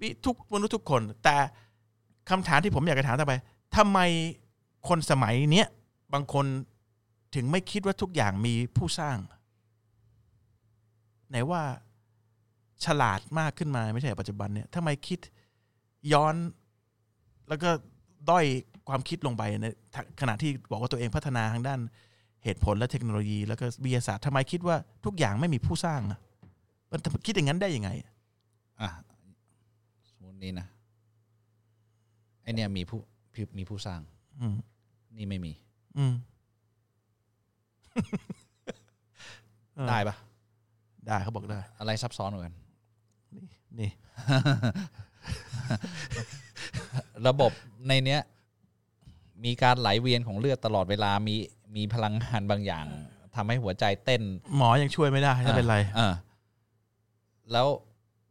[0.00, 1.36] มีทุกมนุษย์ทุกคน แต่
[2.30, 3.34] คำถามที่ผมอยากจะถามต่อไป
[3.76, 3.98] ทำไม
[4.88, 5.68] คนสมัยเนี้ย
[6.14, 6.46] บางคน
[7.34, 9.16] ถึงไม่คิดว่าทุกอย่างมีผู้สร้าง
[11.30, 11.62] ไหนว่า
[12.84, 15.20] ฉลาดมากขึ้นมาไม่ใช่ปัจจุบันเนี่ยทำไมคิด
[16.12, 16.34] ย้อน
[17.48, 17.70] แล้วก็
[18.30, 18.44] ด้อย
[18.88, 19.66] ความคิดลงไปใน
[20.20, 21.80] ขณะที่บอกว่าตัวเองพัฒนาทางด้าน
[22.46, 26.18] เหตุผลและเทคโนโลยีแล้วก็วิทยาศาสตร์ทำไมคิดว่าทุกอย่างไม่มีผู้สร้างอะ
[26.90, 28.90] มันคิดอย่างนั้นได้ยังไง อะ
[30.10, 30.66] สมมตินี้นะ
[32.42, 32.98] ไอเนี่ยมีผู้
[33.58, 34.00] มีผู้สร้าง
[34.40, 34.54] อืม
[35.16, 35.52] นี่ไม่มี
[35.98, 36.14] อืม
[39.74, 40.16] เออได้ปะ
[41.06, 42.54] ได้เขาบอกได้ อะไรซับซ้อนกว่ากัน
[43.80, 43.90] นี่
[47.26, 47.52] ระบบ
[47.88, 48.20] ในเนี้ย
[49.44, 51.36] มีการไหลเวียนของเลือดตลอดเวลามี
[51.76, 52.84] มีพลังงานบางอย่าง
[53.36, 54.22] ทำให้หัวใจเต้น
[54.56, 56.14] หมอยังช่วยไม่ได้ถ้าเป็นไรเออ
[57.52, 57.66] แล้ว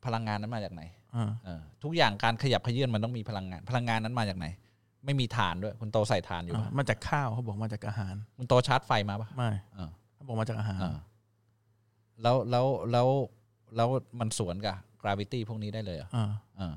[0.06, 0.82] พลังงานนั้นมาจากไหน
[1.14, 4.48] เออเออทุกอย่างการขยับเขยื่อนมันต้องมีพลังงาน พลังงานนั้นมาจากไหน
[5.06, 10.98] ไม่มีฐานด้วย คุณโตใส่ฐานอยู่ปะมาจากข้าวเขาบอกมาจากอาหาร คุณโตชาร์จไฟมาปะไม่เออเขาบอกมาจากอาหารเออ
[12.22, 13.08] แล้วแล้วแล้ว
[13.76, 13.90] แล้ว
[14.20, 16.74] มันสวนกับ gravity พวกนี้ได้เลยเหรอเออเออ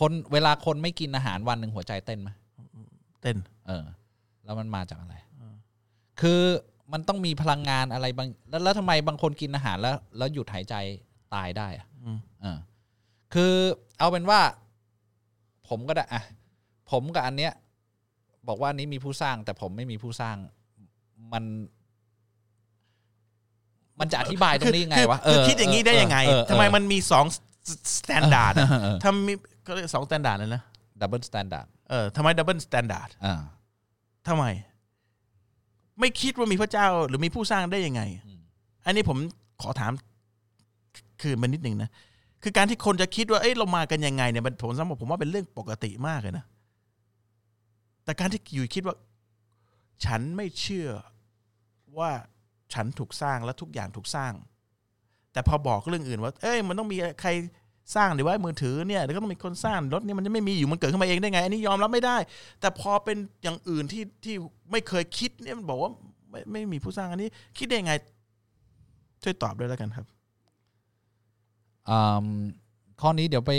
[0.00, 2.30] คนเวลาคนไม่กินอาหารวันหนึ่งหัวใจเต้นไหม
[3.22, 3.36] เต้น
[3.66, 3.84] เออ
[4.44, 5.54] แล้วมันมาจากอะไรเออ
[6.20, 6.42] คือ
[6.92, 10.74] มันต้องมีพลังงานอะไรบาง แล้วแล้วทำไมบางคนกินอาหารแล้ว แล้วหยุดหายใจ
[11.34, 12.58] ตายได้อะอืมเออ
[13.34, 13.52] คือ
[13.98, 14.40] เอาเป็นว่า
[15.68, 16.22] ผมก็ได้อะ
[16.90, 17.52] ผมกับอันเนี้ย
[18.48, 20.36] บอกว่าอันนี้มีผู้สร้าง แต่ผมไม่มีผู้สร้าง
[21.32, 21.44] มัน
[24.00, 27.26] มันจะอธิบายตรงนี้ยังไงวะคือคือคิดอย่างนี้ได้ยังไงเออเออ ทำไมมันมีสอง
[27.98, 29.32] standard เออเออทำมี
[29.66, 30.62] ก็เรียกสอง standard เลยนะ
[31.00, 33.34] double standard เออทำไม double standard อ่า
[34.26, 34.44] ทำไม
[36.00, 38.02] ไม่คิดว่ามีพระเจ้าหรือมีผู้สร้างได้ยังไง
[38.84, 39.18] อันนี้ผม
[39.62, 39.92] ขอถาม
[41.22, 41.90] คือมันนิดหนึ่งนะ
[42.42, 46.44] คือการที่คนจะคิดว่าเอ้ยเรามากันยังไงเนี่ยมันผมสำหรับผมว่าเป็นเรื่องปกติมากเลยนะ
[48.04, 48.96] แต่การที่อยู่คิดว่า
[50.04, 50.88] ฉันไม่เชื่อ
[51.98, 52.10] ว่า
[52.74, 54.32] ฉันถูกสร้างและทุกอย่างถูกสร้าง
[55.32, 57.30] แต่พอบอกเรื่องอื่นว่า เอ้ย มันต้องมีใคร
[57.94, 62.16] สร้างหรือว่ามือถือเนี่ยเดี๋ยวก็ต้องมีคนสร้างรถเนี่ยมันจะไม่มีอยู่มันเกิดขึ้นมาเองได้ไง อันนี้ยอมรับไม่ได้
[62.60, 64.34] แต่พอเป็นอย่างอื่นที่ที่
[64.70, 65.90] ไม่เคยคิดเนี่ยมันบอกว่า
[66.30, 67.28] ไม่ไม่มีผู้สร้างอันนี้
[67.58, 67.92] คิดได้ไง
[69.22, 70.06] ช่วยตอบด้วยแล้วกันครับ
[73.00, 73.52] ข้อนี้เดี๋ยวไป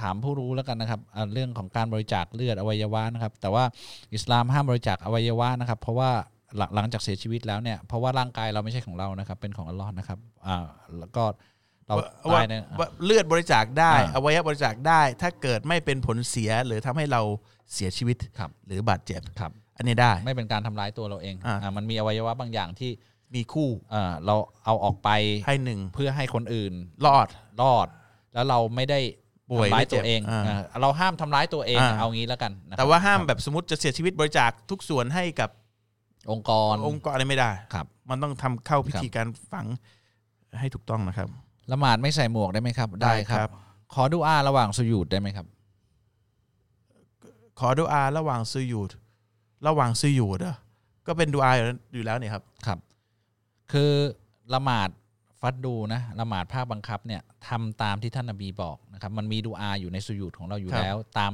[0.00, 1.00] ถามผู้รู้แล้วกันนะครับ
[1.32, 3.64] เรื่องของการบริจาคเลือดอวัยวะนะครับ แต่ว่า
[4.14, 6.10] อิสลามห้ามบริจาคอวัยวะนะครับ เพราะว่า
[6.56, 10.66] หลังหลังจากเสียชีวิตแล้วเนี่ยเพราะว่าร่างกายเราไม่ใช่ของเรานะครับ เป็นของอัลลอฮ์นะครับอ่า
[10.98, 11.24] แล้วก็
[11.86, 11.94] เรา
[12.32, 17.22] ว่าตายเนี่ยว่าเลือดบริจาคได้อ่าอวัยวะบริจาคได้ ถ้าเกิดไม่เป็นผลเสียหรือทำให้เรา
[17.74, 22.90] เสียชีวิตครับหรือบาดเจ็บครับอันนี้ได้ไม่เป็นการทำร้ายตัวเราเองอ่าอ่ามันมีอวัยวะบางอย่างที่
[23.34, 25.08] มีคู่เอ่อเราเอาออกไป
[25.46, 26.72] ให้หนึ่งเพื่อให้คนอื่น
[27.06, 27.28] รอด
[27.62, 27.86] รอด
[28.34, 29.00] แล้วเราไม่ได้
[29.50, 35.50] ป่วยทำร้ายไม่เจ็ตับวเองอ่าอ่าเราห้ามทำร้ายตัวเองอ่าเอางี้แล้วกันนะครับแต่ว่าห้ามครับแบบสมมติจะเสียชีวิตบริจาคทุกส่วนให้กับ
[36.30, 39.66] องค์กรองค์กรอะไรไม่ได้ครับ มันต้องทำเข้าพิครับธีการฝัง
[40.60, 41.28] ให้ถูกต้องนะครับ
[41.72, 43.48] ละหมาดไม่ใส่หมวกได้ไหมครับ ได้ครับ
[43.94, 45.46] ขอดูอาระหว่างสุญูดได้ไหมครับ
[47.60, 48.90] ขอดูอาระหว่างซุยูด
[49.66, 50.56] ระหว่างซุยูดเหรอ
[51.06, 52.78] ก็เป็นดูอาอยู่แล้วอยู่แล้วเนี่ยครับ ครับ
[53.72, 53.92] คือ
[54.54, 54.90] ละหมาด
[55.40, 61.32] ฟัดดูนะละหมาดภาคบังคับเนี่ยทำตามที่ท่านนบีบอกนะครับ มันมีดูอาอยู่ในสุญูดของเราอยู่ครับแล้ว ตาม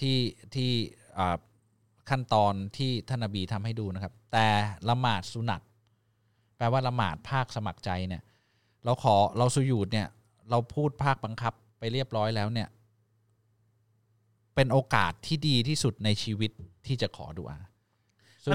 [0.00, 0.18] ที่
[0.54, 0.70] ที่
[1.18, 1.36] อ่า
[2.10, 4.48] ขั้นตอนที่ท่านนบีทำให้ดูนะครับ แต่
[4.88, 5.60] ละหมาดสุนัต
[6.56, 8.22] แปลว่าละหมาดภาคสมัครใจเนี่ย
[8.86, 10.08] เราขอเราสุญูดเนี่ย
[10.50, 12.68] เราพูดภาคบังคับไปเรียบร้อยแล้วเนี่ย
[14.54, 16.50] เป็นโอกาสที่ดีที่สุดในชีวิต
[16.86, 17.58] ที่จะขอดูอา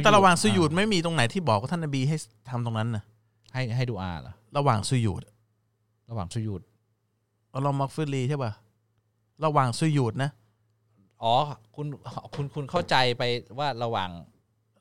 [0.03, 2.17] แต่ระหว่างซุยูดไม่มีตรงไหนที่บอกว่าท่านนบีให้
[2.49, 3.03] ทำตรงนั้นนะ
[3.53, 5.23] ให้ให้ดูอาเหรอระหว่างซุยูด
[6.09, 6.61] ระหว่างสุญูด
[7.53, 8.51] อัลลอฮ์มักฟิรลีใช่ป่ะ
[9.45, 10.29] ระหว่างซุยูดนะ
[11.23, 11.34] อ๋อ
[11.75, 11.88] คุณ
[12.36, 13.23] คุณคุณเข้าใจไป
[13.59, 14.09] ว่าระหว่าง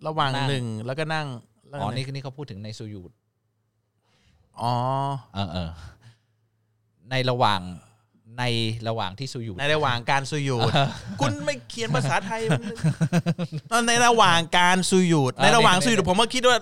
[0.07, 1.27] ระหว่างนั่งหนึ่งแล้วก็นั่ง
[1.69, 3.11] แล้วก็อ๋อนี่นี่เขาพูดถึงในสุญูด
[4.61, 4.75] อ๋อ
[5.35, 5.71] เออเออ
[7.11, 7.61] ในระหว่าง
[8.39, 8.45] ใน
[8.89, 10.73] ระหว่างที่สุญูดในระหว่างการซุยูด
[11.21, 12.63] คุณไม่เขียนภาษาไทยมัน
[13.71, 16.59] ตอนในระหว่างการซุยูดในระหว่างซุยูดผมก็คิดว่า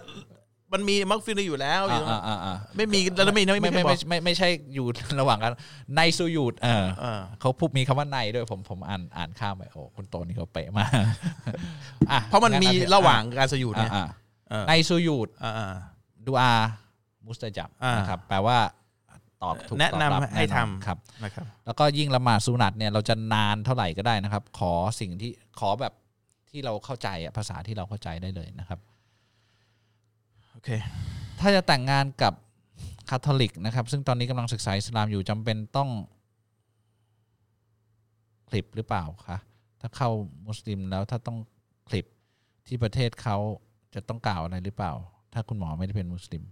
[0.73, 4.87] มันมีมักฟิรลีอยู่แล้วอยู่อ่าอ่าอ่าไม่มีแล้วไม่ไม่ไม่ไม่ไม่ไม่ไม่ไม่ไม่ใช่อยู่
[5.21, 5.53] ระหว่างกัน
[5.97, 10.91] ในสุญูดเออเออเขาพูดมีคำว่าในด้วยผมผมอ่านอ่านข้ามไปโอ้คุณโตนี่เขาเป๊ะมาก
[12.11, 14.07] อ่เพราะมันมีงั้อระหว่างการซุยูดอ่าเนี่ยอ่า
[14.51, 15.75] เออในสุญูดอ่าอ่า
[16.27, 16.53] ดูอา
[17.29, 18.59] มุสตะจับอ่านนะครับแปลว่า
[19.43, 25.93] ตอบถูกแนะนำตอบรับให้แอทำครับนะครับ แล้วก็ยิ่งละหมาดสุนัตเนี่ยเราจะนานเท่าไหร่ก็ได้นะครับ ขอสิ่งที่ขอแบบ
[26.51, 28.79] ที่เราเข้าใจอะภาษาที่เราเข้าใจได้เลยนะครับ
[30.53, 30.69] โอเค
[31.41, 32.33] ถ้าจะแต่งงานกับ
[33.09, 35.91] คาทอลิกนะครับ ซึ่งตอนนี้กำลังศึกษาอิสลามอยู่จำเป็นต้อง
[38.49, 39.39] คลิปหรือเปล่าคะ
[39.81, 40.11] ถ้าเข้า
[40.49, 41.39] มุสลิมแล้วถ้าต้อง
[41.89, 42.07] คลิป
[42.67, 43.37] ที่ประเทศเขา
[43.95, 44.93] จะต้องกล่าวอะไรหรือเปล่า
[45.35, 46.43] ถ้าคุณหมอไม่ได้เป็นมุสลิม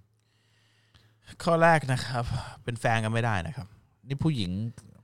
[1.44, 2.24] ข้อแรกนะครับ
[2.64, 3.66] เป็นแฟนกันไม่ได้นะครับ
[4.08, 4.50] นี่ผู้หญิง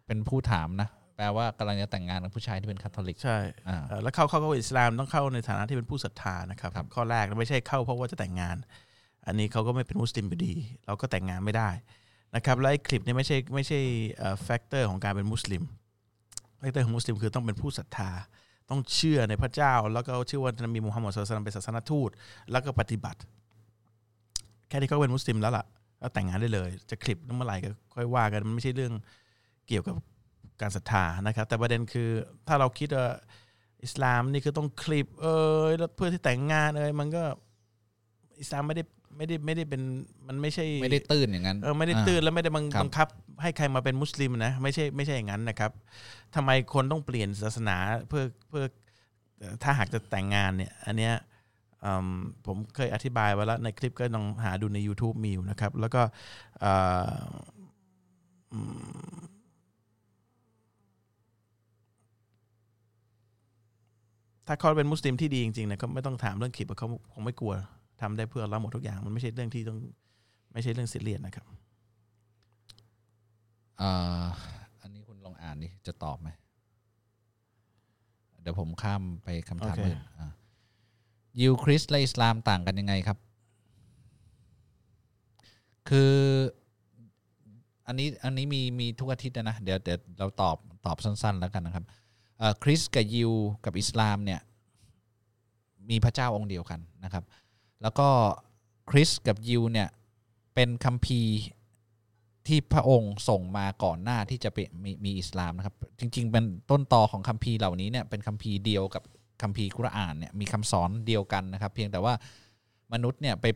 [0.07, 8.57] เป็นผู้ถามนะ แปลว่ากำลังจะแต่งงานกับผู้ชายที่เป็นคาทอลิก ใช่อ่า เอ่อแล้วเข้าเข้าเข้าอิสลามต้องเข้าในฐานะที่เป็นผู้ศรัทธานะครับ ครับ ข้อแรกไม่ใช่เข้าเพราะว่าจะแต่งงาน
[9.27, 10.53] อันนี้เขาก็ไม่เป็นมุสลิมอยู่ดี
[10.87, 11.70] เราก็แต่งงานไม่ได้
[12.35, 13.81] นะครับและไอ้ขลิบนี้ไม่ใช่ไม่ใช่
[14.45, 15.62] factor ของการเป็นมุสลิม
[16.59, 18.11] factor ของมุสลิมคือต้องเป็นผู้ศรัทธา
[18.70, 22.11] ต้องเชื่อในพระเจ้า แล้วก็เชื่อว่านบีมูฮัมมัด صلى الله عليه وسلم เป็นศาสนทูต
[22.51, 23.20] แล้วก็ปฏิบัติ
[24.68, 25.64] แค่นี้ก็เป็นมุสลิมแล้วล่ะ
[26.03, 28.92] แล้วแต่งงานได้เลย จะขลิบนั้นเมื่อไหร่ก็ค่อยว่ากันมันไม่ใช่เรื่อง
[29.68, 29.96] เกี่ยวกับ
[30.61, 32.09] การศรัทธานะครับ แต่ประเด็นคือ
[32.48, 33.07] ถ้าเราคิดว่า
[33.84, 35.26] อิสลามนี่คือต้องขลิบ เอ
[35.70, 37.22] ยแล้วเพื่อที่แต่งงานเอยมันก็
[38.40, 38.84] อิสลามไม่ได้
[39.16, 39.82] ไม่ได้ไม่ได้เป็น
[40.28, 43.09] มันไม่ใช่ไม่ได้ตื้นอย่างนั้นเออไม่ได้ตื่นแล้วไม่ได้บังครับบังคับ
[43.42, 45.70] ให้ใครมาเป็นมุสลิมนะไม่ใช่ไม่ใช่อย่างนั้นนะครับ
[46.34, 47.76] ทำไมคนต้องเปลี่ยนศาสนา
[48.09, 48.64] เพื่อเพื่อ
[49.38, 51.32] เอ่อถ้าหากจะแต่งงานเนี่ย อันเนี้ยอืม
[52.47, 56.03] ผมเคยอธิบายไว้แล้วในคลิปก็ลองหาดูใน YouTube มีอยู่นะครับ แล้วก็
[56.61, 56.72] เอ่
[57.14, 57.26] อ
[58.53, 58.59] อื
[59.18, 59.20] ม
[64.47, 67.55] ถ้าเขาเป็นมุสลิมที่ดีจริงๆเนี่ยก็ไม่ต้องถามเรื่องคลิปเขาคงไม่กลัว
[68.01, 69.78] ทำได้เพื่อเราหมดทุกอย่าง มันไม่ใช่เรื่องที่ต้อง
[70.53, 71.47] ไม่ใช่เรื่องซีเรียสนะครับ
[73.80, 74.24] อ่า
[74.83, 76.28] อันนี้คุณลองอ่านดิจะตอบไหม
[78.43, 80.30] เดี๋ยวผมข้ามไปคำถามโอเคอื่นอะ
[81.41, 83.18] ยิวคริสต์และอิสลามต่างกันยังไงครับ
[85.89, 86.14] คือ
[87.87, 90.57] อันนี้อันนี้มีมีทุกอาทิตย์นะเดี๋ยวเดี๋ยวเราตอบ
[90.87, 91.85] ตอบสั้น ๆ แล้วกันนะครับ
[92.62, 93.33] คริสต์กับยิว
[93.64, 94.41] กับอิสลามเนี่ย
[95.91, 97.24] มีพระเจ้าองค์เดียวกันนะครับ
[97.83, 98.09] แล้วก็
[98.91, 99.89] คริสกับยิวเนี่ย
[100.55, 101.35] เป็นคัมภีร์
[102.47, 109.03] ที่พระองค์ส่งมาก่อนหน้าที่จะเป็นมีมีอิสลามนะครับ จริงๆเป็นต้นตอของคัมภีร์เหล่านี้เนี่ยเป็นคัมภีร์เดียวกับ
[109.43, 112.14] คัมภีร์กุรอานเนี่ยมีคำสอนเดียวกันนะครับ เพียงแต่ว่า
[112.93, 113.47] มนุษย์เนี่ยไป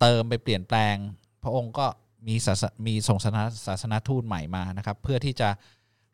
[0.00, 0.96] เติมไปเปลี่ยนแปลง
[1.42, 1.86] พระองค์ก็
[2.28, 5.48] มีศาสมีส่งศาสนาศาสนาทูตใหม่มานะครับ เพื่อที่จะ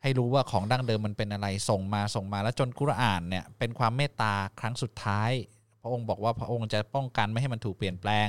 [0.03, 5.31] ให้รู้ว่าของดั้งเดิมมันเป็นอะไรส่งมาส่งมาแล้วจนกุรอานเนี่ยเป็นความเมตตาครั้งสุดท้าย
[5.81, 8.27] พระองค์บอกว่าพระองค์จะป้องกันไม่ให้มันถูกเปลี่ยนแปลง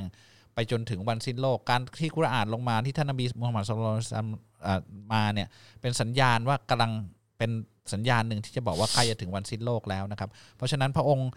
[0.54, 4.30] ไปจนถึงวันสิ้นโลกการที่กุรอานลงมาที่ท่านนบีมุฮัมมัดสุลลัลลอฮุอะลัยฮิวะซัลลัม
[4.66, 4.80] อ่า
[5.12, 5.48] มาเนี่ย
[5.80, 6.92] เป็นสัญญาณว่ากำลัง
[7.42, 7.56] เป็น
[7.94, 11.28] สัญญาณหนึ่งที่จะบอกว่าใกล้จะถึงวันสิ้นโลกแล้วนะครับ เพราะฉะนั้นพระองค์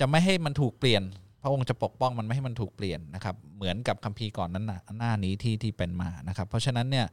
[0.00, 1.02] จะไม่ให้มันถูกเปลี่ยน
[1.42, 7.06] พระองค์จะปกป้องมันไม่ให้มันถูกเปลี่ยนนะครับ เหมือนกับคัมภีร์ก่อนนั้นน่ะหน้านี้ที่ที่เป็นมานะครับ เพราะฉะนั้นเนี่ย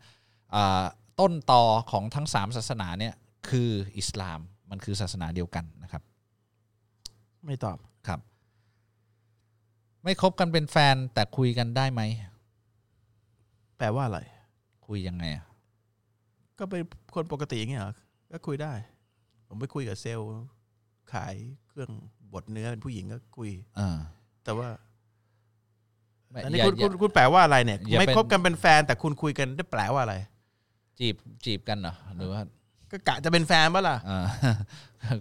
[0.56, 0.84] อ่า
[1.20, 3.14] ต้นตอของทั้งสามศาสนาเนี่ย
[3.50, 4.40] คืออิสลาม
[4.72, 6.02] มันคือศาสนาเดียวกันนะครับ
[7.46, 8.20] ไม่ตอบครับ
[10.04, 12.02] ไม่คบกันเป็นแฟนแต่คุยกันได้ไหม
[13.78, 14.20] แปลว่าอะไร
[14.88, 15.46] คุยยังไงอะ
[16.60, 16.82] ก็เป็น
[17.16, 17.94] คนปกติอย่างเงี้ยเหรอ
[18.32, 18.74] ก็คุยได้
[19.48, 20.30] ผมไปคุยกับเซลล์
[21.14, 21.36] ขาย
[21.68, 21.92] เครื่อง
[22.34, 23.50] บดเนื้อเป็นผู้หญิงก็คุย
[23.80, 23.98] อ่า
[24.44, 24.68] แต่ว่า
[26.32, 30.16] ไม่อันนี้อย่าคุณอคุย่าณคุณแปลว่าอะไรเนี่ยอย่าไม่เป็นคบกันเป็นแฟน แต่คุณคุยกันได้แปลว่าอะไร
[31.00, 31.16] จีบ
[31.46, 32.42] จีบกันเหรอหรือว่า
[32.92, 34.20] ก็กะจะเป็นแฟนปะล่ะอ่า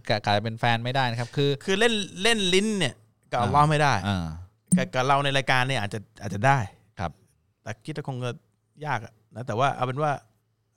[0.08, 1.92] กะกลายเป็นแฟนไม่ได้นะครับ คือ คือเล่น
[2.22, 2.94] เล่นลิ้นเนี่ย
[3.30, 4.26] กับอ่าอัลเลาะห์ไม่ได้อ่า
[4.76, 6.58] กับกับเราในรายการเนี่ยอาจจะอาจจะได้
[6.98, 7.12] ครับ
[7.62, 8.30] แต่คิดว่าคงจะ
[8.86, 10.10] ยากอะนะแต่ว่าเอาเป็นว่า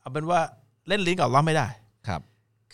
[0.01, 0.39] เอาเป็นว่า
[0.88, 1.67] เล่นลิ้นกับอัลเลาะห์ไม่ได้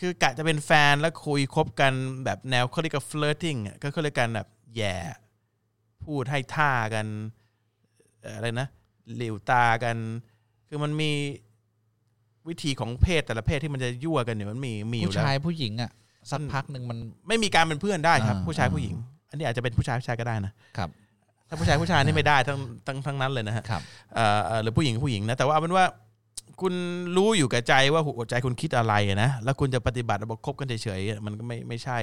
[0.00, 1.92] คือกะจะเป็นแฟนแล้วคุยคบกัน
[2.24, 4.94] แบบแนวเขาเรียกว่า flirting อะก็เขาเรียกกันแบบแหย่
[6.04, 7.06] พูดให้ท่ากัน
[8.22, 8.68] เอ่ออะไรนะ
[9.16, 9.96] หลิวตากัน
[10.68, 11.10] คือมันมี
[12.48, 15.90] วิธีของเพศแต่ละเพศที่มันจะยั่วกันเนี่ยมันมีมีอยู่ผู้แล้วชายผู้หญิงอะ
[16.30, 18.94] สักพักหนึ่งมัน ไม่มีการเป็นเพื่อนได้ครับ อ่า ผู้ชายอ่าผู้หญิง
[19.30, 20.88] อันนี้อาจจะเป็นผู้ชายผู้ชายก็ได้นะครับ
[21.48, 23.82] ถ้าผู้ชายผู้ชายนี่ไม่ได้ทั้งทั้งทั้งนั้นเลยนะฮะ ครับ
[24.14, 25.84] เอ่อเอ่อหรือผู้หญิงผู้หญิงนะแต่ว่าเอาเป็นว่า
[26.60, 26.74] คุณ
[27.16, 31.98] รู้อยู่กับใจว่าหัวใจคุณคิดอะไรอะนะ แล้วคุณจะปฏิบัติบอกคบกันเฉยๆอะมันก็ไม่ไม่ใช่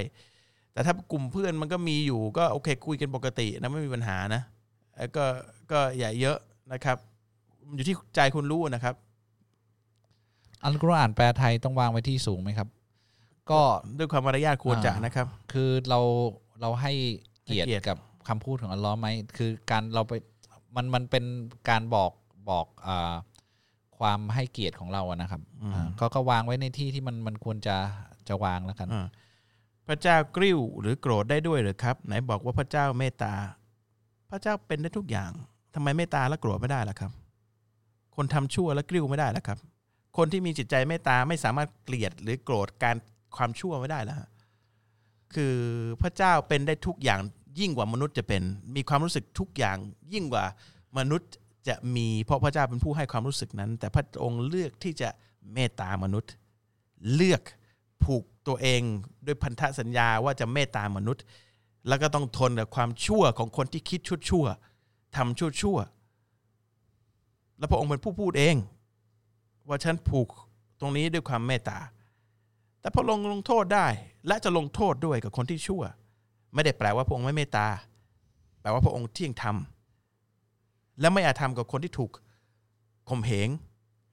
[0.72, 4.42] แต่ถ้ากลุ่มเพื่อนมันก็มีอยู่ก็โอเค คุยกันปกตินะไม่มีปัญหานะ
[4.94, 5.24] เอ่อก็
[5.70, 6.38] ก็อย่าเยอะ
[6.72, 6.96] นะครับ
[7.74, 8.94] อยู่ที่ใจคุณรู้นะครับ
[10.64, 12.68] อัลกุรอานแปลไทยต้องวางไว้ที่สูงไหมครับ
[13.50, 13.60] ก็
[13.98, 16.00] ด้วยความมารยาทควรจะอ่านนะครับ คือเรา
[16.60, 16.92] เราให้
[17.44, 17.96] เกียรให้เกียรติติกับ
[18.28, 19.06] คำพูดของอัลลอฮ์ไหม
[19.36, 20.12] คือการเราไป
[20.76, 21.24] มันมันเป็น
[21.68, 22.10] การบอก
[22.50, 23.14] บอกอ่า
[24.02, 25.40] ความให้เกียรติของเราอะนะครับ
[25.74, 27.76] อ่าก็ก็วางไว้ในที่ที่มันมันควรจะ
[28.28, 29.06] จะวางแล้วกันอ่า
[29.86, 33.34] พระเจ้ากริ้วหรือโกรธได้ด้วยหรือครับ ไหนบอกว่าพระเจ้าเมตตา
[34.30, 35.30] พระเจ้าเป็นได้ทุกอย่าง
[35.74, 37.10] ทำไมเมตตาแล้วโกรธไม่ได้ล่ะครับ
[38.16, 39.58] คนทำชั่วแล้วกริ้วไม่ได้ล่ะครับ
[40.16, 42.96] คนที่มีจิตใจเมตตาไม่สามารถเกลียดหรือโกรธการ
[43.36, 44.28] ความชั่วไม่ได้แล้วฮะ
[45.34, 45.54] คือ
[46.02, 47.20] พระเจ้าเป็นได้ทุกอย่าง
[47.60, 48.42] ยิ่งกว่ามนุษย์จะเป็น
[48.76, 49.76] มีความรู้สึกทุกอย่าง
[50.12, 50.44] ยิ่งกว่า
[50.98, 51.30] มนุษย์
[51.68, 55.08] จะมีเพราะพระเจ้าเป็นผู้ให้ความรู้สึกนั้น แต่พระองค์เลือกที่จะ
[55.54, 56.32] เมตตามนุษย์
[57.14, 57.42] เลือก
[58.04, 58.82] ผูกตัวเอง
[59.26, 61.22] ด้วยพันธสัญญาว่าจะเมตตามนุษย์
[61.88, 64.46] แล้วก็ต้องทนกับความชั่วของคนที่คิดชั่วชั่ว
[65.16, 65.78] ทำชั่วชั่ว
[67.58, 68.56] แล้วพระองค์เป็นผู้พูดเอง
[69.68, 70.28] ว่าฉันผูก
[70.80, 71.78] ตรงนี้ด้วยความเมตตา
[72.80, 73.86] แต่พระองค์ลงโทษได้
[74.26, 75.82] และจะลงโทษด้วยกับคนที่ชั่ว
[76.54, 77.66] ไม่ได้แปลว่าพระองค์ไม่เมตตา
[78.60, 79.56] แปลว่าพระองค์เที่ยงธรรม
[81.00, 82.10] และไม่อาจทำกับคนที่ถูก
[83.08, 83.48] ข่มเหง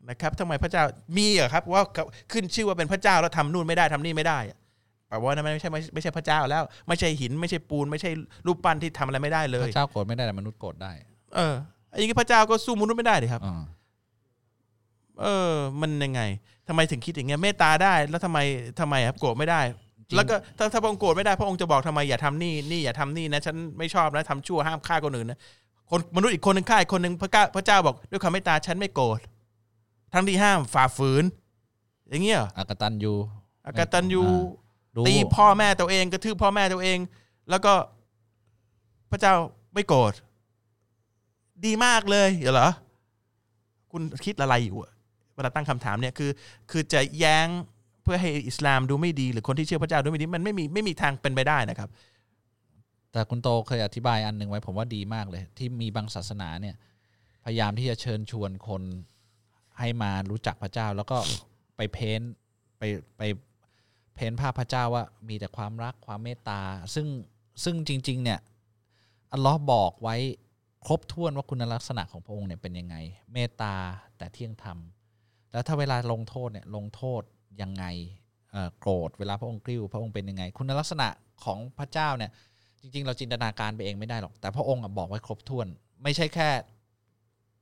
[0.09, 0.83] นะครับทำไมพระเจ้า
[1.17, 1.83] มีเหรอครับว่า
[2.31, 4.57] ขึ้นชื่อว่าเป็นพระเจ้าแล้วทำนู่นไม่ได้ทำนี่ไม่ได้อะ
[5.09, 8.11] แปลว่านั่นไม่ใช่ไม่ไม่ใช่พระเจ้าแล้ว ไม่ใช่หินไม่ใช่ปูน ไม่ใช่
[8.47, 10.91] รูปปั้นที่ทำอะไรไม่ได้เลพยระเจ้าโกรธไม่ได้แต่มนุษย์โกรธได้
[11.35, 11.55] เออ
[11.97, 13.63] อย่างนี้พระเจ้าก็สู้มนุษย์ไม่ได้เลยครับอ่า
[15.21, 16.21] เออ มันยังไง
[16.67, 18.39] ทำไมถึงคิดอย่างเงี้ยเมตตาได้ แล้วทำไม
[18.79, 19.61] ทำไมครับโกรธไม่ได้
[20.09, 25.39] จริงแล้วก็ถ้าถ้าพระองค์โกรธไม่ได้พระองค์จะบอกทำไมอย่าทำนี่นี่อย่าทำนี่นะ ฉันไม่ชอบนะทำชั่วห้ามฆ่าคนอื่นนะ
[25.91, 29.19] คนมนุษย์อีกคนหนึ่งฆ่าอีกคนหนึ่งพระเจ้าพระเจ้าบอก ด้วยความเมตตาฉันไม่โกรธ
[30.13, 31.23] ทั้งที่ห้ามฝ่าฝืน
[32.09, 33.13] อย่างเงี้ยเหรออากตันยู
[33.65, 36.97] อากตันยูอ่ารู้ตีพ่อแม่ตัวเองกระทืบพ่อแม่ตัวเอง
[37.49, 37.73] แล้วก็
[39.11, 39.33] พระเจ้า
[39.73, 40.13] ไม่โกรธ
[41.65, 42.69] ดีมากเลยเหรอ
[43.91, 44.91] คุณคิดอะไรอยู่อะ
[45.35, 46.31] เวลาตั้งคำถามเนี่ยคือ
[46.71, 47.47] คือจะแย้ง
[48.03, 51.89] เพื่อให้อิสลามดูไม่ดี หรือคนที่เชื่อพระเจ้าดูไม่ดี มันไม่มีไม่มีทางเป็นไปได้นะครับ
[53.11, 56.75] แต่คุณโตเคยอธิบายอันหนึ่งไว้ผมว่าดีมากเลย ที่มีบางศาสนาเนี่ย
[57.45, 58.83] พยายามที่จะเชิญชวนคน
[59.79, 61.17] ให้มารู้จักพระเจ้า แล้วก็
[61.77, 62.31] ไปเพ้นท์
[62.77, 62.83] ไป
[63.17, 63.21] ไป
[64.15, 66.61] เพ้นท์ภาพพระเจ้าว่ามีแต่ความรักความเมตตา
[66.95, 67.07] ซึ่ง
[67.63, 68.39] ซึ่งจริง ๆ เนี่ย
[69.31, 70.15] อัลลอฮ์บอกไว้
[70.87, 72.95] ครบถ้วนว่าคุณลักษณะของพระองค์เนี่ยเป็นยังไง
[73.33, 73.73] เมตตา
[74.17, 74.77] แต่เที่ยงธรรม
[75.51, 77.21] แล้วถ้าเวลาลงโทษเนี่ยลงโทษ
[77.61, 77.85] ยังไง
[78.79, 81.07] โกรธเวลาพระองค์กริ้วพระองค์เป็นยังไง คุณลักษณะ
[81.43, 82.31] ของพระเจ้าเนี่ย
[82.81, 85.67] จริง ๆ เราจินตนาการไปเองไม่ได้หรอก แต่พระองค์อะบอกไว้ครบถ้วน
[86.03, 86.49] ไม่ใช่แค่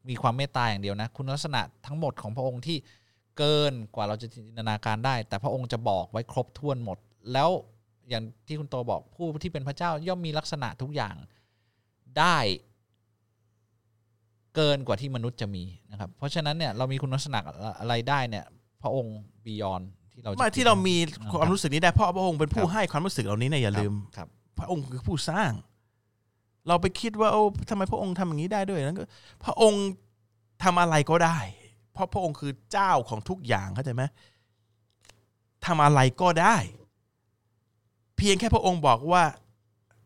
[0.10, 2.78] มีความเมตตาอย่างเดียวนะ คุณลักษณะทั้งหมดของพระองค์ที่
[3.38, 6.98] เกินกว่าเราจะจินตนาการได้ แต่พระองค์จะบอกไว้ครบถ้วนหมด
[7.34, 7.50] แล้ว
[8.10, 11.16] อย่างที่คุณโตบอกผู้ที่เป็นพระเจ้าย่อมมีลักษณะทุกอย่าง
[12.20, 12.38] ได้
[14.56, 17.40] เกินกว่าที่มนุษย์จะมีนะครับ เพราะฉะนั้นเนี่ยเรามีคุณลักษณะ
[17.80, 18.46] อะไรได้เนี่ย
[18.82, 24.28] พระองค์บียอนที่เราจะไม่ที่เรามีอ่าความรู้สึกนี้ได้เพราะพระองค์เป็นผู้ครับให้ความรู้สึกเหล่านี้เนี่ยอย่าลืมครับ
[24.60, 25.52] พระองค์คือผู้สร้าง
[26.68, 29.04] เราไปคิดว่าโอ้ทำไมพระองค์ทำอย่างนี้ได้ด้วยนั้นก็
[29.46, 29.84] พระองค์
[30.64, 31.38] ทำอะไรก็ได้
[31.94, 34.04] เพราะพระองค์คือเจ้าของทุกอย่างเข้าใจไหม
[35.66, 36.58] ทำอะไรก็ได้
[38.18, 39.24] เพียงแค่พระองค์บอกว่า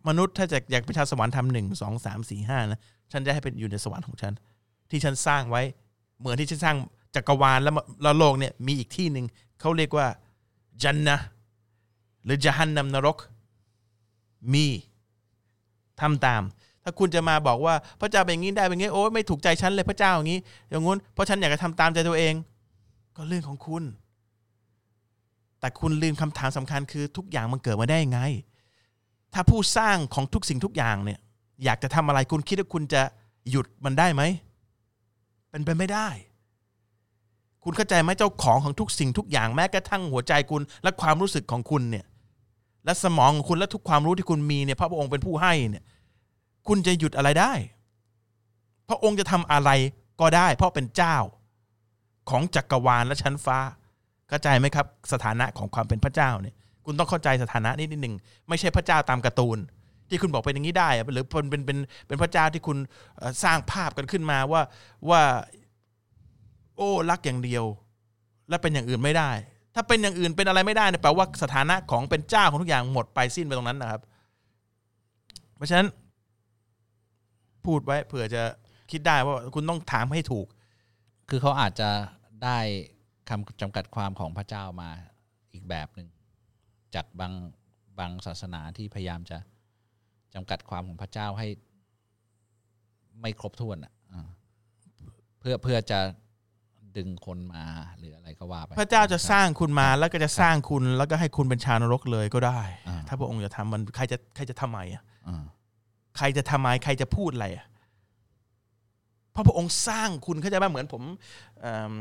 [0.07, 2.79] มนุษย์ถ้าจะอยากไปชาวสวรรค์ทำหนึ่งสองสามสี่ห้านะ
[3.11, 4.33] ฉันจะให้เป็นอยู่ในสวรรค์ของฉัน
[4.89, 5.61] ที่ฉันสร้างไว้
[6.19, 6.77] เหมือนที่ฉันสร้าง
[7.15, 9.25] จักรวาลแล้วแล้วโลกเนี่ยมีอีกที่หนึ่ง
[9.59, 10.07] เขาเรียกว่า
[10.83, 11.17] จันนะ
[12.23, 13.17] หรือจฮันนัมนรก
[14.53, 14.65] มี
[16.01, 16.41] ทำตาม
[16.83, 20.39] ถ้าคุณจะมาบอกว่าพระเจ้าเป็นอย่างนี้ได้เป็นอย่างนี้โอ้ยไม่ถูกใจฉันเลยพระเจ้าอย่างนี้
[20.69, 22.33] อย่างงู้นเพราะฉันอยากจะทำตามใจตัวเอง
[23.15, 23.83] ก็เรื่องของคุณ
[25.59, 28.21] แต่คุณลืมคำถามสำคัญคือทุกอย่างมันเกิดมาได้ยังไง
[29.33, 31.19] ถ้าผู้สร้างของทุกสิ่งทุกอย่างเนี่ย
[31.63, 33.01] อยากจะทำอะไรคุณคิดว่าคุณจะ
[33.49, 34.23] หยุดมันได้ไหม
[35.49, 36.07] เป็นไปไม่ได้
[37.63, 42.05] คุณเข้าใจไหมเจ้าของของทุกสิ่งทุกอย่างแม้กระทั่งหัวใจคุณและความรู้สึกของคุณเนี่ย
[42.85, 45.83] และสมองของคุณและทุกความรู้ที่คุณมีเนี่ยพระองค์เป็นผู้ให้เนี่ย
[46.67, 47.53] คุณจะหยุดอะไรได้
[48.89, 49.69] พระองค์จะทำอะไร
[50.21, 51.15] ก็ได้ เพราะเป็นเจ้า
[52.29, 53.57] ของจักรวาลและชั้นฟ้า
[54.29, 56.55] เข้าใจไหมครับ สถานะของความเป็นพระเจ้าเนี่ย
[56.85, 58.15] คุณต้องเข้าใจสถานะนี้นิดหนึ่ง
[58.49, 59.57] ไม่ใช่พระเจ้าตามการ์ตูน
[60.09, 61.77] ที่คุณบอกเป็นอย่างนี้ได้ หรือเป็นเป็นเป็น
[62.07, 62.77] เป็นพระเจ้าที่คุณ
[63.43, 64.61] สร้างภาพกันขึ้นมาว่า
[65.09, 65.21] ว่า
[66.77, 67.63] โอ้รักอย่างเดียว
[68.49, 69.31] และเป็นอย่างอื่นไม่ได้
[69.75, 74.01] ถ้าเป็นอย่างอื่นเป็นอะไรไม่ได้เนี่ยแปลว่าสถานะของเป็นเจ้าของทุกอย่างหมดไปสิ้นไปตรงนั้นนะครับ
[75.55, 75.87] เพราะฉะนั้น
[77.65, 78.43] พูดไว้เผื่อจะ
[78.91, 80.47] คิดได้ว่าคุณต้องถามให้ถูก
[81.29, 81.89] คือเขาอาจจะ
[82.43, 82.59] ได้
[83.29, 84.89] คำจำกัดความของพระเจ้ามา
[85.53, 86.07] อีกแบบหนึ่ง
[86.95, 87.33] จากบาง
[87.99, 89.37] บางศาสนาที่พยายามจะ
[90.33, 91.47] จำกัดความของพระเจ้าให้
[93.21, 93.93] ไม่ครบถ้วนอะ
[95.39, 95.99] เพื่อเพื่อจะ
[96.97, 97.63] ดึงคนมา
[97.97, 105.43] หรืออะไรก็ว่าไปพระเจ้าจะสร้างคุณมาแล้วก็จะสร้างคุณแล้วก็ให้คุณเป็นชาวนรกเลยก็ได้อ่าถ้าพระองค์จะทำมันใครจะใครจะทำไมอะอ่า
[106.17, 107.65] ใครจะทำไมใครจะพูดอะไรอะ
[109.31, 111.03] เพราะพระองค์สร้างคุณเข้าใจไหมเหมือนผม
[111.61, 111.93] เอิ่ม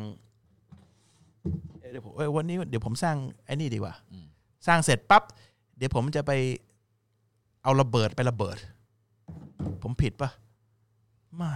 [1.93, 4.27] เดี๋ยวผมเอ้ยวันนี้เดี๋ยวผมสร้างไอ้นี่ดีกว่าอืม
[4.67, 5.23] สร้างเสร็จปั๊บ
[5.77, 6.33] เดี๋ยวผมจะไป
[7.63, 8.57] เอาระเบิดไประเบิด
[9.83, 10.31] ผมผิดปะ
[11.37, 11.55] ไม่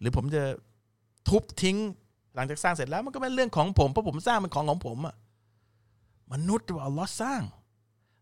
[0.00, 0.42] หรือผมจะ
[1.28, 2.09] ทุบทิ้งห
[2.40, 5.16] ลังจากสร้างเสร็จแล้วมันก็เป็นเรื่องของผมเพราะผมสร้างเป็นของของผมอะ
[6.32, 7.42] มนุษย์ว่าอัลลอฮ์สร้าง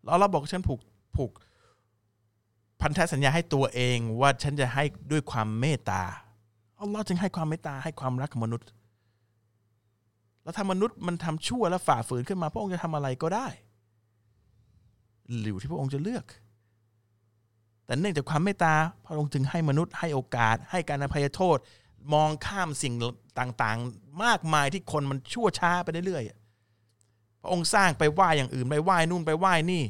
[0.05, 0.81] แล้วเราบอกฉันผูก
[1.16, 1.31] ผูก
[2.81, 6.03] พันธสัญญาให้ตัวเองว่าฉันจะให้ด้วยความเมตตา
[6.81, 8.69] อัลลอฮ์จึงให้ความเมตตาให้ความรักกับมนุษย์
[10.43, 13.47] แล้วถ้ามนุษย์มันทำชั่วและฝ่าฝืนขึ้นมา พระองค์จะทำอะไรก็ได้
[15.41, 16.25] หรือที่พระองค์จะเลือก
[17.87, 21.59] แต่เนื่องจากความเมตตาพระองค์จึงให้มนุษย์ให้โอกาส ให้การอภัยโทษ
[22.12, 22.95] มองข้ามสิ่ง
[23.39, 29.82] ต่างๆ มากมายที่คนมันชั่วช้าไปเรื่อยๆพระองค์สร้างไปไหว้อย่างอื่นไปไหว้นู่นไปไหว้นี่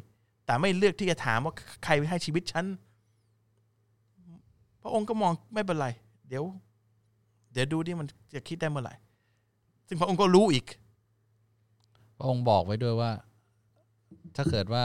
[0.47, 2.67] แต่ไม่เลือกที่จะถามว่าใครให้ชีวิตฉัน
[4.83, 5.87] พระองค์ก็มองไม่เป็นไร
[6.29, 6.45] เดี๋ยว
[7.53, 8.95] เดี๋ยวดูดิมันจะคิดได้เมื่อไหร่
[9.89, 10.65] ซึ่งพระองค์ก็รู้อีก
[12.17, 13.13] พระองค์บอกไว้ด้วยว่า
[14.37, 14.85] ถ้าเกิดว่า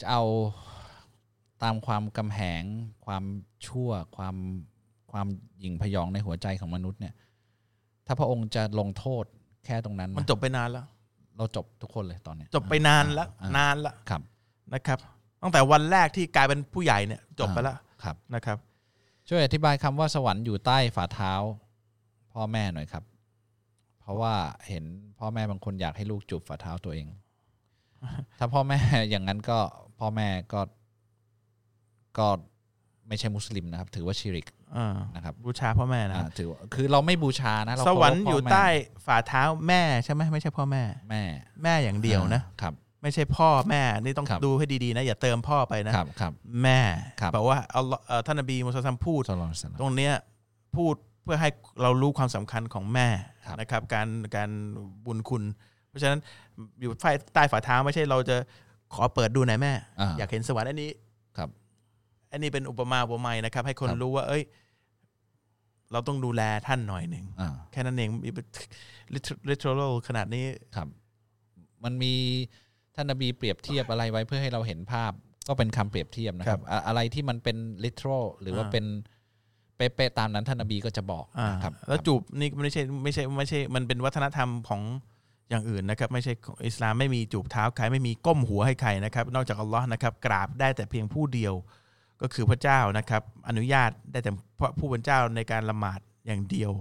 [0.00, 0.22] จะเอา
[1.62, 2.62] ตามความกำแหง
[3.04, 3.24] ความ
[3.66, 4.36] ชั่วความ
[5.16, 7.14] ความหยิ่งพยองในหัวใจของมนุษย์เนี่ย
[8.06, 9.24] ถ้าพระองค์จะลงโทษ
[9.64, 10.86] แค่ตรงนั้นมันนะจบไปนานแล้ว
[11.36, 14.22] เราจบทุกคนเลยตอนเนี้ยจบไปนานแล้วอ่นานแล้วครับ
[14.72, 14.98] นะครับ
[15.42, 18.58] ตั้งแต่วันแรกที่กลายเป็นผู้ใหญ่เนี่ย จบไปแล้วครับนะครับ
[19.28, 21.32] ช่วยอธิบายคำว่าสวรรค์อยู่ใต้ฝ่าเท้า
[22.32, 23.04] พ่อแม่หน่อยครับ
[24.00, 24.34] เพราะว่า
[24.68, 24.84] เห็น
[25.18, 27.06] พ่อแม่บางคนอยากให้ลูกจูบฝ่าเท้าตัวเอง
[28.38, 28.78] ถ้าพ่อแม่
[29.10, 29.58] อย่างนั้นก็
[29.98, 30.60] พ่อแม่ก็
[32.18, 32.28] ก็
[33.08, 34.55] ไม่ใช่มุสลิมนะครับ ถือว่าชิริกอ่า
[35.14, 38.66] นะครับบูชาพ่อแม่นะอ่าถือว่าคือเราไม่บูชานะเราสวรรค์เคาพพ่อยู่แม่ใต้
[39.06, 41.22] ฝ่าเท้าแม่ใช่ไหมไม่ใช่พ่อแม่ แม่
[41.62, 46.32] แม่อย่างเดียวนะอ่าครับ ไม่ใช่พ่อแม่นี่ต้องครับดูให้ดีๆนะอย่าเติมพ่อไปนะครับครับ
[46.62, 46.80] แม่
[47.20, 50.12] ครับแปลว่าอัลลอฮ์เอ่อท่านนบีมุสลิมพูดสลอนสลามตรงเนี้ย
[50.76, 50.94] พูด
[51.24, 51.50] เพื่อให้
[51.82, 53.08] เรารู้ความสำคัญของแม่
[53.46, 54.50] ครับนะครับ การการ
[55.06, 55.42] บุญคุณ
[55.88, 56.20] เพราะฉะนั้น
[56.80, 58.36] อยู่ใต้ใต้ฝ่าเท้าไม่ใช่เราจะ
[58.94, 61.05] ขอเปิดดูหน่อยแม่อ่าอยากเห็นสวรรค์อันนี้ครับ
[62.36, 64.42] อันนี้เป็นอุปมาอุปไมยนะครับ ให้คนครับรู้ว่า เอ้ย
[65.92, 68.10] เราต้องดูแลท่านหน่อยหนึ่งอ่าแค่นั้นเอง
[69.50, 70.44] literal ขนาดนี้
[70.76, 70.88] ครับ
[71.84, 72.14] มันมี
[72.94, 75.12] ท่านนบีเปรียบเทียบอะไรไว้เพื่อให้เราเห็นภาพ
[75.48, 78.84] ก็เป็นคำเปรียบเทียบนะครับ อะอะไรที่มันเป็น literal หรือว่าอ่าเป็น
[79.76, 84.82] เป๊ะๆตามนั้นท่านนบีก็จะบอกอ่านะครับ แล้วจูบนี่ไม่ใช่ไม่ใช่ไม่ใช่ มันเป็นวัฒนธรรมของ
[85.50, 91.54] อย่างอื่นนะครับ ไม่ใช่ของอิสลามไม่มีจูบเท้าใครไม่มีก้มหัวให้ใครนะครับ นอกจากอัลลอฮ์นะครับ กราบได้แต่เพียงผู้เดียว
[92.22, 94.30] ก็คือพระเจ้านะครับ อนุญาตได้แต่
[94.78, 96.72] ผู้เป็นเจ้าในการละหมาดอย่างเดียว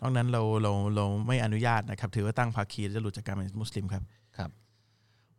[0.00, 4.04] นอกนั้นเราเราเราไม่อนุญาตนะครับ ถือว่าตั้งภาคีจะหลุดจากการเป็นมุสลิมครับ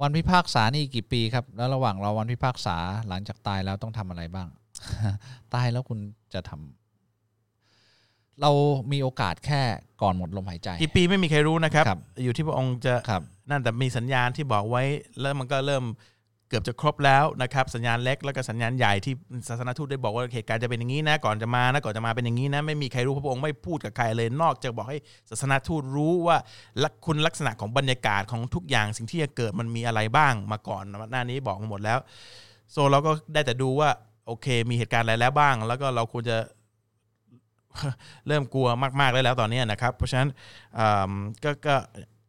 [0.02, 4.48] วันพิพากษานี่กี่ปีครับ แล้วระหว่างรอวันพิพากษาหลังจากตายแล้วต้องทำอะไรบ้าง
[5.54, 6.00] ตายแล้วคุณ
[6.34, 8.52] จะทำเรา
[8.92, 9.62] มีโอกาสแค่
[10.02, 14.84] ก่อนหมดลมหายใจกี่ปีไม่มีใครรู้นะครับครับอยู่ที่พระองค์จะครับนั่นแต่มีสัญญาณที่บอกไว้
[15.22, 15.84] แล้วมันก็เริ่ม
[16.50, 19.14] เกือบจะครบแล้วนะครับสัญญาณเล็กแล้วก็สัญญาณใหญ่ที่
[19.48, 24.98] ศาสนทูตได้บอกว่าเหตุการณ์จะเป็นอย่างนี้นะก่อนจะมานะก่อนจะมาเป็นอย่างนี้นะไม่มีใครรู้พระองค์ไม่พูดกับใครเลยนอกจากบอกให้
[25.30, 26.38] ศาสนทูตรู้ว่า
[26.84, 32.00] ลักคุณลักษณะของบรรยากาศของทุกอย่างสิ่งที่จะเกิดมันมีอะไรบ้างมาก่อนหน้านี้บอกมาหมดแล้ว
[32.72, 33.90] โซเราก็ได้แต่ดูว่า
[34.28, 36.38] โอเค มีเหตุการณ์อะไรแล้วบ้าง แล้วก็เราควรจะ
[38.28, 38.68] เริ่มกลัว
[39.00, 40.30] มากๆได้แล้วตอนนี้นะครับ เพราะฉะนั้น
[40.80, 41.12] อ่า
[41.66, 41.76] ก็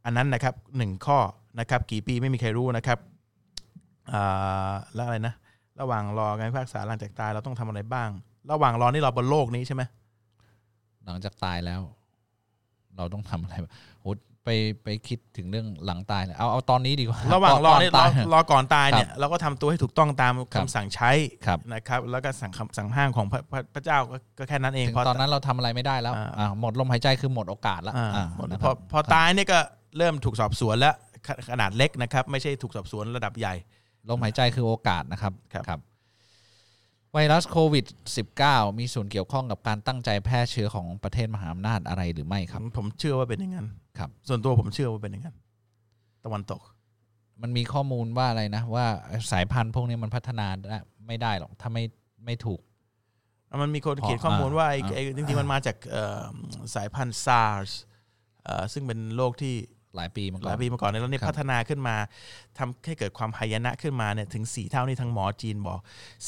[0.05, 1.19] อันนั้นนะครับหนึ่งข้อ
[1.61, 2.99] นะครับกี่ปีไม่มีใครรู้นะครับ
[4.95, 5.35] แล้วอะไรนะ
[5.81, 8.09] ระหว่างรอการพิพากษาหลังจากตายเราต้องทำอะไรบ้าง
[8.51, 9.83] ระหว่างรอนี่เราบนโลกนี้ใช่ไหม
[11.05, 11.81] หลังจากตายแล้ว
[12.97, 14.07] เราต้องทำอะไรบ้างโห
[14.45, 14.49] ไป
[14.85, 21.11] ไปคิดถึงเรื่องหลังตายเลยเอาเอาตอนนี้ดีกว่าระหว่างรอนี่ก่รอตายรอก่อนตายเนี่ยเราก็ทำตัวให้ถูกต้องตามครัคำบสั่งใช้
[21.47, 29.59] ครับนะครับ แล้วก็สั่งคำสั่งห้างของพระพระพระเจ้าก็ก็แค่นั้นเองถึงพอตอนนั้นเราทำอะไรไม่ได้แล้วอ่าอ่าหมดลมหายใจคือหมดโอกาสแล้วอ่าอ่าหมดนะพคอรับพอตายเนี่ยก็
[29.99, 30.95] เริ่มถูกสอบสวนแล้ว
[31.27, 33.55] ขขนาดเล็กนะครับ ไม่ใช่ถูกสอบสวนระดับใหญ่
[34.09, 35.81] ลมหายใจคือโอกาสนะครับครับครับ
[37.13, 37.85] ไวรัสโควิด
[38.33, 43.67] -19 มีส่วนเกี่ยวข้องกับการตั้งใจแพร่เชื้อของประเทศมหาอำนาจอะไรหรือไม่ครับผมผมเชื่อว่าเป็นอย่างนั้น
[43.99, 45.37] ครับ ส่วนตัวผมเชื่อว่าเป็นอย่างนั้น
[46.25, 46.61] ตะวันตก
[47.43, 48.87] มันมีข้อมูลว่าอะไรนะ ว่า
[49.33, 51.85] สายพันธุ์พวกนี้มันพัฒนาได้ไม่ได้หรอก ถ้าไม่
[52.25, 52.61] ไม่ถูก
[53.63, 56.23] มันมีคนอ๋อเขียนข้อมูลว่าไอ้อ่าไอ้จริงๆมันมาจากเอ่อ
[56.75, 57.71] สายพันธุ์ SARS
[58.45, 59.55] เอ่อซึ่งเป็นโรคที่
[59.97, 61.97] หลายปีมาหก่อลานยปีมาก่อนเนี่ยแล้วนี่ครับพัฒนาขึ้นมา
[62.59, 65.79] ทำให้เกิดความหายนะขึ้นมาเนี่ยถึงสี่เท่านี่ทั้งหมอจีนบอก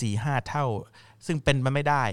[0.00, 0.64] สี่ห้าเท่า
[1.26, 2.04] ซึ่งเป็นไปไม่ได้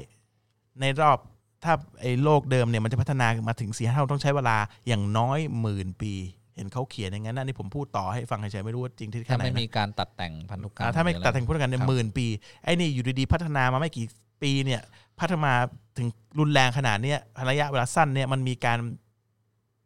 [0.81, 1.17] ในรอบ
[1.63, 4.57] ถ้าไอ้โรคเดิมเนี่ยมันจะพัฒนามาถึงสี่เท่าต้องใช้เวลา
[4.87, 6.13] อย่างน้อยหมื่นปี
[6.55, 12.25] เห็นเขาเขียนอย่างนั้นนะนี่ผมพูดต่อให้ฟังเฉยๆไม่รู้ว่าจริงที่แค่ถ้าไหนไม่นะมีการตัดแต่งพันธุกรรมอ่าถ้าไม่หรืออะตัดรแทงพุทธกันเนี่ยครับหมื่นปี
[12.63, 14.05] ไอ้นี่อยู่ดีๆพัฒนามาไม่กี่
[14.41, 14.81] ปีเนี่ย
[15.19, 15.51] พัฒนา
[15.97, 16.07] ถึง
[16.39, 17.19] รุนแรงขนาดเนี้ย
[17.49, 18.77] ระยะเวลาสั้นเนี่ยมันมีการ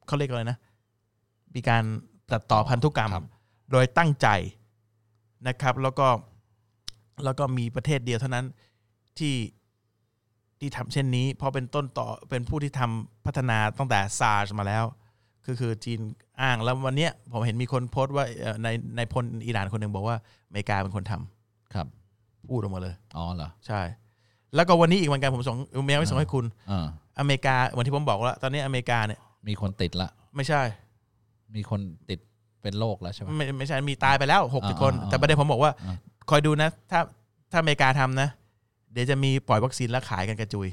[0.08, 0.58] เขาเรียกอะไรนะ
[1.56, 1.84] มีการ
[2.32, 3.26] ตัดต่อพันธุกรรมครับ
[3.72, 4.28] โดยตั้งใจ
[5.48, 6.08] นะครับ แล้วก็
[7.24, 8.46] แล้วก็มีประเทศเดียวเท่านั้น
[9.20, 9.36] ที่
[10.60, 14.84] ที่ทำเช่นนี้ เพราะเป็นต้นต่อเป็นผู้ที่ทำพัฒนาตั้งแต่ซาร์มาแล้ว
[15.46, 16.00] คือคือจีน
[16.42, 18.68] อ้างแล้ววันเนี้ยผมเห็นมีคนโพสต์ว่าเอ่อใน
[18.98, 20.18] ในพลอิหร่านคนหนึ่งบอกว่า
[20.48, 21.88] อเมริกาเป็นคนทำครับ
[22.50, 23.82] พูดออกมาเลย อ๋อเหรอ ใช่
[24.56, 26.86] แล้วก็วันนี้อีกเหมือนกันผมส่งเมลไปส่งให้คุณอ่า
[27.20, 30.62] อเมริกาเหมือนที่ผมบอกแล้วตอนนี้อเมริกาเนี่ยมีคนติดละ ไม่ใช่
[31.56, 31.80] มีคน
[32.10, 32.20] ติด
[32.62, 35.96] เป็นโรคแล้วใช่ไหมไม่ไม่ใช่มีตายไปแล้วหกสิบอ่าคนอ่าแต่ประเด็นผมบอกว่าอ่า
[36.30, 37.00] คอยดูนะ ถ้า
[37.52, 38.30] ถ้าอเมริกาทำนะ
[38.94, 40.68] เดี๋ยวจะมีปล่อยวัคซีนแล้วขายกันกระจุย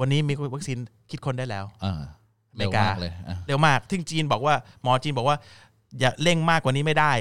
[0.00, 0.78] วันนี้มีวัคซีน
[1.10, 1.94] คิดคนได้แล้วอ่า
[2.52, 5.36] อเมริการ็วเลยอะเร็วมากที่จีนบอกว่าหมอจีนบอกว่า
[6.00, 7.12] อย่าเร่งมากกว่านี้ไม่ได้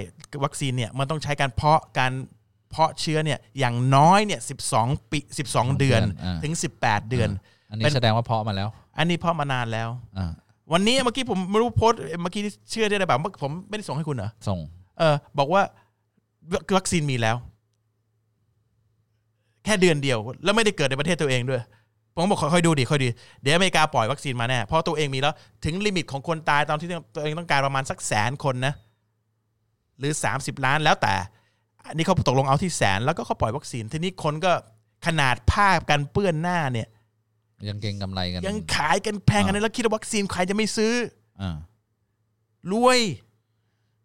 [0.44, 2.12] วัคซีนเนี่ยมันต้องใช้การเพาะการ
[2.70, 7.30] เพาะเชื้อเนี่ยอย่างน้อยเนี่ยสิบสองปีสิบสองเดือนาถึงสิบแปดเดือน
[7.70, 10.32] อันนี้เป็นแสดงว่าเพาะมาแล้ว อันนี้เพาะมานานแล้วอ่า
[10.72, 12.41] วันนี้เมื่อกี้ผมไม่รู้โพสต์เมื่อกี้
[12.72, 14.60] เชื่อได้หรือเปล่าเมื่อผมไม่ได้ส่งให้คุณเหรอส่ง
[14.99, 15.61] เออ บอกว่า
[16.53, 17.35] วัควัคซีนมีแล้ว
[19.64, 21.61] แค่เดือนเดียว แล้วไม่ได้เกิดในประเทศตัวเองด้วย
[22.15, 23.10] ผมบอกค่อยๆดูดิค่อยดี
[23.41, 25.34] เดี๋ยวอเมริกาปล่อยวัคซีนมาแน่เพราะตัวเองมีแล้ว
[25.65, 28.73] ถึงลิมิตของคนตายตอนที่ตัวเองต้องการประมาณสักแสนคนนะ
[29.99, 31.14] หรือสามสิบล้านแล้วแต่
[31.88, 34.53] อันนี้เขาตกลงเอาที่แสน แล้วก็เขาปล่อยวัคซีนทีนี้คนก็
[35.06, 36.88] ขนาดผ้ากันเปื้อนหน้าเนี่ย
[37.69, 40.94] ยังเก่งกำไรกัน ยังขายกันแพงกันเลยแล้วคิดว่าวัคซีนใครจะไม่ซื้อ
[41.41, 41.57] อ่า
[42.72, 42.99] รวย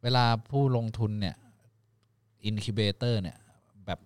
[0.02, 1.36] เวลาผู้ลงทุนเนี่ย
[2.44, 3.39] อินคิเบเตอร์เนี่ย
[3.86, 4.01] แบบ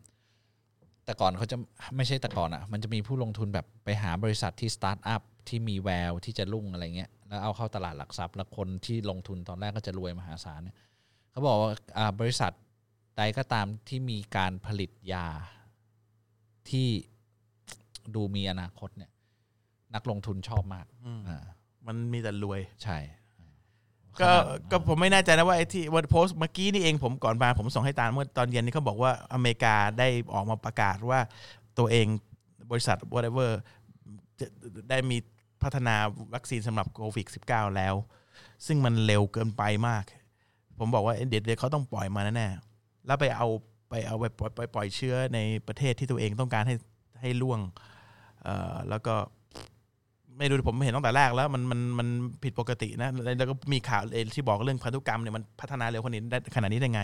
[1.04, 1.56] แต่ก่อนเขาจะ
[1.96, 10.76] ไม่ใช่แต่ก่อนอะ มันจะมีผู้ลงทุนแบบไปหาบริษัทที่สตาร์ทอัพที่มีแววที่จะรุ่งอะไรเงี้ยแล้วเอาเข้าตลาดหลักทรัพย์ แล้วคนที่ลงทุนตอนแรกก็จะรวยมหาศาลเนี่ย
[11.30, 12.52] เขาบอกว่าอ่าบริษัท
[13.18, 15.26] ใดก็ตามที่มีการผลิตยา
[16.70, 16.88] ที่
[18.14, 19.10] ดูมีอนาคตเนี่ย
[19.94, 21.39] นักลงทุนชอบมากอืมอ่า
[21.86, 22.98] มันมีแต่รวย ใช่
[24.20, 31.20] ก็ขนาดก็ผมไม่แน่ใจนะว่าไอ้ที่วันโพสต์เมื่อกี้นี่เองผมก่อนมาผมส่งให้ตาลเมื่อตอนเย็นนี่เขาบอกว่าอเมริกาได้ออกมาประกาศว่า
[31.78, 32.06] ตัวเอง
[32.70, 33.51] บริษัท whatever
[34.40, 34.47] จะ
[34.90, 35.16] ได้มี
[35.62, 35.94] พัฒนา
[36.35, 37.94] วัคซีนสำหรับโควิด -19 แล้ว
[38.66, 40.05] ซึ่งมันเร็วเกินไปมาก
[40.78, 43.48] ผมบอกว่าเดี๋ยวเดี๋ยวเขาต้องปล่อยมาแน่ๆแล้วไปเอา
[43.89, 46.77] ไปเอาไปปล่อยไปปล่อยเชื้อในประเทศที่ตัวเองต้องการให้
[47.20, 47.60] ให้ล่วง
[48.43, 49.14] เอ่อแล้วก็
[50.38, 52.09] ไม่รู้ผมเห็นตั้งแต่แรกแล้วมันมันมัน
[52.42, 57.02] ผิดปกตินะแล้วก็มีข่าวเอที่บอกเรื่องพันธุกรรมเนี่ยมันพัฒนาเร็วขนาดนี้ได้ขนาดนี้ได้ไง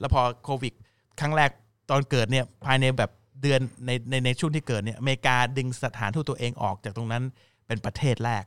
[0.00, 0.72] แล้วพอโควิด
[1.20, 1.50] ครั้งแรก
[1.90, 3.10] ตอนเกิดเนี่ยภายในแบบ
[3.42, 7.22] เดือนในในในช่วงที่เกิดเนี่ยอเมริกาดึงสถานทูตตัวเองออกจากตรงนั้น
[7.66, 8.44] เป็นประเทศแรก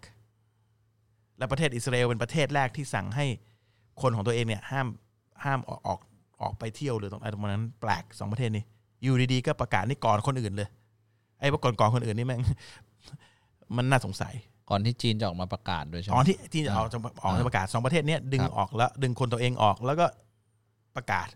[1.38, 3.26] และประเทศอิสราเอลเป็นประเทศแรกที่สั่งให้
[4.02, 4.88] คนของตัวเองเนี่ยห้าม
[5.44, 6.00] ห้ามออกออก
[6.42, 8.64] ออกไปเที่ยวหรือตรงอะไรตรงนั้นแปลกสองประเทศนี้
[9.04, 10.70] อยู่ดีๆก็ประกาศนี่ก่อนคนอื่นเลย
[11.40, 12.42] ไอ้พวกก่อนก่อนคนอื่นนี่แม่ง
[13.76, 14.34] มันน่าสงสัย
[14.70, 20.06] ก่อนที่จีนจะออกมาประกาศด้วยใช่ไหอ๋มอที่ที่จะออกจะออกจะประกาศสองประเทศเนี้ยดึงครับออกแล้วดึงคนตัวเองออกแล้วก็
[20.96, 21.28] ประกาศ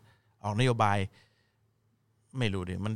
[0.44, 0.98] ออกนโยบาย
[2.38, 2.94] ไม่รู้ดิมัน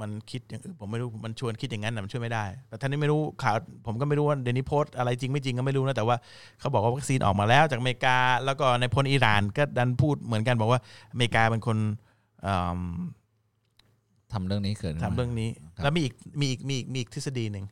[0.00, 3.54] มันคิดอย่างอื่นผมไม่รู้มันชวนคิดอย่างนั้นนะมันช่วยไม่ได้ แต่ท่านนี้ไม่รู้ข่าว
[3.86, 6.16] ผมก็ไม่รู้ว่าเดยวนี้โพสต์อะไรจริงไม่จริงก็ไม่รู้นะแต่ว่า
[6.60, 10.80] เขาบอกว่าวัคซีนออกมาแล้วจากอเมริกา แล้วก็ในพลอิหร่านก็ดันพูดเหมือนกันบอกว่า
[11.12, 11.78] อเมริกาเป็นคน
[12.42, 12.80] เอิ่ม
[14.32, 17.64] ทำเรื่องนี้เกิดขึ้นทำเรื่องนี้ครับแล้วมีอีกมีอีกมีอีกมีอีกทฤษฎีหนึ่ง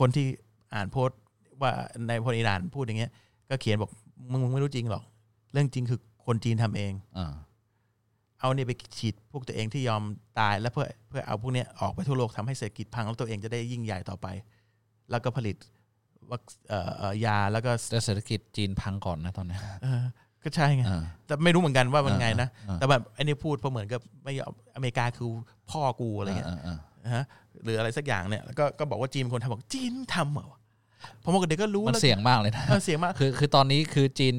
[0.00, 0.26] คนที่
[0.74, 1.18] อ่านโพสต์
[1.62, 1.70] ว่า
[2.08, 3.12] ในพลอิหร่านพูดอย่างเงี้ย
[3.50, 3.90] ก็เขียนบอก
[4.30, 5.02] มึงมึงไม่รู้จริงหรอก
[5.52, 7.32] เรื่องจริงคือคนจีนทำเองอ่า
[8.40, 10.02] เอาเนี่ยไปฉีดพวกตัวเองที่ยอม
[10.38, 14.26] ตาย แล้วเพื่อเพื่อเอาพวกเนี้ยออกไปทั่วโลกทำให้เศรษฐกิจพังแล้วตัวเองจะได้ยิ่งใหญ่ต่อไป
[15.10, 15.56] แล้วก็ผลิต
[16.30, 20.02] วัคเอ่อเอ่อยาแล้วก็แต่เศรษฐกิจจีนพังก่อนนะตอนนี้เออ
[20.42, 25.28] ก็ใช่ไงอ่าแต่ไม่รู้เหมือนกันว่ามันไงนะอ่าแต่แบบไอ้นี่พูดเพราะเหมือนกับไม่ยอมอเมริกาคือ
[25.70, 27.24] พ่อกูอะไรเงี้ยอ่าอ่านะ ฮะ
[27.64, 30.60] หรืออะไรสักอย่างเนี่ยแล้วก็ก็บอกว่าจีนเป็นคนทำบอกจีนทำเหรอวะ
[31.22, 34.34] ผมว่าเด็กก็รู้มันแล้วเสี่ยงมากเลยนะเออเสียงมากคือคือตอนนี้คือจีน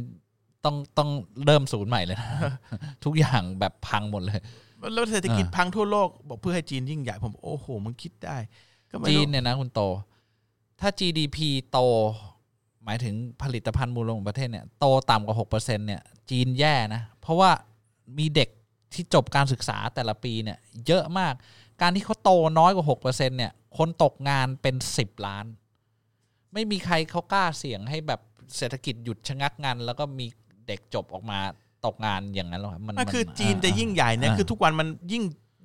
[0.65, 1.09] ต้องต้อง
[1.45, 2.29] เริ่มศูนย์ใหม่เลยนะ
[3.05, 4.39] ทุกอย่างแบบพังหมดเลย
[4.93, 8.37] แล้วเศรษฐกิจอ่าพังทั่วโลกบอกเพื่อให้จีนยิ่งใหญ่ผมโอ้โหมึงคิดได้
[8.91, 9.81] ก็ไม่จีรู้นเนี่ยนะคุณโต
[10.79, 11.37] ถ้า GDP
[11.71, 11.79] โต
[12.83, 13.13] หมายถึง
[13.43, 17.51] ผลิตภัณฑ์มูลรวมของประเทศเนี่ยโตต่ำกว่าหกเปอร์เซ็นเนี่ยจีนแย่นะ เพราะว่า
[18.17, 18.49] มีเด็ก
[18.93, 20.57] ที่จบการศึกษาแต่ละปีเนี่ย
[20.87, 21.33] เยอะมาก
[21.81, 25.45] การที่เขาโตน้อยกว่าหกเปอร์เซ็นเนี่ยคนตกงานเป็นสิบล้าน
[26.53, 28.21] ไม่มีใครเขากล้าเสี่ยงให้แบบ
[28.57, 30.25] เศรษฐกิจหยุดชะงักงันแล้วก็มี
[30.67, 31.39] เด็กจบออกมา
[31.85, 35.23] ตกงานอย่างนั้นหรอกมันนั่นคือมัจีนจะยิ่งใหญ่เนี่ยอ่าคือทุกวันมันยิ่ง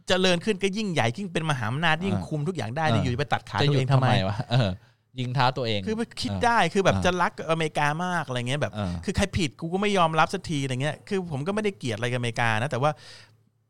[0.08, 4.70] เจริญขึ้นก็ยิ่งใหญ่ยิ่งเป็นมหาอำนาจยิ่งอ่าคุมทุกอย่างได้เนี่ยอ่าอยู่ไปตัดขาจะตัหวยุเอดงทำไมวะเออ
[5.18, 12.90] ยิงเท้าตัวเอง คือคิดเออได้คือแบบอ่าจะรักอเมริกามากอะไรเงี้ยแบบเออคือใครผิดกูก็ไม่ยอมรับสักทีอะไรเงี้ยคือผมก็ไม่ได้เกลียดอะไรกับอเมริกานะแต่ว่า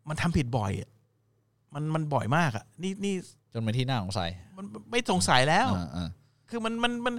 [0.09, 0.89] มันทำผิดบ่อยอะ
[1.77, 3.15] มันมันบ่อยมากอะ นี่นี่
[3.53, 6.09] จนเป็นที่น่าสงสัยมันไม่สงสัยแล้วอ่าอ่า
[6.51, 7.15] คือมันมันมัน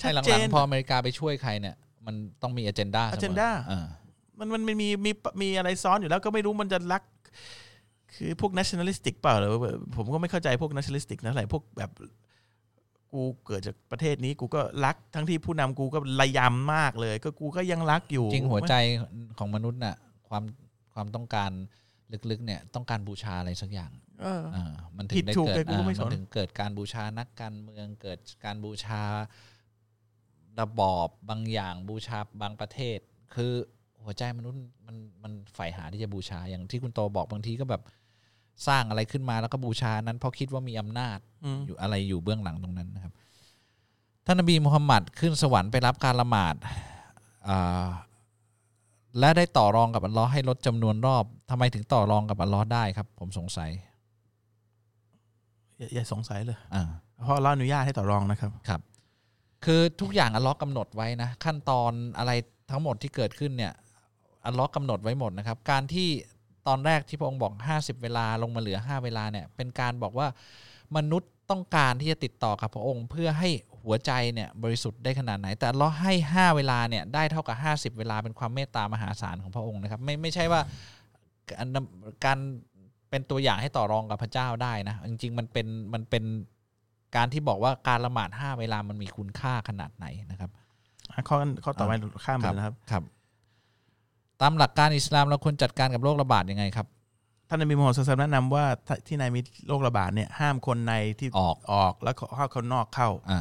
[0.00, 1.76] ชัใช่ดหลัเจงนๆพออเมริกาไปช่วยใครเนี่ย
[2.06, 3.48] มันต้องมีอเจนดา agenda
[4.38, 5.10] มันมันมันมีมี
[5.42, 7.02] มีอะไรซ้อนอยู่แล้วก็ไม่รู้มันจะรัก
[8.14, 11.90] คือพวก nationalistic เปล่าหรือว่าผมก็ไม่เข้าใจพวก nationalistic นะอะไรพวกแบบ
[13.12, 18.74] กูเกิดจากประเทศนี้กูก็รักทั้งที่ผู้นำกูก็ระยำมากเลย ก็กูก็ยังรักอยู่ จริงหัวใจ
[19.38, 19.96] ของมนุษย์น่ะ
[20.28, 20.44] ความ
[20.94, 21.50] ความต้องการ
[22.30, 23.90] ลึกๆเนี่ยต้องการบูชาอะไรสักอย่าง
[24.22, 29.02] เอออ่ามันถึผิงดได้ถูกเกิดเลยกูก็ไม่อ่าสนมันถึงเกิดการบูชานักการเมืองเกิดการบูชา
[30.60, 32.98] ระบอบบางอย่างบูชาบางประเทศ
[33.34, 33.52] คือ
[34.04, 37.82] หัวใจมนุษย์มันมันใฝ่หาที่จะบูชาอย่างที่คุณโตบอกบางทีก็แบบ
[38.68, 43.12] สร้างอะไรขึ้นมาแล้วก็บูชานั้นเพราะคิดว่ามีอำนาจอืมอยู่อะไรอยู่เบื้องหลังตรงนั้นนะครับ
[44.26, 46.54] ท่านนบีมุฮัมมัดขึ้นสวรรค์ไปรับการละหมาด
[47.48, 47.86] อ่า
[49.18, 53.70] และได้ต่อรองกับอัลลอฮ์ให้ลดจำนวนรอบทำไมถึงต่อรองกับอัลลอฮ์ได้ครับ ผมสงสัย
[55.78, 56.82] อย่าอย่าสงสัยเลยอ่า
[57.22, 58.80] เพราะเราอนุญาตให้ต่อรองนะครับครับ
[59.64, 62.32] คือทุกอย่างอัลลอฮ์กำหนดไว้นะขั้นตอนอะไร
[62.70, 63.72] ทั้งหมดที่เกิดขึ้นเนี่ย
[64.46, 66.08] อัลลอฮ์กำหนดไว้หมดนะครับ การที่
[66.68, 70.26] ตอนแรกที่พระองค์บอก 50 เวลาลงมาเหลือ 5 เวลาเนี่ย เป็นการบอกว่า
[70.96, 73.48] มนุษย์ ต้องการที่จะติดต่อกับพระองค์ เพื่อให้
[73.82, 80.60] หัวใจเนี่ยบริสุทธิ์ได้ขนาดไหน แต่อัลเลาะห์ให้ 5 เวลาเนี่ยได้เท่ากับ 50 เวลาเป็นความเมตตามหาศาลของพระองค์นะครับไม่ไม่ใช่ว่า
[81.50, 81.68] การ
[82.24, 82.38] การ
[83.10, 86.24] เป็นตัวอย่างให้ต่อรองกับพระเจ้าได้นะจริงๆมันเป็นมันเป็น
[87.16, 90.50] การที่บอกว่าการละหมาด5เวลามันมีคุณค่าขนาดไหนนะครับ
[91.12, 91.92] อะข้อข้อต่อไป
[92.24, 93.02] ข้ามไปเลยนะครับครับ
[94.40, 96.86] ตามหลักการอิสลามเราควรจัดการกับโรคระบาดยังไงครับ
[97.52, 103.40] ท่านนบีมูฮัมมัดศ็อลลัลลอฮุอะลัยฮิวะซัลลัมแนะนำว่าถ้าที่ในมีโรคระบาดเนี่ยห้ามคนในที่ออกออกแล้วเข้าคนนอกเข้าอ่า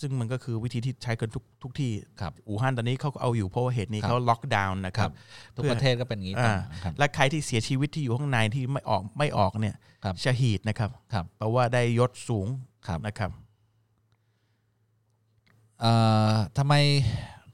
[0.00, 5.14] ซึ่งมันก็คือวิธีที่ใช้กันทุกทุกที่ครับอู่ฮั่นตอนนี้เขาก็เอาอยู่เพราะว่าเหตุนี้ครับเขาล็อกดาวน์นะคครัรับบ
[5.54, 12.46] ทุกเพื่อประเทศก็เป็นอย่างนี้อ่าครับและใครที่เสียชีวิตที่อยู่ข้างในที่ไม่ออกไม่ออกเนี่ยครับชะฮีดนะครับครับแปลว่าได้ยศสูง
[12.86, 13.30] ครับนะครับ
[15.80, 15.92] เอ่
[16.30, 16.74] อทำไม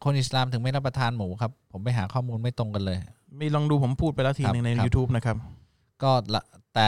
[0.04, 2.98] คนอิสลามถึงไม่รับประทานหมูครับ ผมไปหาข้อมูลไม่ตรงกันเลย
[3.40, 5.36] มีลองดูผมพูดไปแล้วทีหนึงใน ครับ YouTube นะครับ
[6.02, 6.42] ก็ละ
[6.74, 6.86] แต่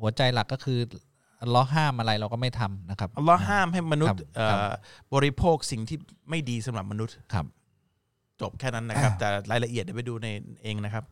[0.00, 0.78] หัวใจหลักก็คือ
[1.40, 4.60] อัลเลาะห์ห้ามอะไรเราก็ไม่ทำนะครับ อัลลอฮ์ห้ามให้มนุษย์ครับเอ่อครับ
[5.14, 5.98] บริโภคสิ่งที่
[6.30, 7.46] ไม่ดีสำหรับมนุษย์ครับ
[8.40, 10.28] จบแค่นั้นนะครับ แต่รายละเอียดเดี๋ยวไปดูใน
[10.62, 11.04] เองนะครับ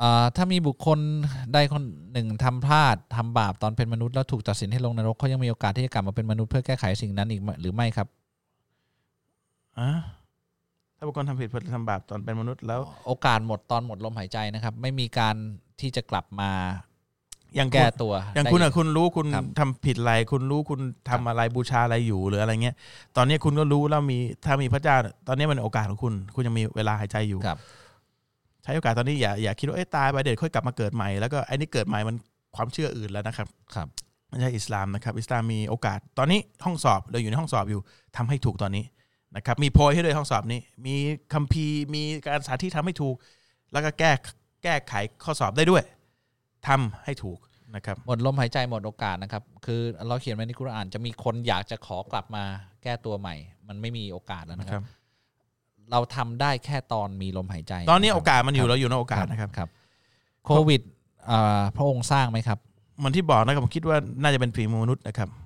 [0.00, 0.98] อ่าถ้ามีบุคคล
[1.52, 8.08] ใดคนหนึ่งทำพลาดทำบาปตอนเป็นมนุษย์แล้วถูกตัดสินให้ลงนรกเขายังมีโอกาสที่จะกลับมาเป็นมนุษย์เพื่อแก้ไขสิ่งนั้นอีกไหมหรือไม่ครับ
[9.78, 9.90] อะ
[10.96, 15.36] ถ้าบุคคลทำผิดทำบาปตอนเป็นมนุษย์แล้ว โอกาสหมดตอนหมดลมหายใจนะครับ ไม่มีการ
[15.80, 16.50] ที่จะกลับมา
[17.56, 22.76] อย่างแก้คุณตัว อย่างคุณได้อะคุณรู้คุณครับทำผิดอะไร คุณรู้คุณทำอะไรบูชาอะไรอยู่หรืออะไรเงี้ย
[23.16, 24.96] ตอนนี้คุณก็รู้แล้วมีถ้ามีพระเจ้า
[25.28, 27.58] ตอนนี้มันโอกาสของคุณ คุณยังมีเวลาหายใจอยู่ครับ
[28.62, 32.16] ใช้โอกาสตอนนี้อย่าอย่าคิดว่าเอ้ยตายไปเดี๋ยวค่อยกลับมาเกิดใหม่แล้วก็ไอ้นี่เกิดใหม่มัน
[32.56, 33.88] ความเชื่ออื่นแล้วนะครับ ครับ
[34.28, 37.80] ไม่ใช่อิสลามนะครับ อิสลามมีโอกาส ตอนนี้ห้องสอบเราอยู่ในห้องสอบอยู่
[38.16, 38.84] ทำให้ถูกตอนนี้
[39.36, 40.94] นะครับมีโพยให้ด้วยห้องสอบนี้ มี
[41.34, 43.16] คัมภีร์มีการสาธิตทำให้ถูก
[43.72, 44.12] แล้วก็แก้
[44.62, 44.94] แก้ไข
[45.24, 45.82] ข้อสอบได้ด้วย
[46.66, 47.38] ทำให้ถูก
[47.74, 52.44] นะครับหมดลมหายใจหมดโอกาสนะครับ คือเราเขียนไว้ในกุรอานจะมีคนอยากจะขอกลับมา
[52.82, 53.34] แก้ตัวใหม่
[53.68, 54.86] มันไม่มีโอกาสแล้วนะนะคครัรับบ
[55.90, 59.68] เราทำได้แค่ตอนมีลมหายใจ ตอนนี้ะครับโอกาสมันอยู่ครับเราอยู่ในโอกาสนะครับครับ
[60.44, 60.80] โควิด
[61.30, 62.58] อ่าพระองค์สร้างไหมครับ
[62.98, 65.45] เหมันที่บอกนะครับผมคิดว่าน่าจะเป็นฝีมือมนุษย์นะครับค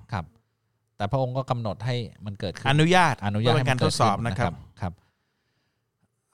[1.01, 1.95] แต่พระองค์ก็กำหนดให้
[2.25, 4.93] มันเกิดขึ้นอนุญาตอนุญาตเพื่อเป็นการทดสอบนะครับครับ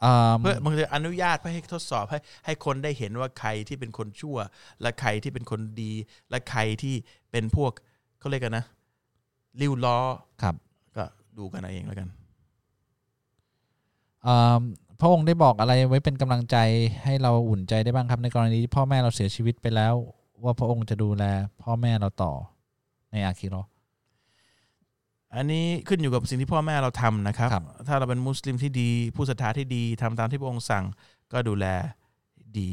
[0.04, 4.38] อ่าเพื่อมันจะอนุญาตเพื่อให้ทดสอบให้ให้คนได้เห็นว่าใครที่เป็นคนชั่ว
[4.82, 5.94] และใครที่เป็นคนดี
[6.30, 6.96] และใครที่
[7.32, 7.72] เป็นพวก
[8.20, 8.66] เขาเรียกกันนะ
[9.62, 9.98] ริ้วล้อ
[10.42, 10.56] ครับ
[10.98, 11.04] ก็
[11.38, 12.08] ดูกันเอาเองแล้วกัน
[14.26, 14.62] อ่า
[15.00, 16.58] พระองค์ได้บอกอะไรไว้เป็นกำลังใจ
[17.04, 19.94] ให้เราอุ่นใจได้บ้างครับ ในกรณีที่พ่อแม่เราเสียชีวิตไปแล้ว
[20.44, 21.24] ว่าพระองค์จะดูแล
[21.64, 22.34] พ่อแม่เราต่อ
[23.14, 23.70] ในอาคิเราะห์
[25.36, 30.84] อันนี้ขึ้นอยู่กับสิ่งที่พ่อแม่เราทำนะครับครับ ถ้าเราเป็นมุสลิมที่ดี ผู้ศรัทธาที่ดีทำตามที่พระองค์สั่ง
[31.34, 31.66] ก็ดูแล
[32.60, 32.70] ดี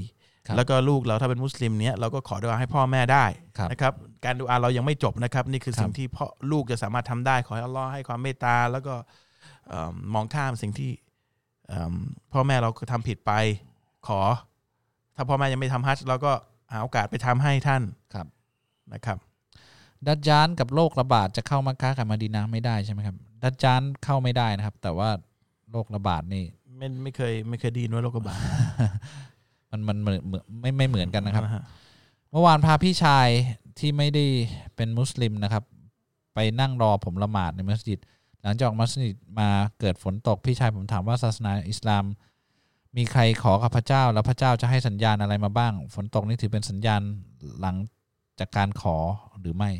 [0.46, 3.24] ครับแล้วก็ลูกเราถ้าเป็นมุสลิมเนี้ยเราก็ขอดูอาให้พ่อแม่ได้
[3.58, 3.92] ครับนะครับ
[4.24, 8.94] การดูอาเรายังไม่จบนะครับ นี่คือครับสิ่งที่พ่อลูกจะสามารถทำได้ ขอให้อัลลอฮ์ให้ความเมตตา แล้วก็
[9.68, 10.90] เอิ่มมองข้ามสิ่งที่
[11.68, 11.94] เอิ่ม
[12.32, 13.32] พ่อแม่เราทำผิดไป
[14.08, 14.20] ขอ
[15.16, 16.32] ถ้าพ่อแม่ยังไม่ทำฮัจญ์เราก็
[16.72, 17.82] หาโอกาสไปทำให้ท่าน
[18.14, 18.26] ครับ
[18.94, 19.18] นะครับ
[20.06, 25.08] ดัจจานกับโรคระบาดจะเข้ามักกะกับมาดีนาไม่ได้ใช่ไหมครับ ดัจจานเข้าไม่ได้นะครับ แต่ว่า
[25.70, 26.44] โรคระบาดนี่
[26.76, 28.38] ไม่ไม่เคยไม่เคยไดีนว่าโรคระบาด
[29.70, 31.64] มันมันเหมือนเหมือนไม่ไม่เหมือนกันนะครับนะฮะ
[32.30, 33.28] เมื่อวานพาพี่ชาย
[33.78, 34.24] ที่ไม่ได้
[34.76, 35.64] เป็นมุสลิมนะครับ
[36.34, 38.00] ไปนั่งรอผมละหมาดในมัสยิด
[38.42, 39.48] หลังจากออกมัสยิดมา
[39.80, 42.04] เกิดฝนตกพี่ชายผมถามว่าศาสนาอิสลาม
[42.96, 47.00] มีใครขอกับพระเจ้า แล้วพระเจ้าจะให้สัญญาณอะไรมาบ้าง ฝนตกนี่ถือเป็นสัญญาณ
[47.60, 47.76] หลัง
[48.38, 48.96] จากการขอ
[49.40, 49.70] หรือไม่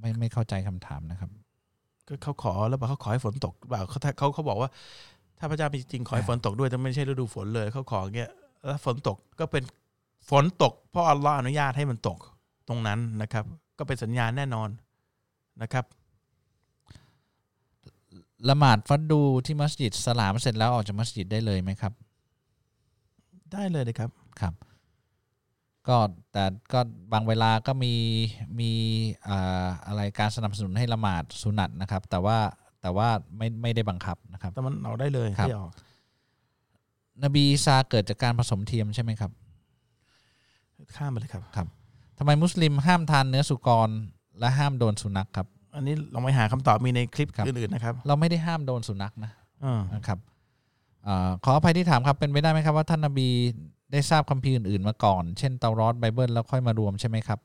[0.00, 1.30] ไม่ไม่เข้าใจคำถามนะครับ
[2.08, 4.70] ก็เขาขอแล้วบอกเขาขอให้ฝนตกเปล่าเขาเขาเขาบอกว่า
[5.38, 8.30] ถ้าพระเจ้ามีจริงขอให้ฝนตกด้วยแต่ไม่ใช่ฤดูฝนเลยเขาขออย่างเงี้ย
[8.66, 9.62] แล้วฝนตกก็เป็น
[10.30, 12.18] ฝนตกเพราะอัลลอฮ์อนุญาตให้มันตก
[12.68, 13.44] ตรงนั้นนะครับ
[13.78, 14.68] ก็เป็นสัญญาณแน่นอน
[15.62, 15.84] นะครับ
[18.48, 21.92] ละหมาดฟัดดูที่มัสยิดสลามเสร็จแล้วออกจากมัสยิดได้เลยไหมครับ
[23.52, 24.10] ได้เลยนะครับ
[24.40, 24.54] ครับ
[25.88, 25.98] ก็
[26.32, 26.80] แต่ก็
[27.12, 27.94] บางเวลาก็มี
[28.60, 28.70] มี
[29.28, 32.38] อ่าอะไรการสนับสนุนให้ละหมาดสุนัตนะครับ แต่ว่า
[32.82, 35.70] แต่ว่าไม่ไม่ได้บังคับนะครับ แต่มันเอาได้เลยครับให้ออก
[37.24, 39.30] นบีอีซาเกิดจากการผสมเทียมใช่ไหมครับ
[40.96, 41.42] ข้ามไปเลยครับ
[42.18, 43.88] ทำไมมุสลิมห้ามทานเนื้อสุกร
[44.38, 45.46] และห้ามโดนสุนัขครับ
[45.76, 49.30] อันนี้ลองไปหาคำตอบมีในคลิปครับอื่นๆนะครับ เราไม่ได้ห้ามโดนสุนัขนะ
[49.64, 50.18] อ่านะครับ
[51.06, 53.28] อาขออภัยที่ถามครับเป็นไปได้ไหมครับว่าท่านนบี
[53.92, 57.38] ได้ทราบคัมภีร์อื่นๆมาก่อน เช่นเตารอดไบเบิลแล้วค่อยมารวมใช่ไหมครับ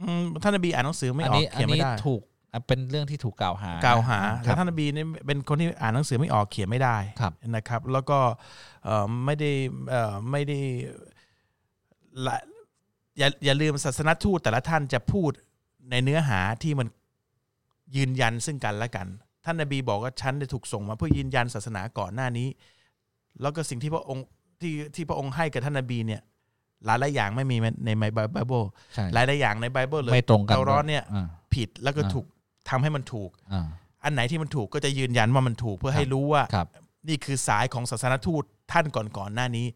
[0.00, 2.22] อืมท่านนบีอ่านหนังสือไม่อัออกนี้อัเขียนไม่นี้ได้ถูก
[2.52, 8.18] อะเป็นเรื่องที่ถูกกล่าวหากล่าวหาคแต่รับท่านนบีนี่เป็นคนที่อ่านหนังสือไม่ออกเขียนไม่ได้ครับนะครับ แล้วก็
[8.84, 9.50] เอ่อไม่ได้
[9.90, 10.58] เอ่อไม่ได้
[12.26, 12.36] ละ
[13.18, 15.30] อย่าอย่าลืมศาสนทูตแต่ละท่านจะพูด
[15.90, 16.88] ในเนื้อหาที่มัน
[17.96, 19.06] ยืนยันซึ่งกันและกัน
[19.44, 22.48] ท่านนบีบอกว่าฉันได้ถูกส่งมาเพื่อยืนยันศาสนาก่อนหน้านี้
[23.40, 24.26] แล้วก็สิ่งที่พระองค์
[24.60, 26.20] ที่ที่พระองค์ให้กับท่านนบีเนี่ย
[26.86, 28.04] หลายหลายๆอย่างไม่มีในไบ
[28.48, 28.62] เบิล
[28.94, 32.26] ใช่หลายหลายๆอย่างในไบเบิลเลยไม่ตรงกันเตารอดเนี่ยอ่าผิดแล้วก็อ่าถูก
[32.68, 33.66] ทำให้มันถูกอ่า
[34.04, 36.66] อันไหนที่มันถูกก็จะยืนยันว่ามันถูกเพื่อให้รู้ว่าครับ
[37.08, 39.66] นี่คือสายของศาสนทูตท่านก่อนก่อนๆหน้านี้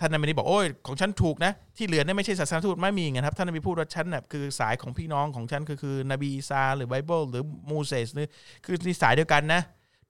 [0.00, 8.26] ท่านนบีบอกโอ้ยของฉันถูกนะ ที่เหลือเนี่ยไม่ใช่ศาสนทูตไม่มีไงครับท่านนบีพูดว่าฉันน่ะคือสายของพี่น้องของฉันก็คือนบีอีสาหรือไบเบิลหรือมูเสสนี่
[8.64, 9.62] คือนี่สายเดียวกันนะ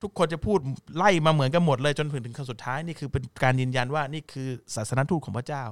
[0.04, 0.58] ทุกคนจะพูด
[0.96, 5.64] ไล่มาเหมือนกันหมดเลยจนถึงถึงคำสุดท้ายนี่คือเป็นการยืนยันว่านี่คือศาสนทูตของพระเจ้า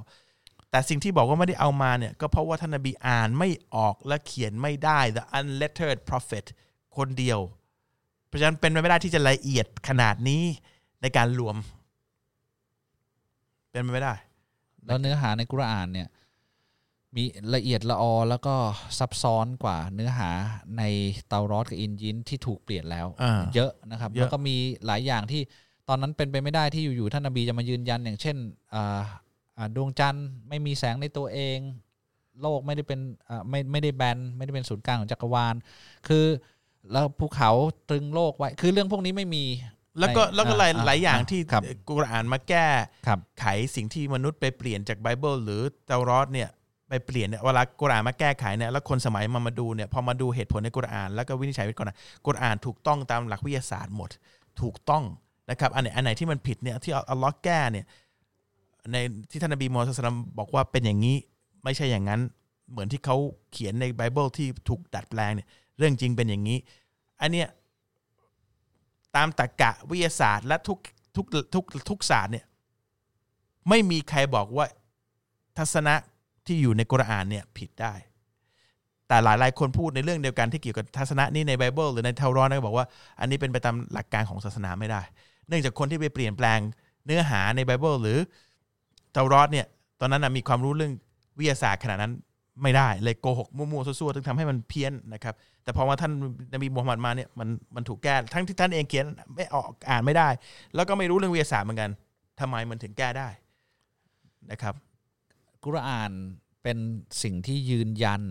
[0.71, 6.45] แต่สิ่งที่บอกว่าไม่ได้เอามาเนี่ยก็เพราะว่าท่านนบีอ่านไม่ออกและเขียนไม่ได้ the unlettered prophet
[6.97, 7.39] คนเดียว
[8.27, 10.43] เพราะฉะนั้นเป็นไปไม่ได้ที่จะละเอียดขนาดนี้
[11.01, 11.55] ในการรวม
[13.71, 14.13] เป็นไปไม่ได้
[14.85, 16.07] แล้วเนื้อหาในกุรอานเนี่ย
[17.15, 17.23] มี
[17.55, 18.55] ละเอียดละออแล้วก็
[18.99, 20.29] ซับซ้อนกว่าเนื้อหา
[20.77, 20.83] ใน
[21.27, 25.41] เตารอดกับอินยินที่ถูกเปลี่ยนแล้วอ่าเยอะนะครับเยอะแล้วก็มีหลายอย่างที่
[25.89, 28.37] ตอนนั้นเป็นไปไม่ได้ที่อยู่ๆท่านนบีจะมายืนยันอย่างเช่น
[28.73, 29.01] อ่า
[29.57, 31.57] อ่าดวงจันทร์ไม่มีแสงในตัวเอง
[32.41, 32.99] โลกไม่ได้เป็น
[33.29, 35.55] อ่าไม่ไม่ได้แบนไม่ได้เป็นศูนย์กลางของจักรวาล
[36.07, 36.25] คือ
[36.91, 37.51] แล้วภูเขา
[37.89, 39.45] ตรึงโลกไว้ คือเรื่องพวกนี้ไม่มี
[39.99, 42.67] แล้วก็ในแล้วก็หลายอ่าหลายอย่างอ่าที่ครับกุรอานมาแก้
[43.07, 43.45] ครับไข
[43.75, 46.49] สิ่งที่มนุษย์ไปเปลี่ยนจากไบเบิลหรือเตารอดเนี่ย
[46.93, 51.97] ไปเปลี่ยนเนี่ยเวลากุรอานมาแก้ไขเนี่ยแล้วคนสมัยมามาดูเนี่ยพอมาดูเหตุผลในกุรอาน แล้วก็วินิจฉัยไว้ก่อนนะ
[52.27, 54.09] กุรอานถูกต้องตามหลักวิทยาศาสตร์หมด
[54.61, 55.03] ถูกต้อง
[55.49, 57.85] นะครับอันไหนอันไหนที่มันผิดเนี่ยที่อัลลอฮ์แก้เนี่ย
[58.91, 58.95] ใน
[59.31, 61.17] ที่ท่านนบีมูฮัมมัด صلى الله عليه وسلم บอกว่าเป็นอย่างนี้
[61.63, 62.21] ไม่ใช่อย่างนั้น
[62.71, 63.17] เหมือนที่เขา
[63.51, 65.47] เขียนในไบเบิลที่ถูกดัดแปลงเนี่ย
[65.77, 66.57] เรื่องจริงเป็นอย่างนี้
[67.21, 67.47] อันเนี้ย
[69.15, 70.77] ตามตรรกะวิทยาศาสตร์และทุก
[71.15, 72.45] ทุกทุกทุกศาสตร์เนี่ย
[73.69, 74.65] ไม่มีใครบอกว่า
[75.57, 75.95] ทัศนะ
[76.45, 77.93] ที่อยู่ในกุรอานเนี่ยผิดได้
[79.07, 82.85] แต่หลายหลายคนพูดในเรื่องเดียวกันที่เกี่ยวกับทัศนะนี้ในไบเบิลหรือในเตารอดก็บอกว่า
[83.19, 85.01] อันนี้เป็นไปตามหลักการของศาสนาไม่ได้
[85.47, 86.59] เนื่องจากคนที่ไปเปลี่ยนแปลง
[87.05, 88.17] เนื้อหาในไบเบิลหรือ
[89.13, 89.65] เทารอนเนี่ย
[89.99, 90.93] ตอนนั้นนะมีความรู้เรื่อง
[91.39, 92.13] วิทยาศาสตร์ขนาดนั้น
[92.63, 96.11] ไม่ได้เลยโกหกมั่วๆซั่วๆถึงทำให้มันเพี้ยนนะครับ แต่พอมาท่าน
[96.53, 99.05] นบีมูฮัมหมัดมาเนี่ยมันมันถูกแก้ทั้งที่ท่านเองเขียน
[99.35, 100.27] ไม่ออกอ่านไม่ได้
[100.75, 101.89] แล้วก็ไม่รู้เรื่องวิทยาศาสตร์เหมือนกัน
[102.39, 103.29] ทำไมมันถึงแก้ได้
[104.51, 104.73] นะครับ
[105.65, 106.11] กุรอาน
[106.63, 106.77] เป็น
[107.23, 108.21] สิ่งที่ยืนยัน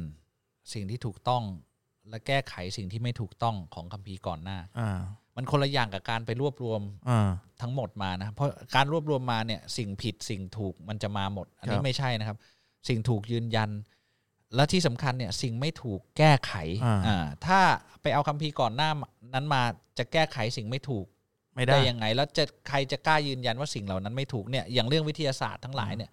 [0.72, 1.42] สิ่งที่ถูกต้อง
[2.09, 4.98] และแก้ไขสิ่งที่ไม่ถูกต้องของคัมภีร์ก่อนหน้าอ่า
[5.36, 7.28] มันคนละอย่างกับการไปรวบรวมอ่า
[7.62, 12.36] ทั้งหมดมานะเพราะการรวบรวมมาเนี่ย สิ่งผิดสิ่งถูกมันจะมาหมด อันคนี้รับไม่ใช่นะครับ
[12.88, 13.70] สิ่งถูกยืนยัน
[14.54, 16.52] และที่สำคัญเนี่ย สิ่งไม่ถูกแก้ไข
[16.84, 17.60] อ่าอ่าถ้า
[18.02, 18.90] ไปเอาคัมภีร์ก่อนหน้า
[19.34, 19.62] นั้นมา
[19.98, 21.06] จะแก้ไขสิ่งไม่ถูก
[21.56, 26.10] ไม่ได้ได้ยังไง แล้วจะใครจะกล้ายืนยันว่าสิ่งเหล่านั้นไม่ถูกเนี่ยอย่างเรื่องวิทยาศาสตร์ทั้งหลายเนี่ย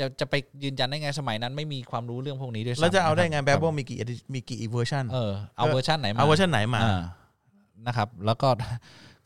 [0.00, 6.94] จะจะไปยืนยันได้ไงสมัยนั้นไม่มีความรู้เรื่องพวกนี้ด้วยซ้ำแล้วจะเอาได้ไงคแบบครับเบิลมีกี่ edit- มีกี่เวอร์ชันเออเอาเวอร์ชันไหนมาเอาเวอร์ชันไหนมาอ่
[7.86, 8.48] นะครับ แล้วก็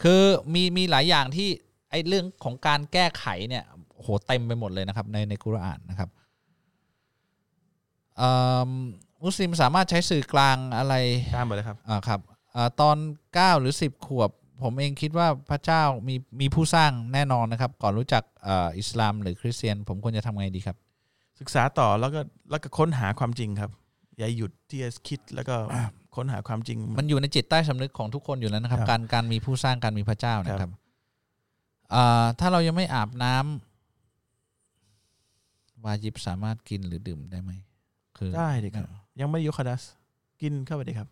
[0.02, 0.20] คือ
[0.54, 1.48] มีมีหลายอย่างที่
[1.90, 3.64] ไอ้เรื่องของการแก้ไขเนี่ย
[4.00, 6.08] โหเต็มไปหมดเลยนะครับ ในในกุรอานนะครับ
[8.16, 8.32] เอิ่
[8.68, 8.70] ม
[9.24, 10.94] มุสลิมสามารถใช้สื่อกลางอะไร
[11.36, 12.20] ตามไปเลยครับอ่าครับ
[12.54, 12.96] อ่าตอน
[13.28, 14.30] 9 หรือ 10 ขวบ
[14.62, 20.76] ผมเองคิดว่าพระเจ้ามีมีผู้สร้างแน่นอนนะครับ ก่อนรู้จักอ่าอิสลามหรือคริสเตียน ผมควรจะทำไงดีครับ
[21.40, 22.20] ศึกษาต่อแล้วก็
[22.50, 23.70] แล้วก็ค้นหาความจริงครับ
[24.18, 25.56] อย่าหยุดที่จะคิดแล้วก็
[26.16, 30.74] ค้นหาความจริง มันอยู่ในจิตใต้สำนึกของทุกคนอยู่แล้วนะครับครับ การการมีผู้สร้างการมีพระเจ้านะคครัรับบ
[31.94, 33.44] อ่าถ้าเรายังไม่อาบน้ำ
[35.84, 37.52] วาจิบสามารถกินหรือดื่มได้ไหม
[38.18, 38.84] คือได้ดิครับ
[39.20, 39.82] ยังไม่ได้ยกคดัส
[40.42, 41.08] กินเข้าไปดิครับ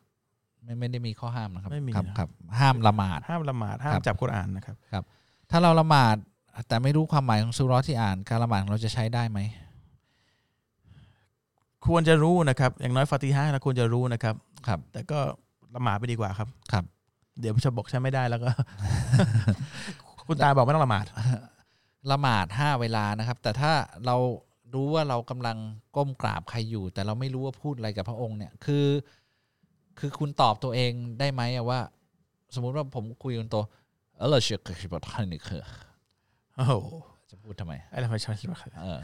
[0.65, 2.29] ไม่ไม่ได้มีข้อห้ามนะครับไม่มีครับนะครับ
[2.61, 5.05] ห้ามละหมาด ห้ามละหมาดห้ามครับจับกุรอานนะครับ
[5.51, 6.17] ถ้าเราละหมาด
[6.69, 9.41] แต่ไม่รู้ความหมายของสุเราะห์ที่อ่าน การละหมาดของเราจะใช้ได้ไหม
[11.87, 14.35] ควรจะรู้นะครับ อย่างน้อยฟาติฮะเราควรจะรู้นะครับ
[14.67, 15.19] ครับ แต่ก็
[15.75, 16.85] ละหมาดไปดีกว่าครับครับ
[17.41, 18.51] เดี๋ยวจะบอกใช้ไม่ได้แล้วก็
[20.27, 21.07] คุณตาบอกไม่ต้องละหมาด
[22.13, 23.73] ละหมาดห้าเวลานะครับ แต่ถ้า
[24.07, 24.17] เรา
[24.75, 25.57] รู้ว่าเรากำลัง
[25.97, 28.85] ก้มกราบใครอยู่ แต่เราไม่รู้ว่าพูดอะไรกับพระองค์เนี่ย คือ
[30.05, 31.81] คือคุณตอบตัวเองได้ไหมอะว่า
[32.55, 33.57] สมมุติว่าผมคุยกับคุณโต
[34.17, 35.63] เออเราเชื่อคือบอกท่านนี่คือ
[36.57, 36.73] โอ้โห
[37.31, 39.01] จะพูดทำไมไอ้เราไม่ชอบคิดว่าเออ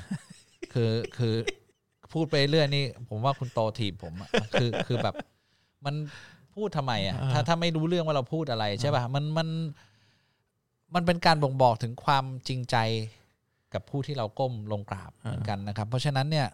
[0.72, 1.34] คือคือ
[2.12, 5.14] พูดไปเรื่อยนี่ ผมว่าคุณโตถีบผมอะคือคือแบบ
[5.84, 5.94] มัน
[6.54, 9.48] พูดทำไมอะถ้าถ้าไม่รู้เรื่องว่าเราพูดอะไรใช่ป่ะมันมัน
[10.94, 12.76] มันเป็นการบ่งบอกถึงความจริงใจ
[13.74, 16.48] กับผู้ที่เราก้มลงกราบเหมือนกันนะครับ เพราะฉะนั้นเนี่ย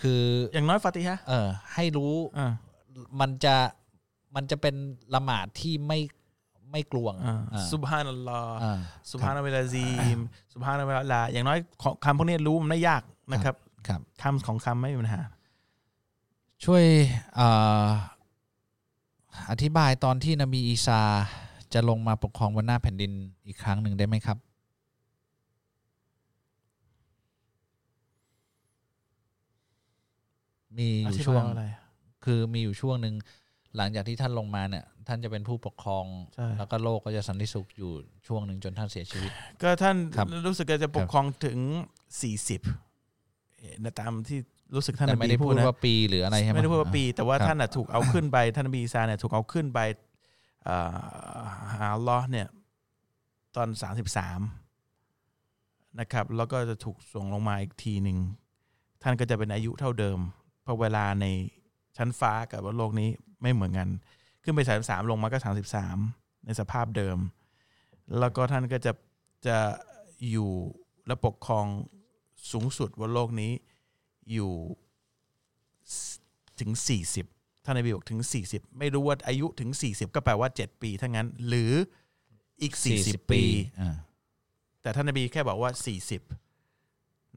[0.00, 0.22] คือ
[0.54, 2.52] อย่างน้อยฟาติฮะเออ ให้รู้อ่า
[3.20, 3.56] มันจะ
[4.34, 4.74] มันจะเป็น
[5.14, 5.98] ละหมาดที่ไม่
[6.70, 8.78] ไม่กลวงอ่าอ่าซุบฮานัลลอฮ์อ่า
[9.10, 9.86] สุบฮานาเวลาซี
[10.16, 10.18] ม
[10.52, 13.02] สุบฮานาเวลาลาอย่างน้อยของคำพวกนี้รู้มันไม่ยาก
[13.32, 13.54] นะครับ
[13.88, 15.22] ครับคำของคำไม่มีปัญหา
[16.64, 16.84] ช่วย
[17.34, 17.48] เอ่
[17.84, 17.86] อ
[19.50, 21.00] อธิบายตอนที่นบีอีสา
[21.74, 23.12] จะลงมาปกครองบนหน้าแผ่นดิน
[23.46, 24.38] อีกครั้งหนึ่งได้ไหมครับ
[30.78, 31.64] มีออยู่ธิช่วงบายอะไร
[32.24, 33.14] คือมีอยู่ช่วงหนึ่ง
[33.76, 36.04] หลังจากที่ท่านลงมาเนี่ย ท่านจะเป็นผู้ปกครอง
[36.34, 37.90] ใช่แล้วก็โลกก็จะสันติสุขอยู่
[38.26, 39.30] ช่วงหนึ่งจนท่านเสียชีวิต
[39.62, 41.58] ก็ท่านครับรู้สึกจะปกครองถึง
[42.22, 42.60] สี่สิบ
[44.00, 44.38] ตามที่
[44.74, 49.78] รู้สึกท่านแต่นไม่บีได้พูพูดดนะว่าปีหรืออะไรใช่ไหมไม่ได้พูดว่าปี แต่ว่าครับท่านน่ะถูกเอาขึ้นไป ท่านนบีอีซาเนี่ยถูกเอาขึ้นไป
[50.68, 52.46] อ่าหาอัลลอฮ์เนี่ย
[53.56, 54.40] ตอนสามสิบสาม
[56.00, 58.18] นะครับ แล้วก็จะถูกส่งลงมาอีกทีหนึ่ง
[59.02, 60.18] ท่านก็จะเป็นอายุเท่าเดิม
[60.62, 61.26] เพราะเวลาใน
[61.96, 63.10] ชั้นฟ้ากับโลกนี้
[63.42, 63.88] ไม่เหมือนกัน
[64.42, 65.98] ขึ้นไปสามสามลงมาก็สามสิบสาม
[66.44, 67.18] ในสภาพเดิม
[68.18, 68.92] แล้วก็ท่านก็จะ
[69.46, 69.58] จะ
[70.30, 70.50] อยู่
[71.06, 71.66] และปกครอง
[72.52, 73.52] สูงสุดบนโลกนี้
[74.32, 74.52] อยู่
[76.60, 77.26] ถึงสี่สิบ
[77.64, 81.72] ท่านนบีบอกถึงสี่สิบไม่รู้ว่าอายุถึงสี่สิบก็แปลว่าเจ็ดปีทั้งนั้น หรือ
[82.62, 83.42] อีกสี่สิบปี
[83.80, 83.94] อ่า
[84.82, 86.22] แต่ท่านนบีแค่บอกว่าสี่สิบ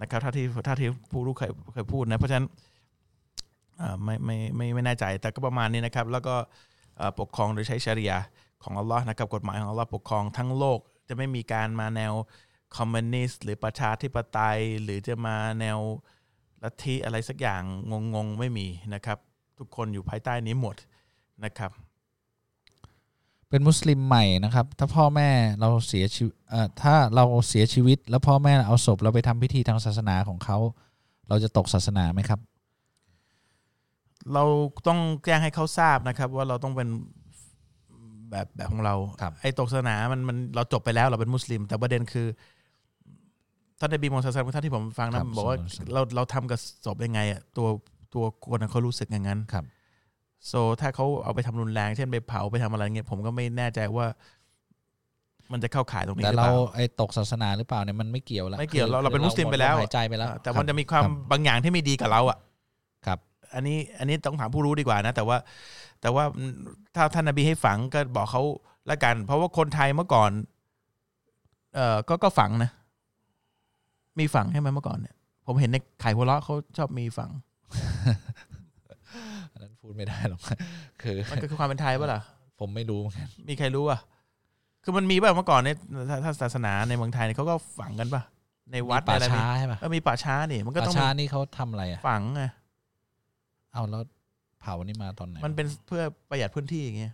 [0.02, 2.71] นะครับถ้าที่ถ้าที่ผู้รู้เคยเคยพูดนะ เพราะฉะนั้นอ่า
[4.04, 6.36] ไม่ไม่ไม่ไม่แน่ใจแต่ก็ประมาณนี้นะครับ แล้วก็
[7.20, 8.18] ปกครองโดยใช้ชริยา
[8.64, 12.14] ของอัลลอฮ์นะครับกฎหมายของอัลลอฮ์ปกครองทั้งโลก จะไม่มีการมาแนว
[12.78, 15.80] คอมมิวนิสต์หรือประชาธิปไตย หรือจะมาแนว
[16.64, 17.62] ลัทธิอะไรสักอย่าง
[18.16, 19.18] งงๆไม่มีนะครับ
[19.58, 20.76] ทุกคนอยู่ภายใต้นี้หมด
[21.46, 21.72] นะครับ
[23.50, 25.30] เป็นมุสลิมใหม่นะครับ ถ้าพ่อแม่
[25.60, 26.36] เราเสียชีวิต
[26.82, 30.58] ถ้าเราเสียชีวิต แล้วพ่อแม่เอาศพเราไปทำพิธีทางศาสนาของเขา
[31.28, 32.40] เราจะตกศาสนาไหมครับ
[34.34, 34.44] เรา
[34.88, 36.88] ต้องแจ้งให้เขาทราบนะครับ ว่าเราต้องเป็น
[38.32, 42.28] แบบแบบของเราครับไอ้ตกศาสนามันมันเราจบไปแล้วเราเป็นมุสลิม แต่ประเด็นคือ
[43.80, 47.68] ท่านนบีมูฮัมมัดศาสนาท่านที่ผมฟังครันะบบอกว่าสอนเราเราทำกับศพยังไงอะตัว
[48.14, 49.66] ตัวคนน่ะเขารู้สึกอย่างนั้นครับ
[50.48, 54.06] โซถ้าเขาเอาไปทำรุนแรง เช่นไปเผาไปทำอะไรเงี้ยผมก็ไม่แน่ใจว่า
[55.52, 62.38] มันจะเข้าข่ายตรงนี้แต่หรือเราเปล่าไอ้ตกศาสนาหรือเปล่าเนี่ยมันไม่เกี่ยวแล้วไม่เกี่ยวคือเราเราเป็นมุสลิมไปแล้วหมดหายใจไปแล้วอ่าแต่มันรับจะมีความรับบางอย่างที่ไม่ดีกับเราอะ
[63.06, 63.20] ครับ
[63.54, 65.38] อันนี้อันนี้ต้องถามผู้รู้ดีกว่านะ แต่ว่า
[66.02, 66.24] แต่ว่า
[66.96, 68.44] ถ้าท่านนบีให้ฝังก็บอกเขา
[68.90, 70.32] ละกัน เพราะว่าคนไทยเมื่อก่อน
[71.76, 72.72] เอ่อก็ก็ฝังนะ
[74.20, 75.16] มีฝังใช่ไหมเมื่อก่อนเนี่ย
[75.48, 77.30] ผมเห็นในไข่หัวเราะเขาชอบมีฝัง
[79.52, 80.42] อันนั้นพูดไม่ได้หรอก
[81.02, 82.22] คือมันก็คือความเป็นไทยปะล่ะ
[82.60, 84.00] ผมไม่รู้เหมือนกันมีใครรู้อะ
[84.84, 85.78] คือมันมีป่ะเมื่อก่อนเนี่ย
[86.10, 88.22] ถ้าถ้าศาสนาในเมืองไทยเนี่ยเขาก็ฝังกันป่ะ
[88.72, 92.44] ในวัดป่าอะไรช้าใช่ปะเออมีป่าช้านี่มันก็ป่าต้องช้ามีนี่เขาทำอะไรอะฝังไง
[93.74, 94.04] เอาแล้ว
[94.62, 97.14] เผานี่มาตอนไหนมันเป็นเพื่อประหยัดพื้นที่อย่างเงี้ย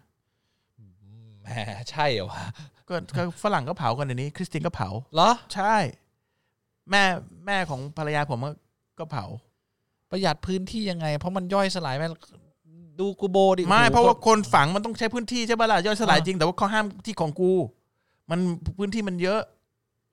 [0.78, 0.84] อื
[1.28, 1.50] มแหม
[1.92, 2.42] ใช่เหรอวะ
[2.90, 5.76] ก็ก็ฝรั่งก็เผากันเดี๋ยวนี้คริสเตียนก็เผาเหรอ ใช่
[6.92, 7.04] แม่
[7.46, 8.52] แม่ของภรรยาผมก็
[9.00, 9.26] ก็เผา
[10.12, 12.04] ประหยัดพื้นที่ยังไง เพราะมันย่อยสลายไป
[13.00, 17.52] ดูกูโบดิไม่โอ้โหเพราะว่าคนฝังมันต้องใช้พื้นที่ใช่ปะล่ะย่อยสลายอ่าจริงแต่ว่าเขาห้ามที่ของกู
[18.30, 18.40] มัน
[18.78, 19.42] พื้นที่มันเยอะ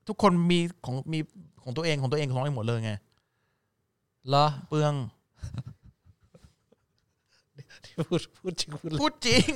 [0.09, 1.19] ทุกคนมีของมี
[1.63, 2.93] ของตัวเองของตัวเองของตัวเองหมดเลยไง
[4.29, 4.93] เหรอ เปลือง
[8.11, 9.53] พูดพูดจริงพูดเล่นพูดจริง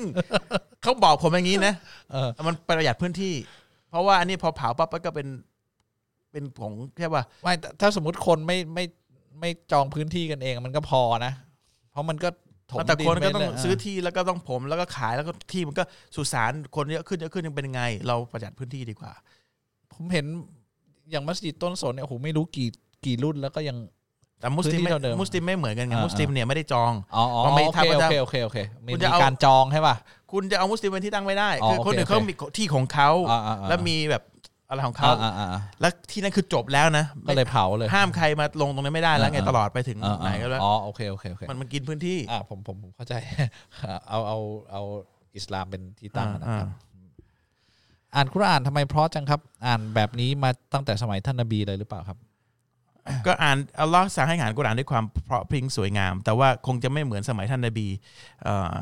[0.82, 1.74] เขาบอกผมอย่างนี้นะ
[2.12, 3.34] เออมันประหยัดพื้นที่
[3.90, 5.28] เพราะว่าอันนี้พอเผาปั๊บก็เป็น
[6.32, 8.84] เป็นของใช่ป่ะไม่แต่ถ้าสมมติคนไม่ไม่
[9.40, 11.32] ไม่จองพื้นที่กันเองมันก็พอนะ
[11.92, 12.28] เพราะมันก็
[12.70, 15.82] ถมแต่คนก็ต้องดินไปเรื่ยซื้อที่แล้วก็ต้องผมแล้วก็ขายแล้วก็ที่มันก็
[16.16, 19.12] สุสานคนเยอะขึ้นเยอะขึ้นยังเป็นยังไง เราประหยัดพื้นที่ดีกว่า
[19.92, 20.26] ผมเห็น
[21.10, 22.68] อย่างมัสยิดต้นสนเนี่ยโอ้โหไม่รู้กี่
[23.04, 23.76] กี่รุ่นแล้วก็ยัง
[24.40, 29.96] แต่มุสลิมพื้นที่ไม่เท่าเดิมมุสลิมไม่เหมือนกันไงอ่ามุสลิมเนี่ยไม่ได้จองอ๋ออ๋อมันไม่โอถ้าเคมันโอจะเคโอเคโอเคมีคุณจะมีเอาการจองใช่ป่ะ
[30.32, 34.22] คุณจะเอามุสลิมเป็นที่ตั้งไม่ได้อ๋อคือคนอื่นโอเคเขาโอเคมีที่ของเขาอ่าอ่าอ่าแล้วมีแบบ
[34.68, 43.14] อะไรของเขาอ่าอ่าอ่าแล้วที่นั่นคือจบแล้วนะก็เลยเผาเลยห้ามใครมาลงตรงนั้นไม่ได้แล้วไงอ่าตลอดไปถึงอ่าไหนก็แล้วอ๋อโอเคโอเคโอเคมันมันกินพื้นที่อ่าผมผมผมเข้าใจ
[44.08, 44.38] เอาเอา
[44.72, 44.82] เอา
[45.36, 46.68] อิสลามเป็นที่ตั้งนะอ่าครับ
[48.14, 52.18] อ่านคุรอานทำไมเพราะจังครับ อ่านแบบนี้มาตั้งแต่สมัยท่านนบีเลยหรือเปล่าครับ
[53.26, 57.86] ก็อ่านอัลลอฮ์สั่งให้อ่านกุรอานด้วยความเพราะพริ้งสวยงาม แต่ว่าคงจะไม่เหมือนสมัยท่านนบี
[58.42, 58.76] เอ่อ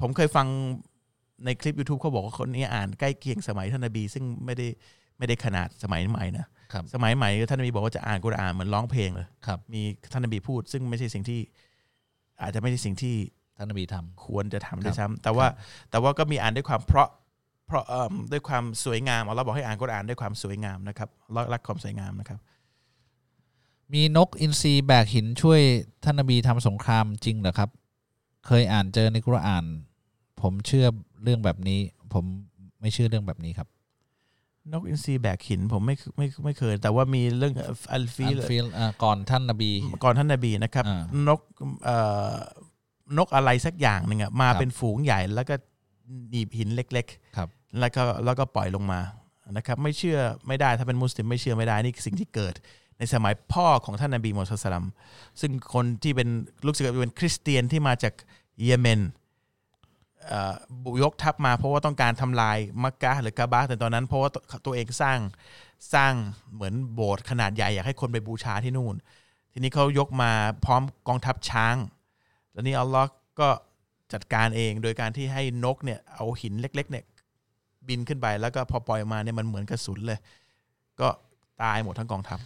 [0.00, 0.46] ผมเคยฟัง
[1.44, 4.66] ในคลิป YouTube เขาบอกว่าคนนี้อ่านใกล้เคียงสมัยท่านนบี ซึ่งไม่ได้
[5.18, 9.82] ไม่ได้ขนาดสมัยใหม่นะครับสมัยใหม่ท่านนบีบอกว่าจะอ่านกุรอานเหมือนร้องเพลงเลยครับมี
[10.12, 11.40] ท่านนบีพูด ซึ่งไม่ใช่สิ่งที่
[12.42, 13.16] อาจจะไม่ใช่สิ่งที่
[13.56, 15.46] ท่านนบีทำควรจะทำครับด้วยซ้ำแต่ว่า
[15.90, 17.08] แต่ว่าก็มีอ่านด้วยความเพราะ
[17.66, 22.38] เพราะเอ่อด้วยความสวยงามอัลลอฮ์บอกให้อ่านกุรอานด้วยความสวยงามนะครับอัลเลาะห์รักความสวยงามนะครับ
[23.92, 25.60] มีนกอินทรีแบกหินช่วย
[26.04, 27.70] ท่านนบีทำสงครามจริงเหรอครับ
[28.46, 29.64] เคยอ่านเจอในกุรอาน
[30.42, 30.86] ผมเชื่อ
[31.22, 31.80] เรื่องแบบนี้
[32.12, 32.24] ผม
[32.80, 33.68] ไม่เชื่อเรื่องแบบนี้ครับ
[34.72, 37.54] นกอินทรีแบกหินผมไม่ไม่ไม่เคย แต่ว่ามีเรื่อง
[37.92, 39.70] อัลฟีอันฟิลอ่าก่อนท่านนบี
[40.04, 41.40] ก่อนท่านนบีนะครับอ่านก
[41.84, 41.98] เอ่
[42.32, 42.34] อ
[43.18, 45.54] นกอะไรสักอย่างหนึ่งอะมาครับเป็นฝูงใหญ่แล้วก็
[46.30, 47.06] หนีบหินเล็ก
[47.36, 49.00] ครับๆแล้วก็แล้วก็ปล่อยลงมา
[49.56, 52.54] นะครับ ไม่เชื่อไม่ได้ถ้าเป็นมุสลิมไม่เชื่อไม่ได้นี่คือสิ่งที่เกิด
[52.98, 54.86] ในสมัยพ่อของท่านนบีมูฮัมมัดสลัม
[55.40, 56.28] ซึ่งคนที่เป็น
[56.66, 58.14] ลูกศิษย์เป็นคริสเตียนที่มาจาก
[58.64, 59.00] เยเมน
[60.82, 64.30] บุยกทัพมาเพราะว่าต้องการทำลายมักกะหรือกาบาแต่ตอนนั้นเพราะว่า
[64.66, 65.18] ตัวเองสร้าง
[65.94, 66.12] สร้าง
[66.54, 68.94] เหมือนโบสถ์ขนาดใหญ่อยากให้คนไปบูชาที่นู่น
[69.52, 70.30] ทีนี้เขายกมา
[70.64, 71.76] พร้อมกองทัพช้าง
[72.52, 73.08] แล้วนี่อัลลอฮ์
[73.40, 73.48] ก็
[74.12, 77.04] จัดการเองโดยการที่ให้นกเนี่ยเอาหินเล็กๆเนี่ย
[77.88, 80.18] บินขึ้นไปแล้วก็พอปล่อยมาเนี่ยมันเหมือนกระสุนเลย
[81.00, 81.08] ก็
[81.62, 82.38] ตายหมดทั้งกองทัพ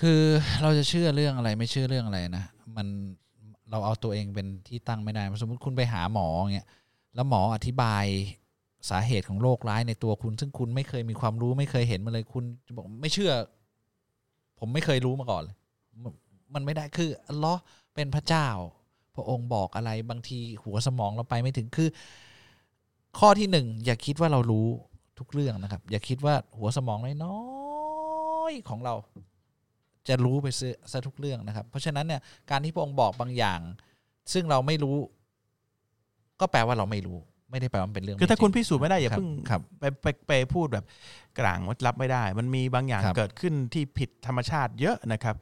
[0.00, 0.20] คือ
[0.62, 2.44] เราจะเชื่อเรื่องอะไรไม่เชื่อเรื่องอะไรนะ
[2.76, 2.86] มัน
[3.70, 6.68] เราเอาตัวเองเป็นที่ตั้งไม่ได้สมมติคุณไปหาหมอเงี้ย
[7.14, 8.04] แล้วหมออธิบาย
[8.90, 13.32] สาเหตุของโรคร้ายในตัวคุณ ซึ่งคุณไม่เคยมีความรู้ไม่เคยเห็นมาเลยคุณจะบอกไม่เชื่อ
[14.58, 15.56] ผมไม่เคยรู้มาก่อนเลย
[16.54, 17.60] มันไม่ได้คืออัลลอฮ์
[17.94, 18.48] เป็นพระเจ้า
[19.14, 21.88] พระองค์บอกอะไรบางทีหัวสมองเราไปไม่ถึงคือ
[23.18, 24.68] ข้อที่หนึ่งอย่าคิดว่าเรารู้
[25.18, 27.36] ทุกเรื่องนะครับ อย่าคิดว่าหัวสมองน้อ
[28.44, 28.94] อยของเรา
[30.08, 32.20] จะรู้ไปซะซะทุกเรื่องนะครับ เพราะฉะนั้นเนี่ย
[32.50, 33.60] การที่พระองค์บอกบางอย่าง
[34.32, 34.96] ซึ่งเราไม่รู้
[36.40, 37.18] ก็แปลว่าเราไม่รู้
[37.50, 40.84] ไม่ได้แปลว่ามันเป็นเรื่องคือถ้าไม่จคุริณงพิสูจน์ไม่ได้อย่าครับเพิ่งครับไปไปไปพูดแบบ
[41.38, 45.36] กลางว่ารับไม่ได้ มันมีบางอย่างครับเกิดขึ้นที่ผิดธรรมชาติเยอะนะครับ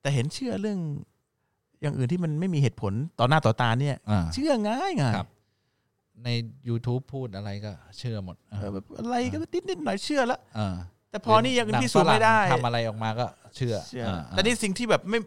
[0.00, 0.78] แต่เห็นเชื่อเรื่อง
[1.82, 5.28] อย่างอื่นที่มันไม่มีเหตุผลต่อหน้าต่อตาเนี่ยอ่าเชื่อง่ายง่ายครับ
[6.24, 6.28] ใน
[6.68, 10.76] YouTube พูดอะไรก็เชื่อหมดเอเอออแบบอะไรก็นิดนิดหน่อยเชื่อแล้วเออ
[11.16, 13.26] แต่พอนี่ยังหนัพิสูจน์ไม่ได้ ฝรั่งทำอะไรออกมาก็
[13.56, 15.18] เชื่อเชื่ออ่าแต่นี่สิ่งที่แบบไม่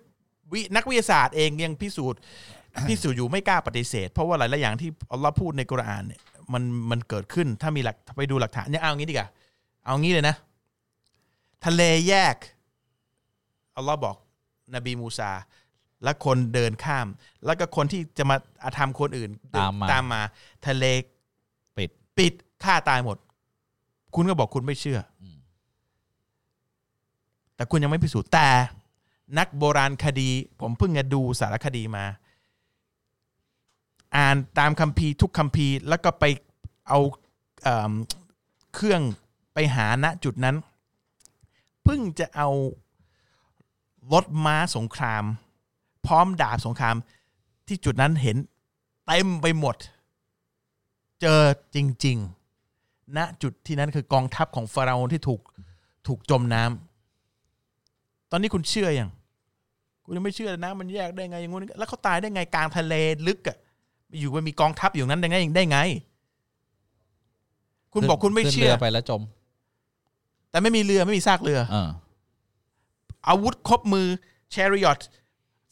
[0.54, 2.20] วินักวิทยาศาสตร์เองยังพิสูจน์
[2.90, 6.22] พิสูจน์อยู่ไม่กล้าปฏิเสธ เพราะว่าหลายๆอย่างที่อัลลอฮ์พูดในกุรอานเนี่ย
[6.54, 9.30] มันมันเกิดขึ้นถ้ามีหลักไปดูหลักฐานเนี่ยเอางี้ดีกว่า
[9.86, 10.36] เอางี้เลยนะ
[11.66, 12.36] ทะเลแยก
[13.76, 14.16] อัลลอฮ์บอก
[14.76, 15.32] นบีมูซา
[16.04, 17.08] และคนเดินข้าม
[17.46, 20.22] แล้วก็คนที่จะมาอาธรรมคนอื่นตามมา ตามมา
[20.68, 20.86] ทะเล
[21.78, 22.34] ปิด ปิด
[22.64, 23.18] ฆ่าตายหมด
[24.16, 25.19] คุณก็บอกคุณไม่เชื่ออม
[27.60, 28.48] แต่คุณยังไม่พิสูจน์แต่
[29.38, 30.30] นักโบราณคดี
[30.60, 32.06] ผมเพิ่งจะดูสารคดีมา
[34.16, 36.24] อ่านตามคัมภีร์ทุกคัมภีร์แล้วก็ไป
[36.88, 37.00] เอา
[37.64, 39.02] เเครื่อง
[39.54, 40.56] ไปหาณจุดนั้น
[41.84, 42.50] เพิ่งจะเอา
[44.14, 45.24] รถม้าสงคราม
[46.06, 46.96] พร้อมดาบสงคราม
[47.68, 48.38] ที่จุดนั้นเห็น
[49.06, 49.76] เต็มไปหมด
[51.22, 51.42] เจอ
[51.76, 52.18] จริง
[52.66, 55.42] ๆ ณจุดที่นั้นคือกองทัพของฟาราโอนที่ถูก
[56.08, 56.89] ถูกจมน้ำ
[58.32, 59.10] ตอนนี้คุณเชื่ออยัง
[60.04, 62.94] คุณยังไม่เชื่อเลยนะ มันแยกได้ไงอย่างงู้นแล้วเขาตายได้ไงกลางทะเล
[63.28, 63.58] ลึกอะ
[64.20, 65.80] อยู่มันมีกองทัพอยู่นั้นได้ไงได้ไง
[67.94, 69.22] คุณบอกคุณไม่ขึ้นเชื่อรือไปแล้วจม
[70.52, 71.90] แต่ไม่มีเรือไม่มีซากเรือเออ
[73.28, 74.08] อาวุธครบมือ
[74.54, 75.02] ช a ริอ t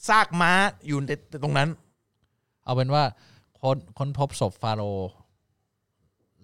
[0.07, 0.51] ซากม้า
[0.87, 1.11] อยู่ใน
[1.43, 1.69] ตรงนั้น
[2.63, 3.03] เอาเป็นว่า
[3.61, 5.11] คนค้นพบศพฟาโรห์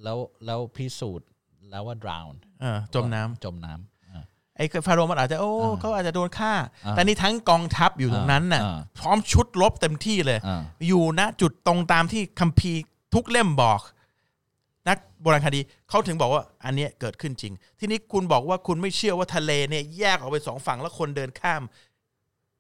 [0.04, 1.30] แล้วแล้วพิสูจน์
[1.70, 3.93] แล้วว่า drown เออจมน้ำจมน้ำอ่า
[4.58, 6.54] ไอ้ฟาโรห์มันอาจจะโอ้อ่าเขาอาจจะโดนฆ่า
[6.86, 12.80] อ่า แต่นี่ทั้งกองทัพอยู่ตรงนั้นน่ะอ่าพร้อมชุดรบเต็มที่เลยอ่าอยู่ณจุดตรงตามที่คัมภีร์
[13.14, 13.82] ทุกเล่มบอก
[14.90, 15.60] นักโบราณคดี
[15.90, 21.62] เขาถึงบอกว่าอันเนี้ยเกิดขึ้นจริง ทีนี้คุณบอกว่าคุณไม่เชื่อว่าทะเลเนี่ยแยกออกไปสองฝั่งแล้วคนเดินข้าม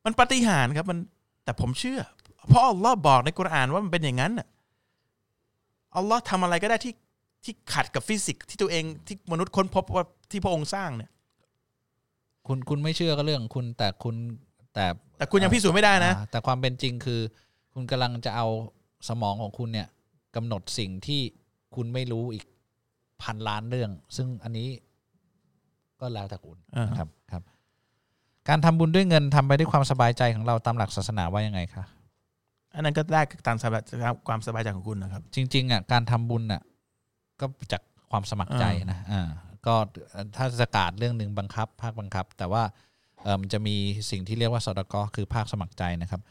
[0.05, 0.99] มันปาฏิหารย์ครับมัน
[1.43, 2.01] แต่ผมเชื่อ
[2.49, 4.47] เพราะอัลลอฮ์บอกในกุรอานว่ามันเป็นอย่างนั้นน่ะ
[5.95, 6.93] อัลลอฮ์ทำอะไรก็ได้ที่
[7.43, 11.09] ที่ขัดกับฟิสิกส์ที่ตัวเองที่มนุษย์ค้นพบว่าที่พระองค์สร้างเนี่ย
[12.47, 14.15] คุณคุณไม่เชื่อก็เรื่องของคุณแต่คุณ
[14.73, 14.85] แต่
[15.17, 17.19] แต่คุณยังพิสูจน์ไม่ได้นะ อ่าแต่ความเป็นจริงคือ
[17.73, 18.47] คุณกำลังจะเอา
[19.09, 19.87] สมองของคุณเนี่ย
[20.35, 21.21] กำหนดสิ่งที่
[21.75, 22.45] คุณไม่รู้อีก
[23.23, 24.67] พันล้านเรื่อง ซึ่งอันนี้
[25.99, 27.43] ก็แล้วแต่คุณอ่า นะครับครับ
[28.49, 31.83] การทำบุญด้วยเงินทำไปด้วยความสบายใจของเราตามหลักศาสนาว่ายังไงคะ
[32.75, 33.81] อันนั้นก็ได้ตามสบาย
[34.27, 36.61] ความสบายใจของคุณนะครับ จริงๆอะการทำบุญอะ
[37.39, 39.27] ก็จากความสมัครใจนะอ่า
[39.65, 39.75] ก็
[40.37, 42.63] ถ้าจะกาดเรื่องหนึ่งบังคับ ภาคบังคับ แต่ว่า
[43.23, 43.75] เออมันจะมี
[44.11, 46.21] สิ่งที่เรียกว่าสอดกอคือภาคสมัครใจนะครับ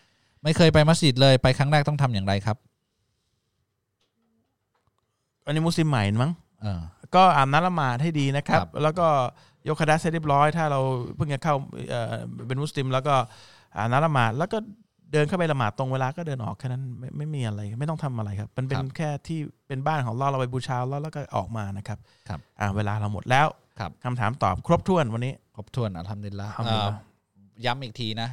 [0.42, 2.56] ไม่เคยไปมัสยิดเลยไปครั้งแรกต้องทำอย่างไรครับ
[5.44, 6.32] อันนี้มุสลิมใหม่มั้ง
[6.62, 6.80] เออ
[7.14, 9.06] ก็อาบน้ำละหมาดให้ดีนะครับครับ แล้วก็
[9.68, 10.80] ยกคดัสให้เรียบร้อย ถ้าเรา
[11.16, 11.54] เพิ่งจะเข้า
[11.90, 12.14] เอ่อ
[12.48, 13.14] เป็นมุสลิม แล้วก็
[13.76, 14.58] อาบน้ำละหมาดแล้วก็
[15.12, 21.98] เดินเข้าไปละหมาดตรงเวลาก็เดินออกแค่นั้นไม่ไม่มีอะไรไม่ต้องทำอะไรครับมันเป็นแค่ที่เป็นบ้านของเราเราไปบูชาแล้วแล้วก็ออกมานะครับ
[22.28, 23.46] ครับอ่าเวลาเราหมดแล้ว
[23.78, 26.96] ครับคำถามตอบครบถ้วนวันนี้ครบถ้วนอัลฮัมดุลิลละอัลฮัมดุลิลละ
[27.64, 28.28] ย้ำอีกทีนะ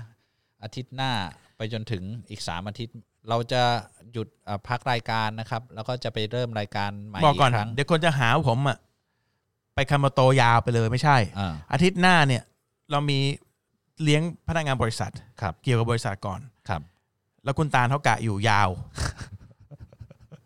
[0.64, 1.12] อาทิตย์หน้า
[1.58, 2.98] ไปจนถึงอีกสามอาทิตย์
[3.30, 3.62] เราจะ
[4.14, 8.78] หยุดเอ่อพักรายการนะครับ แล้วก็จะไปเริ่มรายการใหม่บอกอีก่อนกครั้งเดี๋ยวคนจะหาว่าผมอะ
[9.76, 12.44] ไปคามาโตยาวไปเลยไม่ใช่อ่าอาทิตย์หน้าเนี่ย
[12.92, 13.20] เรามี
[14.04, 15.12] เลี้ยงพนักงานบริษัท
[15.42, 16.40] ครับ เกี่ยวกับบริษัทก่อน
[16.70, 16.82] ครับ
[17.44, 18.70] แล้วคุณตาลเขากะอยู่ยาว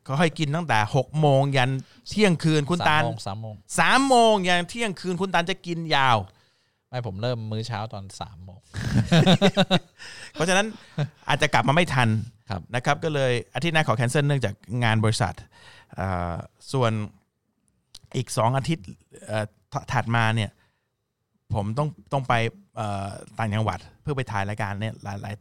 [0.03, 1.71] เขาให้กินตั้งแต่หกโมงยัน
[2.09, 6.17] เที่ยงคืนคุณตาลสามโมงสามโมงสามโมงยันเที่ยงคืนคุณตาลจะกินยาว
[6.89, 8.59] ไม่ผมเริ่มมื้อเช้าตอนสามโมง
[10.33, 10.67] เพราะฉะนั้น
[11.27, 12.09] อาจจะกลับมาไม่ทัน
[12.49, 14.53] ครับ นะครับ ก็เลยอาทิตย์หน้าขอแคนเซิลเนื่องจาก
[14.83, 15.33] งานบริษัท
[15.99, 16.33] อ่า
[16.71, 16.91] ส่วน
[18.17, 18.87] อีกสองอาทิตย์
[19.27, 20.49] เอ่อถถัดมาเนี่ย
[21.55, 22.33] ผมต้องต้องไป
[22.75, 23.07] เอ่อ
[23.37, 25.33] ต่างจังหวัดเพื่อไปถ่ายรายการเนี่ยหลายหลาย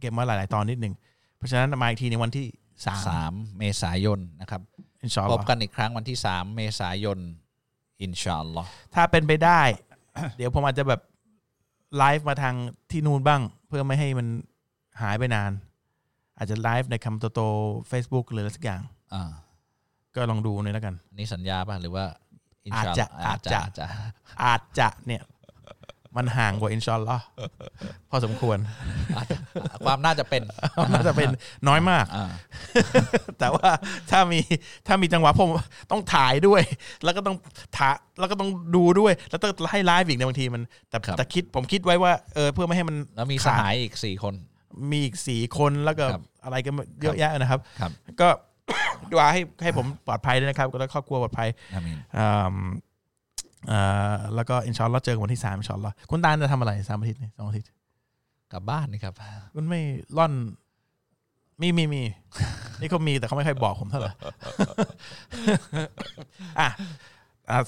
[0.00, 0.94] เก็บมาหลาย ๆ ตอนนิดหนึ่ง
[1.36, 2.46] เพราะฉะนั้นมาอีกทีในวันที่
[2.86, 4.62] สามสามเมษายนนะครับ
[5.02, 7.18] อินชาอัลพลบอฮ์กันอีกครั้งวันที่สามเมษายน
[8.02, 9.60] อินชาอัลลอฮ์ถ้าเป็นไปได้
[10.36, 11.00] เดี๋ยวผมอาจจะแบบ
[11.98, 12.54] ไลฟ์มาทาง
[12.90, 14.26] ที่นู่นบ้าง เพื่อไม่ให้มัน
[15.02, 15.52] หายไปนาน
[16.38, 17.40] อาจจะไลฟ์ในคำโตโต
[17.90, 18.80] Facebook หรืออะไรสักอย่าง
[19.14, 19.30] อ่า
[20.14, 22.04] ก็ลองดูหน่อยแล้วกันอันนี้สัญญาป่ะ หรือว่า
[22.66, 23.86] อินชาอาจจะอาจจะอาจจะ
[24.44, 25.22] อาจจะเนี่ย
[26.16, 27.26] มันห่างกว่าอินชอนลอฮ์
[28.10, 28.58] พอสมควร
[29.84, 30.42] ความน่าจะเป็น
[30.94, 31.28] น่าจะเป็น
[31.68, 32.26] น้อยมากอ่า
[33.38, 33.70] แต่ว่า
[34.10, 34.40] ถ้ามี
[34.86, 35.50] ถ้ามีจังหวะผม
[35.90, 36.62] ต้องถ่ายด้วย
[37.04, 37.36] แล้วก็ต้อง
[37.76, 44.34] ถ่าแล้วก็ต้องดูด้วย แล้วต้องให้ไลฟ์อีกในยบางทีมัน แต่ครับแต่คิดผมคิดไว้ว่าเออเพื่อไม่ให้มันแล้วมีสขาดหายอีกสี่คน
[44.90, 46.70] มีอีกสี่คนแล้วก็ครับอะไรก็
[47.02, 48.28] เยอะแยะนะครับครับ ก็
[49.10, 52.54] ดูอาให้ให้ผมปลอดภัยด้วยนะครับแล้วครอบครัวปลอดภัยอามีนอ่าอ่า
[54.34, 57.68] แล้วก็อินชอนเราเจอกันวันที่สามอินชอนเราคุณตาลจะทำอะไรสามอาทิตย์นี่สองอาทิตย์
[58.52, 59.14] กลับบ้านนี่ครับ
[59.54, 59.80] คุณไม่
[60.16, 60.32] ร่อน
[61.60, 62.02] มีมีมี
[62.80, 64.14] นี่เขามีแต่เขาไม่ค่อยบอกผมเท่าไหร่อะ
[66.60, 66.68] อะ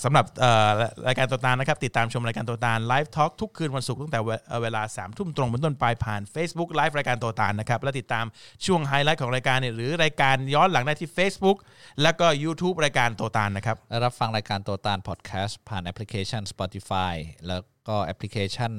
[0.05, 0.27] สำหรับ
[1.07, 4.21] รายการตัวตาลนะครับ ติดตามชมรายการตัวตาล Live Talk ทุกคืนวันศุกร์ตั้งแต่
[4.63, 8.25] เวลาสามทุ่มตรงเป็นต้นไปผ่าน Facebook ไลฟ์รายการตัวตาลนะครับ และติดตาม
[8.67, 11.59] ช่วงไฮไลท์ของรายการเนี่ยหรือรายการย้อนหลังได้ที่ Facebook
[12.03, 17.15] แล้วก็ YouTube รายการตัวตาลนะครับและรับฟังรายการตัวตาลพอดแคสต์ผ่านแอปพลิเคชัน Spotify
[17.49, 18.73] แล้วก็แอปพลิเคชัน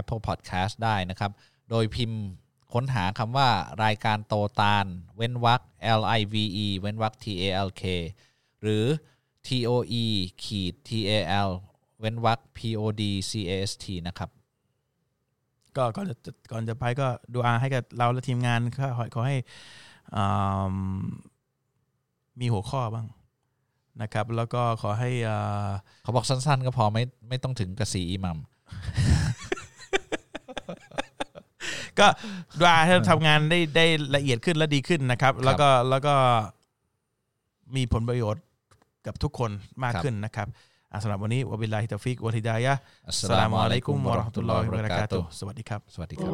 [0.00, 1.30] Apple Podcast ได้นะครับ
[1.70, 2.22] โดยพิมพ์
[2.74, 3.48] ค้นหาคำว่า
[3.84, 4.86] รายการโตตาล
[5.16, 5.60] เว้นวรรค
[6.00, 7.82] L I V E เว้นวรรค T A L K
[8.62, 8.84] หรือ
[9.46, 9.70] T O
[10.02, 10.04] E
[10.44, 11.12] ขีด T A
[11.48, 11.50] L
[12.00, 14.30] เว้นวรรค P O D C A S T นะครับ
[15.76, 19.36] ก็ก่อนจะก่อนจะไปก็ดูอาให้กับเราและทีมงานก็ขอขอให้
[20.16, 20.74] อ่า
[22.40, 23.06] มีหัวข้อบ้าง
[24.02, 25.68] นะครับ แล้วก็ขอให้อ่า
[26.02, 28.38] เขาบอกสั้น ๆ ก็พอไม่ไม่ต้องถึงกระสีอิหมัม
[31.98, 32.06] ก็
[32.58, 33.86] ดูอาให้เราทำงานได้ได้
[34.16, 36.14] ละเอียดขึ้นและดีขึ้นนะครับ แล้วก็แล้วก็
[37.76, 38.42] มีผลประโยชน์
[39.06, 39.50] กับทุกคน
[39.84, 40.48] มากขึ้นนะครับ
[41.02, 46.32] สำหรับวันนี้وبالله التوفيق والهداية السلام عليكم ورحمة الله وبركاته สวัสดีครับ สวัสดีครับ